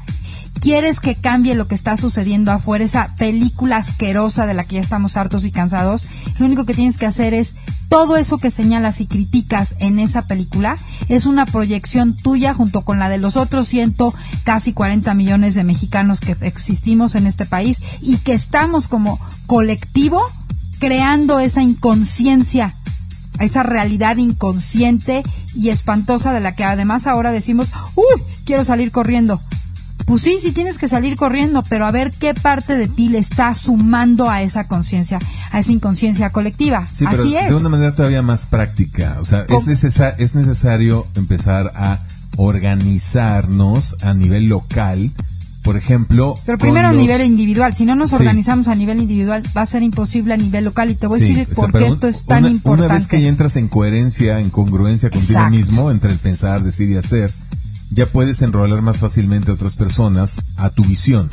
quieres 0.67 0.99
que 0.99 1.15
cambie 1.15 1.55
lo 1.55 1.69
que 1.69 1.77
está 1.77 1.97
sucediendo 1.97 2.51
afuera, 2.51 2.85
esa 2.85 3.15
película 3.19 3.77
asquerosa 3.77 4.47
de 4.47 4.55
la 4.55 4.65
que 4.65 4.75
ya 4.75 4.81
estamos 4.81 5.17
hartos 5.17 5.45
y 5.45 5.53
cansados, 5.53 6.03
lo 6.41 6.47
único 6.47 6.65
que 6.65 6.75
tienes 6.75 6.99
que 6.99 7.07
hacer 7.07 7.35
es 7.35 7.55
todo 7.89 8.17
eso 8.17 8.37
que 8.37 8.51
señalas 8.51 9.01
y 9.01 9.07
criticas 9.07 9.77
en 9.79 10.01
esa 10.01 10.23
película 10.23 10.77
es 11.09 11.27
una 11.27 11.47
proyección 11.47 12.17
tuya 12.17 12.53
junto 12.53 12.81
con 12.81 12.99
la 12.99 13.09
de 13.09 13.19
los 13.19 13.37
otros 13.37 13.69
ciento 13.69 14.13
casi 14.43 14.73
40 14.73 15.15
millones 15.15 15.55
de 15.55 15.63
mexicanos 15.63 16.19
que 16.19 16.37
existimos 16.41 17.15
en 17.15 17.29
este 17.29 17.47
país 17.47 17.81
y 18.01 18.17
que 18.17 18.35
estamos 18.35 18.89
como 18.89 19.21
colectivo 19.47 20.21
creando 20.81 21.39
esa 21.39 21.63
inconsciencia 21.63 22.75
esa 23.39 23.63
realidad 23.63 24.17
inconsciente 24.17 25.23
y 25.55 25.69
espantosa 25.69 26.33
de 26.33 26.41
la 26.41 26.57
que 26.57 26.65
además 26.65 27.07
ahora 27.07 27.31
decimos, 27.31 27.71
uy, 27.95 28.23
quiero 28.45 28.65
salir 28.65 28.91
corriendo. 28.91 29.41
Pues 30.07 30.23
sí, 30.23 30.39
sí 30.41 30.53
tienes 30.53 30.79
que 30.79 30.89
salir 30.89 31.17
corriendo, 31.17 31.65
pero 31.69 31.85
a 31.85 31.91
ver 31.91 32.13
qué 32.13 32.33
parte 32.33 32.79
de 32.79 32.89
ti 32.89 33.09
le 33.09 33.19
está 33.19 33.53
sumando 33.55 34.31
a 34.31 34.43
esa 34.43 34.69
conciencia, 34.69 35.19
a 35.51 35.59
esa 35.59 35.73
inconsciencia 35.73 36.31
colectiva. 36.31 36.87
Sí, 36.91 37.05
Así 37.07 37.37
es. 37.37 37.49
De 37.49 37.57
una 37.57 37.69
manera 37.69 37.95
todavía 37.95 38.23
más 38.23 38.47
práctica. 38.47 39.17
O 39.21 39.25
sea, 39.25 39.45
es, 39.49 39.85
es 40.19 40.35
necesario 40.35 41.07
empezar 41.17 41.73
a 41.75 41.99
organizarnos 42.37 43.97
a 44.03 44.15
nivel 44.15 44.49
local 44.49 45.11
por 45.67 45.77
ejemplo. 45.77 46.37
Pero 46.47 46.59
primero 46.59 46.87
a 46.87 46.93
nivel 46.93 47.23
individual. 47.23 47.75
Si 47.75 47.85
no 47.85 47.97
nos 47.97 48.13
organizamos 48.13 48.69
a 48.69 48.77
nivel 48.77 49.01
individual, 49.01 49.43
va 49.55 49.63
a 49.63 49.67
ser 49.67 49.83
imposible 49.83 50.33
a 50.33 50.37
nivel 50.37 50.65
local. 50.65 50.91
Y 50.91 50.95
te 50.95 51.09
voy 51.09 51.19
a 51.19 51.21
decir 51.21 51.49
por 51.55 51.73
qué 51.73 51.89
esto 51.89 52.07
es 52.07 52.25
tan 52.25 52.47
importante. 52.47 52.85
Una 52.85 52.95
vez 52.95 53.09
que 53.09 53.21
ya 53.21 53.29
entras 53.29 53.57
en 53.57 53.67
coherencia, 53.67 54.39
en 54.39 54.51
congruencia 54.51 55.11
contigo 55.11 55.51
mismo, 55.51 55.91
entre 55.91 56.13
el 56.13 56.19
pensar, 56.19 56.63
decir 56.63 56.89
y 56.91 56.97
hacer, 56.97 57.33
ya 57.91 58.07
puedes 58.07 58.43
enrolar 58.43 58.83
más 58.83 58.99
fácilmente 58.99 59.51
a 59.51 59.55
otras 59.55 59.77
personas 59.77 60.43
a 60.57 60.71
tu 60.71 60.85
visión. 60.85 61.31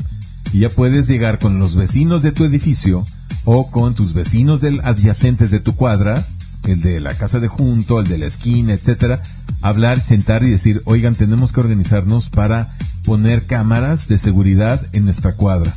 Y 0.51 0.59
ya 0.59 0.69
puedes 0.69 1.07
llegar 1.07 1.39
con 1.39 1.59
los 1.59 1.75
vecinos 1.75 2.21
de 2.21 2.31
tu 2.31 2.45
edificio 2.45 3.05
o 3.45 3.71
con 3.71 3.95
tus 3.95 4.13
vecinos 4.13 4.61
del 4.61 4.81
adyacentes 4.83 5.51
de 5.51 5.59
tu 5.59 5.75
cuadra, 5.75 6.25
el 6.63 6.81
de 6.81 6.99
la 6.99 7.15
casa 7.15 7.39
de 7.39 7.47
junto, 7.47 7.99
el 7.99 8.07
de 8.07 8.17
la 8.17 8.27
esquina, 8.27 8.73
etcétera, 8.73 9.21
hablar, 9.61 10.01
sentar 10.01 10.43
y 10.43 10.49
decir, 10.49 10.81
oigan, 10.85 11.15
tenemos 11.15 11.51
que 11.51 11.59
organizarnos 11.59 12.29
para 12.29 12.69
poner 13.03 13.45
cámaras 13.45 14.07
de 14.07 14.19
seguridad 14.19 14.81
en 14.93 15.05
nuestra 15.05 15.33
cuadra. 15.33 15.73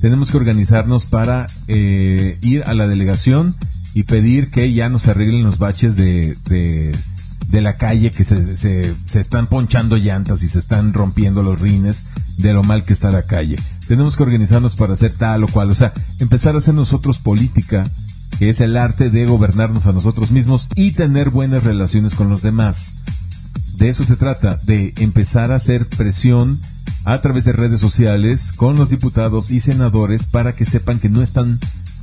Tenemos 0.00 0.30
que 0.30 0.36
organizarnos 0.36 1.06
para 1.06 1.46
eh, 1.68 2.38
ir 2.42 2.64
a 2.64 2.74
la 2.74 2.86
delegación 2.86 3.54
y 3.94 4.04
pedir 4.04 4.50
que 4.50 4.72
ya 4.72 4.88
nos 4.88 5.06
arreglen 5.06 5.44
los 5.44 5.58
baches 5.58 5.96
de, 5.96 6.36
de, 6.46 6.96
la 7.60 7.76
calle, 7.76 8.10
que 8.10 8.24
se, 8.24 8.56
se, 8.56 8.94
se 9.04 9.20
están 9.20 9.46
ponchando 9.46 9.96
llantas 9.96 10.42
y 10.42 10.48
se 10.48 10.58
están 10.58 10.92
rompiendo 10.92 11.42
los 11.42 11.60
rines 11.60 12.06
de 12.38 12.52
lo 12.52 12.62
mal 12.62 12.84
que 12.84 12.92
está 12.92 13.10
la 13.10 13.22
calle. 13.22 13.56
Tenemos 13.86 14.16
que 14.16 14.22
organizarnos 14.22 14.76
para 14.76 14.94
hacer 14.94 15.12
tal 15.12 15.44
o 15.44 15.48
cual, 15.48 15.70
o 15.70 15.74
sea, 15.74 15.92
empezar 16.18 16.54
a 16.54 16.58
hacer 16.58 16.74
nosotros 16.74 17.18
política, 17.18 17.88
que 18.38 18.48
es 18.48 18.60
el 18.60 18.76
arte 18.76 19.10
de 19.10 19.26
gobernarnos 19.26 19.86
a 19.86 19.92
nosotros 19.92 20.30
mismos 20.30 20.68
y 20.74 20.92
tener 20.92 21.30
buenas 21.30 21.64
relaciones 21.64 22.14
con 22.14 22.30
los 22.30 22.42
demás. 22.42 22.96
De 23.76 23.88
eso 23.88 24.04
se 24.04 24.16
trata, 24.16 24.58
de 24.64 24.94
empezar 24.98 25.52
a 25.52 25.56
hacer 25.56 25.86
presión 25.86 26.60
a 27.04 27.20
través 27.20 27.44
de 27.44 27.52
redes 27.52 27.80
sociales 27.80 28.52
con 28.52 28.76
los 28.76 28.90
diputados 28.90 29.50
y 29.50 29.60
senadores 29.60 30.26
para 30.26 30.54
que 30.54 30.64
sepan 30.64 31.00
que 31.00 31.08
no 31.08 31.22
están 31.22 31.58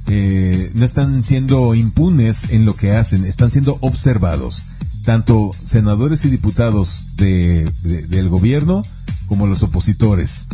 eh, 0.07 0.71
no 0.73 0.85
están 0.85 1.23
siendo 1.23 1.75
impunes 1.75 2.49
en 2.49 2.65
lo 2.65 2.75
que 2.75 2.93
hacen, 2.93 3.25
están 3.25 3.51
siendo 3.51 3.77
observados. 3.81 4.63
Tanto 5.09 5.49
senadores 5.65 6.23
y 6.25 6.29
diputados 6.29 7.15
de, 7.15 7.63
del 7.81 8.29
gobierno 8.29 8.83
como 9.25 9.47
los 9.47 9.63
opositores. 9.63 10.45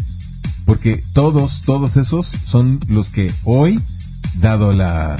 Porque 0.63 1.03
todos, 1.11 1.63
todos 1.65 1.97
esos 1.97 2.25
son 2.25 2.79
los 2.87 3.09
que 3.09 3.33
hoy, 3.43 3.81
dado 4.35 4.71
la, 4.71 5.17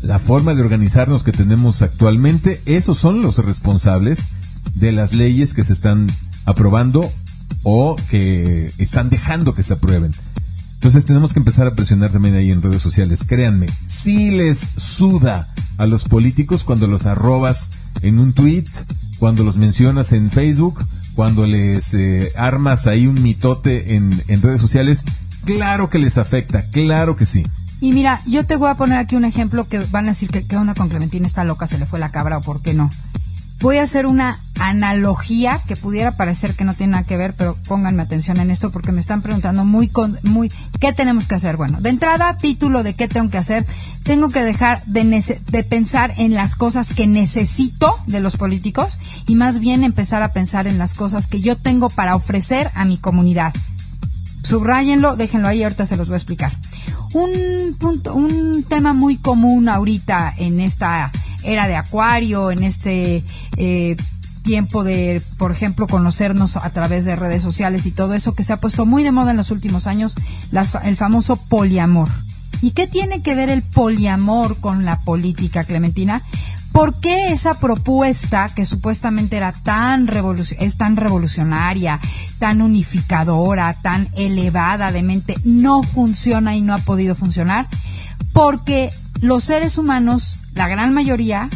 la 0.00 0.18
forma 0.18 0.54
de 0.54 0.62
organizarnos 0.62 1.24
que 1.24 1.32
tenemos 1.32 1.82
actualmente, 1.82 2.58
esos 2.64 2.96
son 2.96 3.20
los 3.20 3.36
responsables 3.44 4.30
de 4.76 4.92
las 4.92 5.12
leyes 5.12 5.52
que 5.52 5.62
se 5.62 5.74
están 5.74 6.10
aprobando 6.46 7.12
o 7.62 7.96
que 8.08 8.72
están 8.78 9.10
dejando 9.10 9.54
que 9.54 9.62
se 9.62 9.74
aprueben. 9.74 10.12
Entonces 10.80 11.04
tenemos 11.04 11.34
que 11.34 11.40
empezar 11.40 11.66
a 11.66 11.72
presionar 11.72 12.10
también 12.10 12.36
ahí 12.36 12.50
en 12.50 12.62
redes 12.62 12.80
sociales. 12.80 13.22
Créanme, 13.22 13.66
si 13.86 14.30
les 14.30 14.58
suda 14.58 15.46
a 15.76 15.84
los 15.84 16.04
políticos 16.04 16.64
cuando 16.64 16.86
los 16.86 17.04
arrobas 17.04 17.70
en 18.00 18.18
un 18.18 18.32
tweet, 18.32 18.64
cuando 19.18 19.44
los 19.44 19.58
mencionas 19.58 20.12
en 20.12 20.30
Facebook, 20.30 20.82
cuando 21.14 21.46
les 21.46 21.92
eh, 21.92 22.32
armas 22.34 22.86
ahí 22.86 23.06
un 23.06 23.22
mitote 23.22 23.94
en, 23.94 24.22
en 24.28 24.40
redes 24.40 24.62
sociales, 24.62 25.04
claro 25.44 25.90
que 25.90 25.98
les 25.98 26.16
afecta, 26.16 26.62
claro 26.70 27.14
que 27.14 27.26
sí. 27.26 27.44
Y 27.82 27.92
mira, 27.92 28.18
yo 28.26 28.46
te 28.46 28.56
voy 28.56 28.70
a 28.70 28.74
poner 28.74 28.96
aquí 28.96 29.16
un 29.16 29.26
ejemplo 29.26 29.68
que 29.68 29.80
van 29.90 30.06
a 30.06 30.12
decir 30.12 30.30
que, 30.30 30.46
que 30.46 30.56
una 30.56 30.72
con 30.74 30.88
Clementina 30.88 31.26
está 31.26 31.44
loca, 31.44 31.66
se 31.68 31.76
le 31.76 31.84
fue 31.84 31.98
la 31.98 32.10
cabra 32.10 32.38
o 32.38 32.40
por 32.40 32.62
qué 32.62 32.72
no 32.72 32.88
voy 33.60 33.76
a 33.76 33.82
hacer 33.82 34.06
una 34.06 34.38
analogía 34.58 35.60
que 35.66 35.76
pudiera 35.76 36.12
parecer 36.12 36.54
que 36.54 36.64
no 36.64 36.74
tiene 36.74 36.92
nada 36.92 37.04
que 37.04 37.16
ver, 37.16 37.34
pero 37.36 37.56
pónganme 37.66 38.02
atención 38.02 38.38
en 38.38 38.50
esto 38.50 38.70
porque 38.70 38.92
me 38.92 39.00
están 39.00 39.22
preguntando 39.22 39.64
muy, 39.64 39.90
muy, 40.22 40.50
¿qué 40.80 40.92
tenemos 40.92 41.28
que 41.28 41.34
hacer? 41.34 41.56
Bueno, 41.56 41.80
de 41.80 41.90
entrada, 41.90 42.36
título 42.38 42.82
de 42.82 42.94
qué 42.94 43.08
tengo 43.08 43.30
que 43.30 43.38
hacer, 43.38 43.66
tengo 44.04 44.28
que 44.28 44.42
dejar 44.42 44.82
de, 44.84 45.40
de 45.50 45.64
pensar 45.64 46.12
en 46.18 46.34
las 46.34 46.56
cosas 46.56 46.92
que 46.94 47.06
necesito 47.06 47.94
de 48.06 48.20
los 48.20 48.36
políticos 48.36 48.98
y 49.26 49.34
más 49.34 49.60
bien 49.60 49.84
empezar 49.84 50.22
a 50.22 50.32
pensar 50.32 50.66
en 50.66 50.78
las 50.78 50.94
cosas 50.94 51.26
que 51.26 51.40
yo 51.40 51.56
tengo 51.56 51.90
para 51.90 52.14
ofrecer 52.14 52.70
a 52.74 52.84
mi 52.84 52.96
comunidad. 52.98 53.52
Subrayenlo, 54.42 55.16
déjenlo 55.16 55.48
ahí, 55.48 55.62
ahorita 55.62 55.86
se 55.86 55.96
los 55.96 56.08
voy 56.08 56.14
a 56.14 56.18
explicar. 56.18 56.52
Un 57.12 57.76
punto, 57.78 58.14
un 58.14 58.64
tema 58.64 58.92
muy 58.92 59.16
común 59.16 59.68
ahorita 59.68 60.32
en 60.38 60.60
esta 60.60 61.10
era 61.44 61.68
de 61.68 61.76
acuario, 61.76 62.50
en 62.50 62.62
este 62.62 63.24
eh, 63.56 63.96
tiempo 64.42 64.84
de, 64.84 65.22
por 65.38 65.52
ejemplo, 65.52 65.86
conocernos 65.86 66.56
a 66.56 66.70
través 66.70 67.04
de 67.04 67.16
redes 67.16 67.42
sociales 67.42 67.86
y 67.86 67.90
todo 67.90 68.14
eso 68.14 68.34
que 68.34 68.44
se 68.44 68.52
ha 68.52 68.56
puesto 68.58 68.86
muy 68.86 69.02
de 69.02 69.12
moda 69.12 69.30
en 69.30 69.36
los 69.36 69.50
últimos 69.50 69.86
años, 69.86 70.14
el 70.84 70.96
famoso 70.96 71.36
poliamor. 71.36 72.08
¿Y 72.62 72.72
qué 72.72 72.86
tiene 72.86 73.22
que 73.22 73.34
ver 73.34 73.48
el 73.48 73.62
poliamor 73.62 74.58
con 74.58 74.84
la 74.84 75.00
política, 75.00 75.64
Clementina? 75.64 76.22
¿Por 76.72 77.00
qué 77.00 77.32
esa 77.32 77.54
propuesta 77.54 78.48
que 78.54 78.64
supuestamente 78.66 79.36
era 79.36 79.52
tan 79.52 80.08
es 80.58 80.76
tan 80.76 80.96
revolucionaria, 80.96 81.98
tan 82.38 82.62
unificadora, 82.62 83.74
tan 83.74 84.08
elevada 84.16 84.92
de 84.92 85.02
mente, 85.02 85.36
no 85.44 85.82
funciona 85.82 86.54
y 86.54 86.60
no 86.60 86.74
ha 86.74 86.78
podido 86.78 87.14
funcionar? 87.14 87.66
Porque 88.32 88.90
los 89.20 89.44
seres 89.44 89.78
humanos 89.78 90.39
la 90.54 90.68
gran 90.68 90.92
mayoría, 90.92 91.48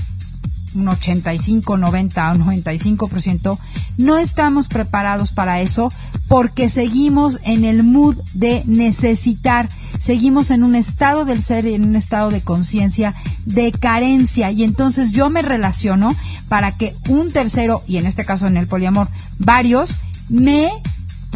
un 0.75 0.89
85, 0.89 1.77
90 1.77 2.33
o 2.33 2.37
95%, 2.37 3.59
no 3.97 4.19
estamos 4.19 4.69
preparados 4.69 5.33
para 5.33 5.61
eso 5.61 5.93
porque 6.29 6.69
seguimos 6.69 7.39
en 7.45 7.65
el 7.65 7.83
mood 7.83 8.17
de 8.35 8.63
necesitar, 8.67 9.69
seguimos 9.99 10.51
en 10.51 10.65
un 10.65 10.75
estado 10.75 11.25
del 11.25 11.43
ser, 11.43 11.67
en 11.67 11.85
un 11.85 11.97
estado 11.97 12.31
de 12.31 12.41
conciencia 12.41 13.15
de 13.45 13.73
carencia. 13.73 14.51
Y 14.51 14.65
entonces 14.65 15.13
yo 15.13 15.31
me 15.31 15.43
relaciono 15.43 16.15
para 16.49 16.73
que 16.73 16.95
un 17.09 17.31
tercero, 17.31 17.83
y 17.87 17.99
en 17.99 18.07
este 18.07 18.25
caso 18.25 18.47
en 18.47 18.57
el 18.57 18.67
poliamor, 18.67 19.09
varios, 19.39 19.97
me 20.29 20.71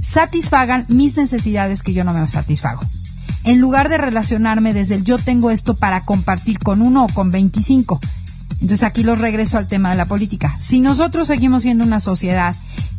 satisfagan 0.00 0.86
mis 0.88 1.16
necesidades 1.16 1.82
que 1.82 1.92
yo 1.92 2.04
no 2.04 2.12
me 2.12 2.26
satisfago 2.28 2.80
en 3.48 3.60
lugar 3.60 3.88
de 3.88 3.96
relacionarme 3.96 4.74
desde 4.74 4.96
el 4.96 5.04
yo 5.04 5.16
tengo 5.16 5.50
esto 5.50 5.72
para 5.72 6.02
compartir 6.02 6.58
con 6.58 6.82
uno 6.82 7.06
o 7.06 7.08
con 7.08 7.30
25. 7.30 7.98
Entonces 8.60 8.82
aquí 8.82 9.02
lo 9.02 9.16
regreso 9.16 9.56
al 9.56 9.66
tema 9.66 9.88
de 9.88 9.96
la 9.96 10.04
política. 10.04 10.54
Si 10.60 10.80
nosotros 10.80 11.28
seguimos 11.28 11.62
siendo 11.62 11.82
una 11.82 12.00
sociedad 12.00 12.54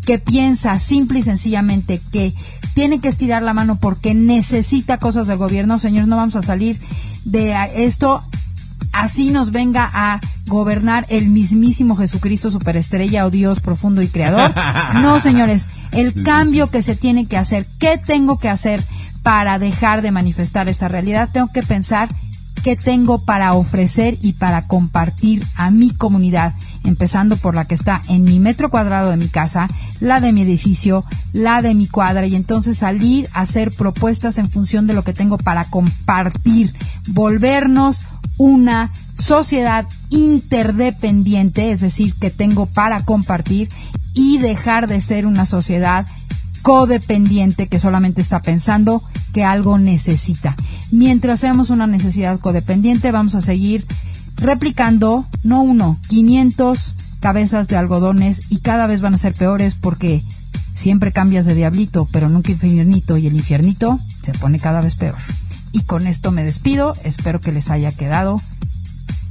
que 0.08 0.18
piensa 0.18 0.80
simple 0.80 1.20
y 1.20 1.22
sencillamente 1.24 2.02
que 2.12 2.34
tiene 2.74 3.00
que 3.00 3.10
estirar 3.10 3.44
la 3.44 3.54
mano 3.54 3.76
porque 3.76 4.16
necesita 4.16 4.98
cosas 4.98 5.28
del 5.28 5.38
gobierno, 5.38 5.78
señores, 5.78 6.08
no 6.08 6.18
vamos 6.18 6.36
a 6.36 6.42
salir 6.42 6.80
de 7.26 7.56
esto 7.76 8.24
así 8.92 9.30
nos 9.30 9.52
venga 9.52 9.90
a 9.94 10.20
gobernar 10.48 11.06
el 11.10 11.28
mismísimo 11.28 11.96
Jesucristo 11.96 12.50
superestrella 12.50 13.26
o 13.26 13.30
Dios 13.30 13.60
profundo 13.60 14.02
y 14.02 14.08
creador. 14.08 14.54
No, 15.02 15.20
señores, 15.20 15.68
el 15.92 16.24
cambio 16.24 16.70
que 16.70 16.82
se 16.82 16.96
tiene 16.96 17.28
que 17.28 17.38
hacer, 17.38 17.66
¿qué 17.80 18.00
tengo 18.04 18.40
que 18.40 18.50
hacer? 18.50 18.84
Para 19.24 19.60
dejar 19.60 20.02
de 20.02 20.12
manifestar 20.12 20.70
esta 20.70 20.88
realidad, 20.88 21.30
tengo 21.32 21.50
que 21.52 21.64
pensar 21.64 22.10
qué 22.64 22.76
tengo 22.76 23.24
para 23.24 23.54
ofrecer 23.54 24.18
y 24.22 24.34
para 24.34 24.68
compartir 24.68 25.46
a 25.56 25.72
mi 25.72 25.92
comunidad, 25.92 26.54
empezando 26.84 27.38
por 27.38 27.56
la 27.56 27.66
que 27.66 27.74
está 27.74 28.02
en 28.10 28.24
mi 28.24 28.40
metro 28.40 28.70
cuadrado 28.70 29.10
de 29.10 29.18
mi 29.18 29.28
casa, 29.28 29.70
la 30.00 30.20
de 30.20 30.34
mi 30.34 30.42
edificio, 30.42 31.04
la 31.34 31.62
de 31.62 31.74
mi 31.74 31.88
cuadra, 31.88 32.26
y 32.28 32.36
entonces 32.36 32.78
salir 32.78 33.28
a 33.34 33.42
hacer 33.42 33.72
propuestas 33.72 34.38
en 34.38 34.50
función 34.50 34.88
de 34.88 34.94
lo 34.94 35.04
que 35.04 35.14
tengo 35.14 35.38
para 35.38 35.64
compartir, 35.66 36.74
volvernos 37.08 38.04
una 38.38 38.92
sociedad 39.16 39.86
interdependiente, 40.10 41.72
es 41.72 41.82
decir, 41.82 42.14
que 42.16 42.30
tengo 42.30 42.66
para 42.66 43.04
compartir 43.04 43.70
y 44.14 44.38
dejar 44.38 44.88
de 44.88 45.02
ser 45.02 45.26
una 45.26 45.46
sociedad 45.46 46.06
codependiente 46.62 47.68
que 47.68 47.80
solamente 47.80 48.22
está 48.22 48.42
pensando 48.42 49.02
que 49.34 49.44
algo 49.44 49.78
necesita. 49.78 50.56
Mientras 50.92 51.40
seamos 51.40 51.70
una 51.70 51.88
necesidad 51.88 52.40
codependiente, 52.40 53.12
vamos 53.12 53.36
a 53.36 53.42
seguir 53.42 53.86
replicando, 54.38 55.26
no 55.44 55.62
uno, 55.62 55.98
500 56.08 56.96
cabezas 57.20 57.68
de 57.68 57.78
algodones 57.78 58.52
y 58.52 58.60
cada 58.60 58.88
vez 58.88 59.02
van 59.02 59.14
a 59.14 59.18
ser 59.18 59.34
peores 59.34 59.76
porque 59.76 60.24
siempre 60.74 61.12
cambias 61.12 61.46
de 61.46 61.56
diablito, 61.56 62.08
pero 62.12 62.30
nunca 62.30 62.52
infiernito 62.52 63.18
y 63.18 63.28
el 63.28 63.36
infiernito 63.36 64.00
se 64.22 64.32
pone 64.34 64.60
cada 64.60 64.82
vez 64.82 64.96
peor. 64.96 65.18
Y 65.72 65.82
con 65.82 66.08
esto 66.08 66.32
me 66.32 66.44
despido, 66.44 66.94
espero 67.04 67.42
que 67.42 67.52
les 67.52 67.70
haya 67.70 67.92
quedado 67.92 68.42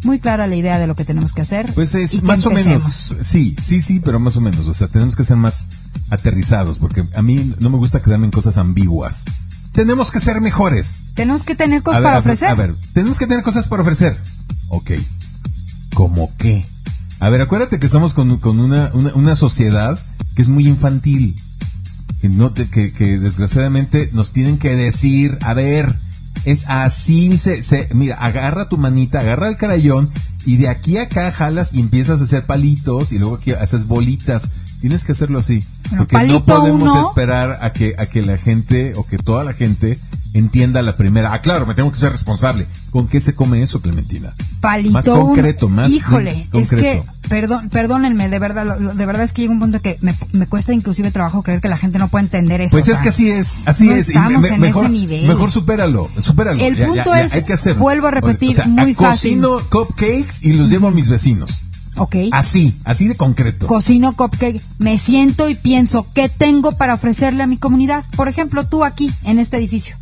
muy 0.04 0.20
clara 0.20 0.46
la 0.46 0.56
idea 0.56 0.78
de 0.78 0.86
lo 0.86 0.94
que 0.94 1.04
tenemos 1.04 1.32
que 1.32 1.42
hacer. 1.42 1.72
Pues 1.74 1.94
es 1.94 2.22
más 2.22 2.46
o 2.46 2.50
menos, 2.50 3.12
sí, 3.20 3.56
sí, 3.60 3.80
sí, 3.80 4.00
pero 4.00 4.20
más 4.20 4.36
o 4.36 4.40
menos, 4.40 4.68
o 4.68 4.74
sea, 4.74 4.88
tenemos 4.88 5.16
que 5.16 5.24
ser 5.24 5.36
más 5.36 5.66
aterrizados, 6.10 6.78
porque 6.78 7.04
a 7.14 7.22
mí 7.22 7.54
no 7.58 7.70
me 7.70 7.76
gusta 7.78 8.00
quedarme 8.00 8.26
en 8.26 8.30
cosas 8.30 8.58
ambiguas. 8.58 9.24
Tenemos 9.72 10.10
que 10.10 10.20
ser 10.20 10.40
mejores. 10.40 10.96
Tenemos 11.14 11.42
que 11.42 11.54
tener 11.54 11.82
cosas 11.82 12.02
para 12.02 12.18
ofrecer. 12.18 12.48
A 12.48 12.54
ver, 12.54 12.74
tenemos 12.94 13.18
que 13.18 13.26
tener 13.26 13.44
cosas 13.44 13.68
para 13.68 13.82
ofrecer. 13.82 14.16
Ok. 14.68 14.92
¿Cómo 15.94 16.30
qué? 16.38 16.64
A 17.20 17.28
ver, 17.28 17.40
acuérdate 17.40 17.78
que 17.78 17.86
estamos 17.86 18.14
con, 18.14 18.30
una, 18.30 18.90
una, 18.92 19.34
sociedad 19.34 19.98
que 20.36 20.42
es 20.42 20.48
muy 20.48 20.68
infantil. 20.68 21.36
que, 22.20 22.28
no 22.28 22.54
que, 22.54 22.68
que 22.68 23.18
desgraciadamente 23.18 24.10
nos 24.12 24.32
tienen 24.32 24.58
que 24.58 24.74
decir, 24.76 25.38
a 25.42 25.54
ver, 25.54 25.94
es 26.50 26.68
así, 26.68 27.36
se, 27.38 27.62
se- 27.62 27.88
mira, 27.94 28.16
agarra 28.16 28.68
tu 28.68 28.76
manita, 28.76 29.20
agarra 29.20 29.48
el 29.48 29.56
carayón 29.56 30.10
y 30.46 30.56
de 30.56 30.68
aquí 30.68 30.96
a 30.98 31.02
acá 31.02 31.30
jalas 31.32 31.74
y 31.74 31.80
empiezas 31.80 32.20
a 32.20 32.24
hacer 32.24 32.44
palitos 32.44 33.12
y 33.12 33.18
luego 33.18 33.36
aquí 33.36 33.52
haces 33.52 33.86
bolitas. 33.86 34.50
Tienes 34.80 35.04
que 35.04 35.12
hacerlo 35.12 35.40
así. 35.40 35.62
Bueno, 35.90 36.06
porque 36.08 36.26
no 36.28 36.44
podemos 36.44 36.90
uno. 36.90 37.08
esperar 37.08 37.58
a 37.62 37.72
que, 37.72 37.96
a 37.98 38.06
que 38.06 38.22
la 38.22 38.38
gente 38.38 38.92
o 38.96 39.04
que 39.04 39.18
toda 39.18 39.42
la 39.44 39.52
gente 39.52 39.98
entienda 40.34 40.82
la 40.82 40.96
primera. 40.96 41.32
Ah, 41.32 41.40
claro, 41.40 41.66
me 41.66 41.74
tengo 41.74 41.90
que 41.90 41.98
ser 41.98 42.12
responsable. 42.12 42.66
¿Con 42.90 43.08
qué 43.08 43.20
se 43.20 43.34
come 43.34 43.62
eso, 43.62 43.80
Clementina? 43.80 44.32
palito 44.60 44.92
Más 44.92 45.06
concreto, 45.06 45.68
más 45.68 45.90
híjole 45.90 46.48
es 46.52 46.70
que 46.70 47.00
perdón 47.28 47.68
perdónenme 47.68 48.28
de 48.28 48.38
verdad 48.40 48.76
de 48.76 49.06
verdad 49.06 49.22
es 49.22 49.32
que 49.32 49.42
llega 49.42 49.52
un 49.52 49.60
punto 49.60 49.80
que 49.80 49.98
me, 50.00 50.14
me 50.32 50.46
cuesta 50.46 50.72
inclusive 50.72 51.10
trabajo 51.12 51.42
creer 51.42 51.60
que 51.60 51.68
la 51.68 51.76
gente 51.76 51.98
no 51.98 52.08
puede 52.08 52.24
entender 52.24 52.60
eso 52.62 52.72
Pues 52.72 52.88
o 52.88 52.92
es 52.92 52.96
sea, 52.96 53.02
que 53.04 53.08
así 53.10 53.30
es, 53.30 53.60
así 53.66 53.86
no 53.86 53.92
es. 53.94 54.08
estamos 54.08 54.44
en 54.50 54.60
mejor, 54.60 54.84
ese 54.86 54.92
nivel. 54.92 55.28
Mejor 55.28 55.50
supéralo, 55.52 56.08
supéralo. 56.20 56.60
El 56.60 56.74
Ya, 56.74 56.86
punto 56.86 57.04
ya, 57.14 57.20
es, 57.20 57.34
hay 57.34 57.44
que 57.44 57.52
hacerlo. 57.52 57.80
vuelvo 57.82 58.08
a 58.08 58.10
repetir, 58.10 58.50
O 58.50 58.52
sea, 58.54 58.66
muy 58.66 58.94
Cocino 58.94 59.60
cupcakes 59.70 60.42
y 60.42 60.54
los 60.54 60.70
llevo 60.70 60.88
a 60.88 60.90
mis 60.90 61.08
vecinos. 61.08 61.60
ok 61.96 62.16
Así, 62.32 62.76
así 62.84 63.06
de 63.06 63.14
concreto. 63.14 63.66
cocino 63.68 64.12
cupcake 64.16 64.60
me 64.78 64.98
siento 64.98 65.48
y 65.48 65.54
pienso 65.54 66.04
qué 66.14 66.28
tengo 66.28 66.72
para 66.72 66.94
ofrecerle 66.94 67.44
a 67.44 67.46
mi 67.46 67.58
comunidad 67.58 68.04
por 68.16 68.26
ejemplo 68.28 68.66
tú 68.66 68.84
aquí 68.84 69.12
en 69.24 69.38
este 69.38 69.56
edificio 69.56 69.94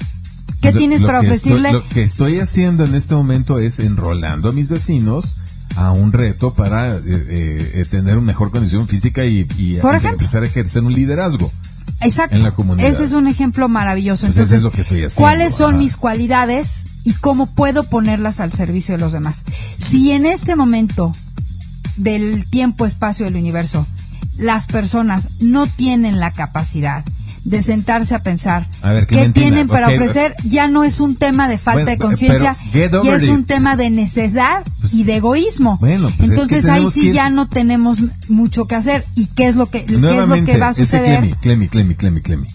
qué 0.66 0.72
Lo- 0.72 0.78
tienes 0.78 1.00
lo 1.00 1.06
para 1.06 1.20
que 1.20 1.26
ofrecerle 1.28 1.68
estoy- 1.68 1.72
lo 1.82 1.88
que 1.88 2.02
estoy 2.02 2.40
haciendo 2.40 2.84
en 2.84 2.94
este 2.94 3.14
momento 3.14 3.58
es 3.58 3.78
enrolando 3.78 4.48
a 4.48 4.52
mis 4.52 4.68
vecinos 4.68 5.36
a 5.76 5.92
un 5.92 6.12
reto 6.12 6.54
para 6.54 6.88
eh, 6.88 7.00
eh, 7.06 7.70
eh, 7.74 7.84
tener 7.90 8.16
una 8.16 8.26
mejor 8.26 8.50
condición 8.50 8.86
física 8.88 9.24
y, 9.24 9.44
Por 9.82 9.94
empezar 9.96 10.42
a 10.42 10.46
ejercer 10.46 10.82
un 10.84 10.92
liderazgo. 10.92 11.50
Exacto. 12.00 12.36
en 12.36 12.42
la 12.42 12.50
comunidad. 12.50 12.88
Ese 12.90 13.04
es 13.04 13.12
un 13.12 13.26
ejemplo 13.26 13.68
maravilloso. 13.68 14.26
Pues 14.26 14.36
Entonces, 14.36 14.58
es 14.58 14.62
lo 14.64 14.70
que 14.70 14.82
estoy 14.82 14.98
haciendo, 15.04 15.16
¿cuáles 15.22 15.54
son 15.54 15.70
ajá. 15.74 15.78
mis 15.78 15.96
cualidades 15.96 16.84
y 17.04 17.12
cómo 17.14 17.46
puedo 17.46 17.84
ponerlas 17.84 18.40
al 18.40 18.52
servicio 18.52 18.94
de 18.96 19.00
los 19.00 19.12
demás? 19.12 19.44
Si 19.78 20.10
en 20.12 20.26
este 20.26 20.56
momento 20.56 21.12
del 21.96 22.44
tiempo, 22.50 22.84
espacio 22.86 23.24
del 23.24 23.36
universo, 23.36 23.86
las 24.36 24.66
personas 24.66 25.28
no 25.40 25.66
tienen 25.66 26.20
la 26.20 26.32
capacidad 26.32 27.04
de 27.47 27.62
sentarse 27.62 28.14
a 28.14 28.22
pensar 28.22 28.66
A 28.82 28.90
ver, 28.92 29.07
qué 29.07 29.28
tienen 29.30 29.68
para 29.68 29.86
ok, 29.86 29.94
ofrecer, 29.94 30.34
ya 30.44 30.68
no 30.68 30.84
es 30.84 31.01
un 31.01 31.16
tema 31.16 31.49
de 31.49 31.59
falta 31.59 31.82
Bueno, 31.82 31.90
de 31.92 31.99
conciencia, 31.99 32.57
ya 32.72 33.14
es 33.14 33.28
un 33.28 33.44
tema 33.44 33.76
de 33.76 33.88
necesidad 33.90 34.64
Pues, 34.80 34.94
y 34.94 35.05
de 35.05 35.16
egoísmo. 35.16 35.78
bueno, 35.80 36.11
pues 36.16 36.20
es 36.20 36.26
que 36.26 36.42
Entonces 36.42 36.64
ahí 36.66 36.86
sí 36.90 37.03
que 37.03 37.12
ya 37.12 37.30
no 37.30 37.49
tenemos 37.49 37.99
mucho 38.28 38.66
que 38.66 38.74
hacer. 38.74 39.05
¿Y 39.14 39.26
qué 39.28 39.49
es 39.49 39.57
lo 39.57 39.66
que, 39.66 39.84
qué 39.84 39.94
es 39.94 40.28
lo 40.28 40.44
que 40.44 40.59
va 40.59 40.68
a 40.68 40.74
suceder? 40.74 41.20
Clemi, 41.40 41.68
Clemi, 41.68 41.94
Clemi, 41.94 42.20
Clemi. 42.20 42.49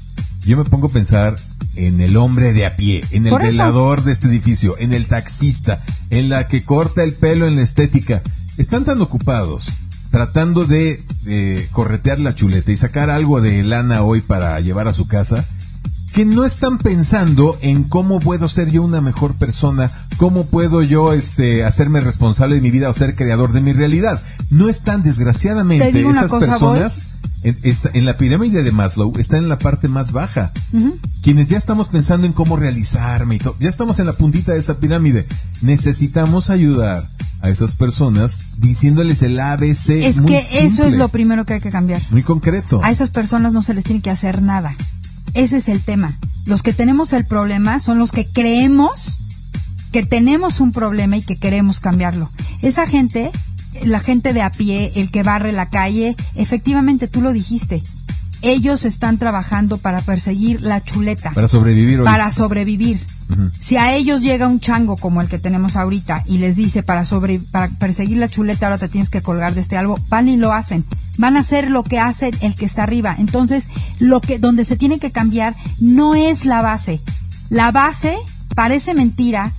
Yo 0.46 0.58
me 0.58 0.66
pongo 0.66 0.88
a 0.88 0.90
pensar 0.90 1.36
en 1.76 2.02
el 2.02 2.18
hombre 2.18 2.52
de 2.54 2.66
a 2.66 2.76
pie, 2.76 3.04
en 3.12 3.28
el 3.28 3.38
velador 3.38 4.04
de 4.04 4.12
este 4.12 4.28
edificio, 4.28 4.76
en 4.78 4.92
el 4.92 5.06
taxista, 5.06 5.82
en 6.10 6.30
la 6.30 6.48
que 6.48 6.64
corta 6.64 7.04
el 7.04 7.14
pelo 7.14 7.48
en 7.48 7.56
la 7.56 7.62
estética. 7.62 8.22
Están 8.58 8.84
tan 8.84 9.02
ocupados 9.02 9.70
tratando 10.12 10.66
de, 10.66 11.00
de 11.24 11.68
corretear 11.72 12.20
la 12.20 12.36
chuleta 12.36 12.72
y 12.72 12.78
sacar 12.78 13.10
algo 13.10 13.42
de 13.42 13.64
lana 13.64 14.04
hoy 14.04 14.22
para 14.22 14.60
llevar 14.60 14.88
a 14.88 14.94
su 14.94 15.08
casa 15.08 15.46
que 16.14 16.26
no 16.26 16.44
están 16.46 16.78
pensando 16.78 17.58
en 17.62 17.84
cómo 17.84 18.20
puedo 18.20 18.48
ser 18.50 18.70
yo 18.72 18.82
una 18.84 19.00
mejor 19.02 19.36
persona, 19.36 19.90
cómo 20.18 20.46
puedo 20.46 20.82
yo 20.84 21.14
este 21.14 21.64
hacerme 21.64 22.02
responsable 22.02 22.56
de 22.56 22.62
mi 22.62 22.70
vida 22.72 22.90
o 22.90 22.94
ser 22.94 23.16
creador 23.16 23.54
de 23.54 23.62
mi 23.62 23.72
realidad. 23.74 24.22
No 24.50 24.68
están 24.70 25.04
desgraciadamente 25.04 25.86
esas 26.20 26.32
cosa, 26.32 26.40
personas 26.46 27.08
en, 27.44 27.58
esta- 27.64 27.90
en 27.94 28.06
la 28.06 28.18
pirámide 28.18 28.62
de 28.64 28.72
Maslow 28.72 29.14
están 29.18 29.40
en 29.40 29.50
la 29.50 29.58
parte 29.58 29.88
más 29.88 30.12
baja. 30.12 30.52
Quienes 31.22 31.48
ya 31.48 31.58
estamos 31.58 31.88
pensando 31.90 32.28
en 32.28 32.34
cómo 32.34 32.58
realizarme 32.58 33.36
y 33.36 33.40
todo, 33.40 33.56
ya 33.60 33.70
estamos 33.70 34.00
en 34.00 34.06
la 34.08 34.14
puntita 34.14 34.52
de 34.52 34.60
esa 34.60 34.78
pirámide. 34.80 35.26
Necesitamos 35.62 36.50
ayudar 36.50 37.08
a 37.42 37.50
esas 37.50 37.76
personas 37.76 38.52
diciéndoles 38.58 39.24
el 39.24 39.40
ABC. 39.40 39.90
Es 40.06 40.18
muy 40.18 40.26
que 40.28 40.38
eso 40.66 40.84
es 40.84 40.94
lo 40.96 41.08
primero 41.08 41.46
que 41.46 41.54
hay 41.54 41.62
que 41.62 41.72
cambiar. 41.72 42.02
muy 42.12 42.22
concreto. 42.24 42.82
A 42.84 42.92
esas 42.92 43.10
personas 43.10 43.54
no 43.54 43.62
se 43.62 43.74
les 43.74 43.84
tiene 43.86 44.02
que 44.02 44.10
hacer 44.12 44.42
nada. 44.42 44.76
Ese 45.34 45.58
es 45.58 45.68
el 45.70 45.82
tema. 45.82 46.18
Los 46.46 46.64
que 46.64 46.74
tenemos 46.74 47.14
el 47.14 47.26
problema 47.26 47.80
son 47.80 48.00
los 48.00 48.12
que 48.12 48.26
creemos 48.26 49.20
que 49.92 50.04
tenemos 50.04 50.60
un 50.60 50.72
problema 50.72 51.18
y 51.18 51.22
que 51.22 51.36
queremos 51.36 51.80
cambiarlo. 51.80 52.30
Esa 52.62 52.88
gente, 52.88 53.32
la 53.84 54.00
gente 54.00 54.34
de 54.34 54.42
a 54.42 54.52
pie, 54.52 54.92
el 54.96 55.12
que 55.12 55.24
barre 55.24 55.52
la 55.52 55.70
calle, 55.70 56.16
efectivamente 56.36 57.08
tú 57.08 57.22
lo 57.22 57.34
dijiste. 57.34 57.84
Ellos 58.42 58.86
están 58.86 59.18
trabajando 59.18 59.78
para 59.78 60.02
perseguir 60.02 60.62
la 60.62 60.82
chuleta 60.82 61.32
Para 61.32 61.48
sobrevivir 61.48 62.00
hoy. 62.00 62.06
para 62.06 62.32
sobrevivir. 62.32 63.00
Si 63.60 63.78
a 63.78 63.94
ellos 63.96 64.22
llega 64.22 64.48
un 64.48 64.60
chango 64.60 64.98
como 64.98 65.22
el 65.22 65.30
que 65.30 65.40
tenemos 65.40 65.76
ahorita 65.76 66.24
y 66.26 66.40
les 66.40 66.56
dice 66.56 66.84
para 66.84 67.06
sobre 67.06 67.40
para 67.40 67.70
perseguir 67.70 68.18
la 68.18 68.28
chuleta 68.28 68.66
ahora 68.66 68.78
te 68.78 68.90
tienes 68.90 69.10
que 69.10 69.22
colgar 69.22 69.54
de 69.54 69.62
este 69.62 69.78
algo, 69.78 69.98
van 70.10 70.28
y 70.28 70.38
lo 70.38 70.52
hacen. 70.54 70.84
Van 71.18 71.38
a 71.38 71.42
hacer 71.42 71.70
lo 71.70 71.84
que 71.84 72.00
hace 72.00 72.32
el 72.42 72.56
que 72.56 72.66
está 72.66 72.84
arriba. 72.84 73.16
Entonces, 73.18 73.68
lo 74.00 74.22
que 74.22 74.40
donde 74.40 74.66
se 74.66 74.76
tiene 74.76 75.00
que 75.00 75.12
cambiar 75.12 75.56
no 75.80 76.16
es 76.16 76.46
la 76.46 76.62
base. 76.62 77.00
La 77.50 77.72
base 77.72 78.18
parece 78.56 78.94
mentira, 78.94 79.52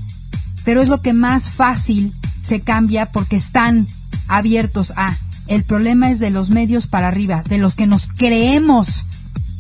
pero 0.64 0.82
es 0.82 0.88
lo 0.88 1.00
que 1.02 1.12
más 1.12 1.50
fácil 1.50 2.12
se 2.42 2.60
cambia 2.60 3.06
porque 3.06 3.36
están 3.36 3.86
abiertos 4.28 4.92
a. 4.96 5.16
El 5.52 5.64
problema 5.64 6.10
es 6.10 6.18
de 6.18 6.30
los 6.30 6.48
medios 6.48 6.86
para 6.86 7.08
arriba, 7.08 7.44
de 7.46 7.58
los 7.58 7.74
que 7.76 7.86
nos 7.86 8.06
creemos 8.06 9.04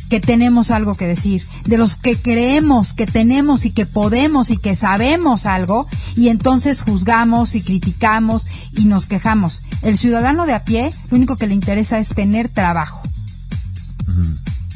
que 0.08 0.20
tenemos 0.20 0.70
algo 0.70 0.94
que 0.94 1.06
decir, 1.06 1.44
de 1.66 1.76
los 1.76 1.96
que 1.96 2.16
creemos 2.16 2.94
que 2.94 3.04
tenemos 3.04 3.66
y 3.66 3.72
que 3.72 3.84
podemos 3.84 4.50
y 4.50 4.56
que 4.56 4.74
sabemos 4.74 5.44
algo, 5.44 5.86
y 6.16 6.28
entonces 6.28 6.80
juzgamos 6.80 7.54
y 7.54 7.60
criticamos 7.60 8.46
y 8.74 8.86
nos 8.86 9.04
quejamos. 9.04 9.60
El 9.82 9.98
ciudadano 9.98 10.46
de 10.46 10.54
a 10.54 10.64
pie, 10.64 10.90
lo 11.10 11.18
único 11.18 11.36
que 11.36 11.46
le 11.46 11.52
interesa 11.52 11.98
es 11.98 12.08
tener 12.08 12.48
trabajo. 12.48 13.02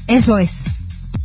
Eso 0.09 0.37
es. 0.37 0.65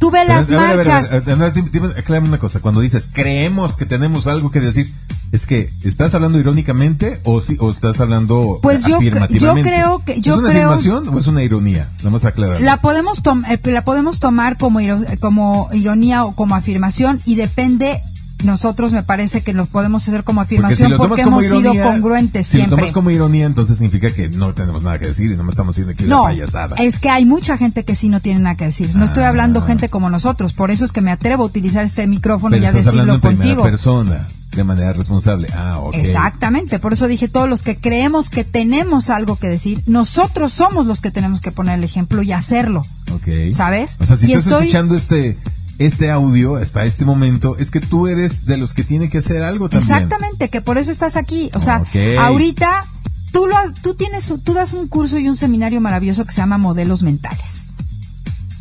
Tú 0.01 0.09
ve 0.11 0.19
Pero, 0.25 0.33
las 0.39 0.49
marchas. 0.49 1.11
nada 1.27 1.35
más 1.37 1.53
aclárame 1.95 2.27
una 2.27 2.39
cosa. 2.39 2.59
Cuando 2.59 2.81
dices 2.81 3.07
creemos 3.13 3.77
que 3.77 3.85
tenemos 3.85 4.25
algo 4.25 4.49
que 4.49 4.59
decir, 4.59 4.89
¿es 5.31 5.45
que 5.45 5.71
estás 5.83 6.15
hablando 6.15 6.39
irónicamente 6.39 7.21
o, 7.23 7.39
sí, 7.39 7.55
o 7.59 7.69
estás 7.69 8.01
hablando 8.01 8.59
Pues 8.63 8.83
yo- 8.85 8.95
afirmativamente? 8.97 9.69
yo 9.69 9.75
creo 9.75 10.01
que- 10.03 10.19
yo 10.19 10.33
¿Es 10.33 10.39
una 10.39 10.49
creo- 10.49 10.71
afirmación 10.71 11.07
o 11.15 11.19
es 11.19 11.27
una 11.27 11.43
ironía? 11.43 11.87
Vamos 12.03 12.25
a 12.25 12.29
aclarar. 12.29 12.59
La 12.61 12.77
podemos, 12.77 13.21
tom- 13.21 13.43
eh, 13.47 13.59
la 13.71 13.83
podemos 13.83 14.19
tomar 14.19 14.57
como, 14.57 14.79
como 15.19 15.69
ironía 15.71 16.25
o 16.25 16.35
como 16.35 16.55
afirmación 16.55 17.21
y 17.25 17.35
depende, 17.35 18.01
nosotros 18.43 18.91
me 18.93 19.03
parece 19.03 19.41
que 19.41 19.53
lo 19.53 19.65
podemos 19.65 20.07
hacer 20.07 20.23
como 20.23 20.41
afirmación 20.41 20.93
porque, 20.97 21.21
hemos 21.21 21.45
sido 21.45 21.73
congruentes 21.83 22.47
si 22.47 22.57
siempre. 22.57 22.71
lo 22.71 22.77
tomas 22.77 22.91
como 22.93 23.09
ironía, 23.11 23.45
entonces 23.45 23.77
significa 23.77 24.13
que 24.13 24.29
no 24.29 24.53
tenemos 24.53 24.83
nada 24.83 24.99
que 24.99 25.07
decir 25.07 25.31
y 25.31 25.35
no 25.37 25.47
estamos 25.49 25.73
haciendo 25.75 25.93
aquí 25.93 26.03
No, 26.05 26.21
una 26.23 26.29
payasada. 26.31 26.75
es 26.77 26.99
que 26.99 27.09
hay 27.09 27.25
mucha 27.25 27.57
gente 27.57 27.83
que 27.85 27.95
sí 27.95 28.09
no 28.09 28.19
tiene 28.19 28.39
nada 28.41 28.55
que 28.55 28.65
decir. 28.65 28.95
No 28.95 29.05
estoy 29.05 29.23
Ah. 29.23 29.29
hablando 29.29 29.61
gente 29.61 29.89
como 29.89 30.09
nosotros, 30.09 30.53
por 30.53 30.71
eso 30.71 30.85
es 30.85 30.91
que 30.91 31.01
me 31.01 31.11
atrevo 31.11 31.43
a 31.43 31.45
utilizar 31.47 31.83
este 31.85 32.07
micrófono 32.07 32.51
Pero 32.53 32.63
y 32.63 32.65
a 32.65 32.69
estás 32.69 32.87
hablando 32.87 33.13
decirlo 33.13 33.29
en 33.31 33.37
primera 33.37 33.55
contigo. 33.55 33.63
persona, 33.63 34.27
de 34.55 34.63
manera 34.63 34.93
responsable. 34.93 35.47
Ah, 35.55 35.77
ok. 35.79 35.95
Exactamente, 35.95 36.77
por 36.79 36.93
eso 36.93 37.07
dije 37.07 37.27
todos 37.29 37.47
los 37.49 37.61
que 37.63 37.77
creemos 37.77 38.29
que 38.29 38.43
tenemos 38.43 39.09
algo 39.09 39.35
que 39.37 39.47
decir, 39.47 39.81
nosotros 39.87 40.51
somos 40.51 40.85
los 40.85 40.99
que 41.01 41.09
tenemos 41.11 41.39
que 41.41 41.51
poner 41.51 41.77
el 41.77 41.83
ejemplo 41.83 42.21
y 42.21 42.31
hacerlo. 42.33 42.83
Ok. 43.13 43.53
¿Sabes? 43.53 43.95
O 43.99 44.05
sea, 44.05 44.17
si 44.17 44.27
Y 44.27 44.31
estás 44.33 44.47
estoy- 44.47 44.63
escuchando 44.67 44.95
este 44.95 45.37
este 45.85 46.11
audio 46.11 46.55
hasta 46.55 46.85
este 46.85 47.05
momento, 47.05 47.55
es 47.57 47.71
que 47.71 47.79
tú 47.79 48.07
eres 48.07 48.45
de 48.45 48.57
los 48.57 48.73
que 48.73 48.83
tiene 48.83 49.09
que 49.09 49.19
hacer 49.19 49.43
algo 49.43 49.69
también. 49.69 49.91
Exactamente, 49.91 50.49
que 50.49 50.61
por 50.61 50.77
eso 50.77 50.91
estás 50.91 51.15
aquí. 51.15 51.49
O 51.55 51.59
sea, 51.59 51.77
Ok. 51.79 52.17
ahorita 52.19 52.83
tú 53.31 53.47
lo, 53.47 53.55
tú 53.81 53.93
tienes, 53.95 54.33
tú 54.43 54.53
das 54.53 54.73
un 54.73 54.87
curso 54.87 55.17
y 55.17 55.27
un 55.29 55.35
seminario 55.37 55.79
maravilloso 55.81 56.25
que 56.25 56.31
se 56.31 56.37
llama 56.41 56.57
Modelos 56.57 57.03
Mentales, 57.03 57.63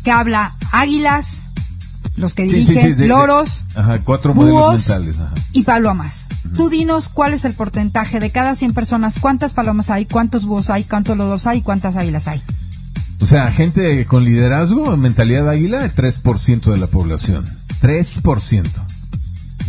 que 0.03 0.11
habla 0.11 0.53
águilas, 0.71 1.43
los 2.17 2.33
que 2.33 2.43
Sí, 2.43 2.49
sí, 2.49 2.55
dirigen, 2.73 2.81
sí, 2.83 2.87
de- 2.89 2.95
de- 2.95 3.07
loros, 3.07 3.63
ajá, 3.75 3.99
cuatro 3.99 4.33
modelos 4.33 4.59
búhos 4.67 4.87
mentales. 4.89 5.19
Ajá. 5.19 5.33
y 5.53 5.63
palomas. 5.63 6.27
Tú 6.55 6.69
dinos 6.69 7.07
cuál 7.07 7.33
es 7.33 7.45
el 7.45 7.53
porcentaje 7.53 8.19
de 8.19 8.29
cada 8.31 8.55
100 8.55 8.73
personas, 8.73 9.15
cuántas 9.19 9.53
palomas 9.53 9.89
hay, 9.89 10.05
cuántos 10.05 10.45
búhos 10.45 10.69
hay, 10.69 10.83
cuántos 10.83 11.17
loros 11.17 11.47
hay, 11.47 11.61
cuántas 11.61 11.95
águilas 11.95 12.27
hay. 12.27 12.41
O 13.21 13.25
sea, 13.25 13.51
gente 13.51 14.05
con 14.05 14.25
liderazgo, 14.25 14.97
mentalidad 14.97 15.47
águila, 15.47 15.91
3% 15.93 16.71
de 16.71 16.77
la 16.77 16.87
población. 16.87 17.45
3%. 17.81 18.65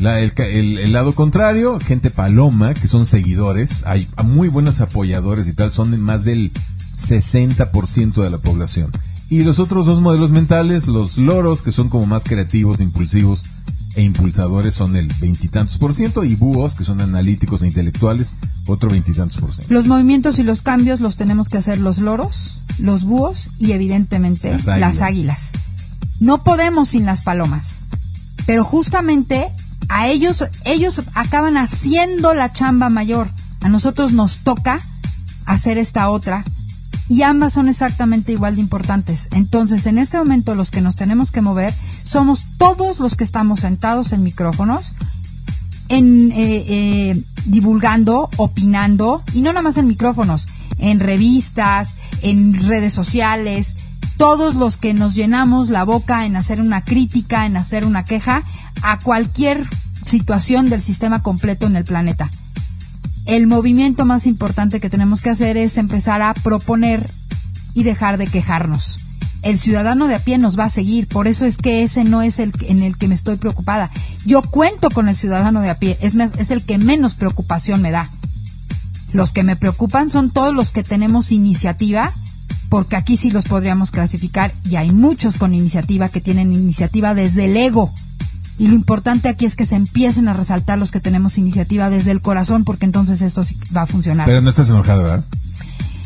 La, 0.00 0.20
el, 0.20 0.32
el- 0.38 0.78
el 0.78 0.92
lado 0.92 1.12
contrario, 1.12 1.78
gente 1.78 2.10
paloma, 2.10 2.72
que 2.74 2.86
son 2.88 3.04
seguidores, 3.04 3.84
hay 3.86 4.08
muy 4.24 4.48
buenos 4.48 4.80
apoyadores 4.80 5.46
y 5.48 5.52
tal, 5.52 5.70
son 5.70 6.00
más 6.00 6.24
del 6.24 6.50
60% 6.96 8.22
de 8.22 8.30
la 8.30 8.38
población. 8.38 8.90
Y 9.28 9.44
los 9.44 9.58
otros 9.60 9.86
dos 9.86 10.00
modelos 10.00 10.30
mentales, 10.30 10.86
los 10.88 11.18
loros, 11.18 11.62
que 11.62 11.70
son 11.72 11.88
como 11.88 12.06
más 12.06 12.24
creativos, 12.24 12.80
impulsivos 12.80 13.42
e 13.94 14.02
impulsadores, 14.02 14.74
son 14.74 14.96
el 14.96 15.06
veintitantos 15.20 15.78
por 15.78 15.94
ciento, 15.94 16.24
y 16.24 16.34
búhos, 16.34 16.74
que 16.74 16.84
son 16.84 17.00
analíticos 17.00 17.62
e 17.62 17.66
intelectuales, 17.66 18.34
otro 18.66 18.88
veintitantos 18.90 19.36
por 19.38 19.54
ciento. 19.54 19.72
Los 19.74 19.86
movimientos 19.86 20.38
y 20.38 20.42
los 20.42 20.62
cambios 20.62 21.00
los 21.00 21.16
tenemos 21.16 21.48
que 21.48 21.58
hacer 21.58 21.78
los 21.78 21.98
loros, 21.98 22.58
los 22.78 23.04
búhos 23.04 23.50
y 23.58 23.72
evidentemente 23.72 24.50
Las 24.52 24.66
las 24.66 25.00
águilas. 25.00 25.02
águilas. 25.02 25.50
No 26.20 26.42
podemos 26.44 26.90
sin 26.90 27.04
las 27.04 27.22
palomas. 27.22 27.80
Pero 28.46 28.64
justamente 28.64 29.46
a 29.88 30.08
ellos, 30.08 30.44
ellos 30.64 31.02
acaban 31.14 31.56
haciendo 31.56 32.34
la 32.34 32.52
chamba 32.52 32.88
mayor. 32.88 33.28
A 33.60 33.68
nosotros 33.68 34.12
nos 34.12 34.38
toca 34.38 34.80
hacer 35.46 35.78
esta 35.78 36.08
otra 36.08 36.44
y 37.12 37.24
ambas 37.24 37.52
son 37.52 37.68
exactamente 37.68 38.32
igual 38.32 38.54
de 38.54 38.62
importantes. 38.62 39.28
Entonces, 39.32 39.84
en 39.84 39.98
este 39.98 40.16
momento 40.16 40.54
los 40.54 40.70
que 40.70 40.80
nos 40.80 40.96
tenemos 40.96 41.30
que 41.30 41.42
mover 41.42 41.74
somos 42.04 42.56
todos 42.56 43.00
los 43.00 43.16
que 43.16 43.24
estamos 43.24 43.60
sentados 43.60 44.12
en 44.12 44.22
micrófonos, 44.22 44.92
en 45.90 46.32
eh, 46.32 46.64
eh, 46.66 47.22
divulgando, 47.44 48.30
opinando, 48.38 49.22
y 49.34 49.42
no 49.42 49.50
nada 49.50 49.60
más 49.60 49.76
en 49.76 49.88
micrófonos, 49.88 50.46
en 50.78 51.00
revistas, 51.00 51.96
en 52.22 52.54
redes 52.66 52.94
sociales, 52.94 53.74
todos 54.16 54.54
los 54.54 54.78
que 54.78 54.94
nos 54.94 55.14
llenamos 55.14 55.68
la 55.68 55.84
boca 55.84 56.24
en 56.24 56.34
hacer 56.34 56.62
una 56.62 56.82
crítica, 56.82 57.44
en 57.44 57.58
hacer 57.58 57.84
una 57.84 58.06
queja 58.06 58.42
a 58.80 58.98
cualquier 59.00 59.68
situación 60.06 60.70
del 60.70 60.80
sistema 60.80 61.22
completo 61.22 61.66
en 61.66 61.76
el 61.76 61.84
planeta. 61.84 62.30
El 63.26 63.46
movimiento 63.46 64.04
más 64.04 64.26
importante 64.26 64.80
que 64.80 64.90
tenemos 64.90 65.22
que 65.22 65.30
hacer 65.30 65.56
es 65.56 65.76
empezar 65.78 66.22
a 66.22 66.34
proponer 66.34 67.08
y 67.74 67.84
dejar 67.84 68.18
de 68.18 68.26
quejarnos. 68.26 68.98
El 69.42 69.58
ciudadano 69.58 70.06
de 70.06 70.14
a 70.14 70.18
pie 70.20 70.38
nos 70.38 70.58
va 70.58 70.64
a 70.64 70.70
seguir, 70.70 71.08
por 71.08 71.26
eso 71.26 71.46
es 71.46 71.56
que 71.56 71.82
ese 71.82 72.04
no 72.04 72.22
es 72.22 72.38
el 72.38 72.52
en 72.68 72.80
el 72.80 72.96
que 72.96 73.08
me 73.08 73.14
estoy 73.14 73.36
preocupada. 73.36 73.90
Yo 74.24 74.42
cuento 74.42 74.88
con 74.90 75.08
el 75.08 75.16
ciudadano 75.16 75.60
de 75.60 75.70
a 75.70 75.76
pie, 75.76 75.98
es, 76.00 76.14
es 76.14 76.50
el 76.50 76.62
que 76.62 76.78
menos 76.78 77.14
preocupación 77.14 77.82
me 77.82 77.90
da. 77.90 78.08
Los 79.12 79.32
que 79.32 79.42
me 79.42 79.56
preocupan 79.56 80.10
son 80.10 80.30
todos 80.30 80.54
los 80.54 80.70
que 80.70 80.82
tenemos 80.82 81.32
iniciativa, 81.32 82.12
porque 82.68 82.96
aquí 82.96 83.16
sí 83.16 83.30
los 83.30 83.44
podríamos 83.44 83.90
clasificar 83.90 84.52
y 84.70 84.76
hay 84.76 84.90
muchos 84.92 85.36
con 85.36 85.54
iniciativa 85.54 86.08
que 86.08 86.20
tienen 86.20 86.52
iniciativa 86.52 87.14
desde 87.14 87.46
el 87.46 87.56
ego. 87.56 87.92
Y 88.58 88.68
lo 88.68 88.74
importante 88.74 89.28
aquí 89.28 89.46
es 89.46 89.56
que 89.56 89.66
se 89.66 89.74
empiecen 89.74 90.28
a 90.28 90.34
resaltar 90.34 90.78
los 90.78 90.92
que 90.92 91.00
tenemos 91.00 91.38
iniciativa 91.38 91.90
desde 91.90 92.10
el 92.10 92.20
corazón, 92.20 92.64
porque 92.64 92.84
entonces 92.84 93.22
esto 93.22 93.44
sí 93.44 93.56
va 93.74 93.82
a 93.82 93.86
funcionar. 93.86 94.26
Pero 94.26 94.40
no 94.40 94.50
estás 94.50 94.68
enojado, 94.68 95.02
¿verdad? 95.02 95.24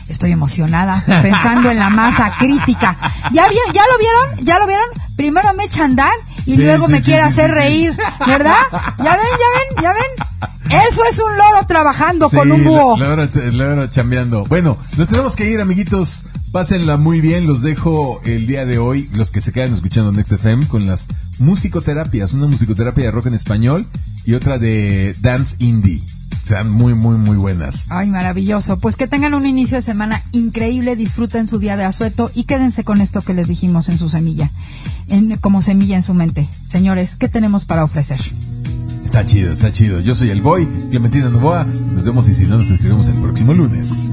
Estoy 0.09 0.33
emocionada, 0.33 1.03
pensando 1.23 1.71
en 1.71 1.79
la 1.79 1.91
masa 1.91 2.33
crítica. 2.39 2.97
¿Ya, 3.33 3.45
¿Ya 3.75 3.83
lo 3.93 3.99
vieron? 3.99 4.45
¿Ya 4.47 4.59
lo 4.59 4.67
vieron? 4.67 4.87
Primero 5.17 5.53
me 5.55 5.65
echa 5.65 5.83
a 5.83 5.87
andar 5.87 6.13
y 6.47 6.57
luego 6.57 6.89
me 6.89 7.03
quiere 7.03 7.23
hacer 7.23 7.51
reír, 7.51 7.97
¿verdad? 8.27 8.55
¿Ya 8.99 9.17
ven, 9.17 9.27
ya 9.39 9.83
ven, 9.83 9.83
ya 9.83 9.93
ven? 9.93 10.51
Eso 10.71 11.03
es 11.09 11.19
un 11.19 11.37
loro 11.37 11.67
trabajando 11.67 12.29
con 12.29 12.51
un 12.51 12.65
búho. 12.65 12.97
Loro, 12.97 13.27
loro 13.53 13.87
chambeando. 13.89 14.45
Bueno, 14.45 14.77
nos 14.97 15.09
tenemos 15.09 15.37
que 15.37 15.51
ir, 15.51 15.61
amiguitos. 15.61 16.25
Pásenla 16.53 16.97
muy 16.97 17.21
bien, 17.21 17.47
los 17.47 17.63
dejo 17.63 18.21
el 18.25 18.47
día 18.47 18.65
de 18.65 18.79
hoy, 18.79 19.09
los 19.15 19.31
que 19.31 19.41
se 19.41 19.53
quedan 19.53 19.73
escuchando 19.73 20.11
Next 20.13 20.33
FM, 20.33 20.67
con 20.69 20.87
las 20.87 21.09
musicoterapias, 21.39 22.33
una 22.33 22.47
musicoterapia 22.47 23.05
de 23.05 23.11
rock 23.11 23.27
en 23.27 23.35
español 23.35 23.87
y 24.25 24.35
otra 24.35 24.59
de 24.59 25.15
dance 25.21 25.57
indie. 25.59 26.03
Sean 26.43 26.71
muy, 26.71 26.95
muy, 26.95 27.17
muy 27.17 27.37
buenas. 27.37 27.87
Ay, 27.91 28.09
maravilloso. 28.09 28.79
Pues 28.79 28.97
que 28.97 29.09
tengan 29.09 29.35
un 29.35 29.47
inicio 29.47 29.77
de 29.77 29.83
semana 29.83 30.23
increíble, 30.33 30.95
disfruten 30.95 31.49
su 31.49 31.59
día 31.59 31.77
de 31.77 31.85
asueto 31.85 32.31
y 32.35 32.45
quédense 32.45 32.85
con 32.85 33.01
esto 33.01 33.21
que 33.21 33.35
les 33.35 33.49
dijimos 33.49 33.89
en 33.89 33.99
su 33.99 34.09
semilla, 34.09 34.51
en, 35.09 35.37
como 35.39 35.61
semilla 35.61 35.97
en 35.97 36.05
su 36.05 36.15
mente. 36.15 36.49
Señores, 36.69 37.17
¿qué 37.17 37.29
tenemos 37.29 37.65
para 37.65 37.85
ofrecer? 37.85 38.21
Está 39.17 39.25
chido, 39.25 39.51
está 39.51 39.73
chido. 39.73 40.01
Yo 40.01 40.15
soy 40.15 40.29
el 40.29 40.43
Boy, 40.43 40.67
Clementina 40.91 41.31
Novoa. 41.31 41.65
Nos 41.65 42.05
vemos 42.05 42.29
y 42.29 42.35
si 42.35 42.45
no, 42.45 42.59
nos 42.59 42.71
escribimos 42.71 43.09
el 43.09 43.15
próximo 43.15 43.55
lunes. 43.55 44.13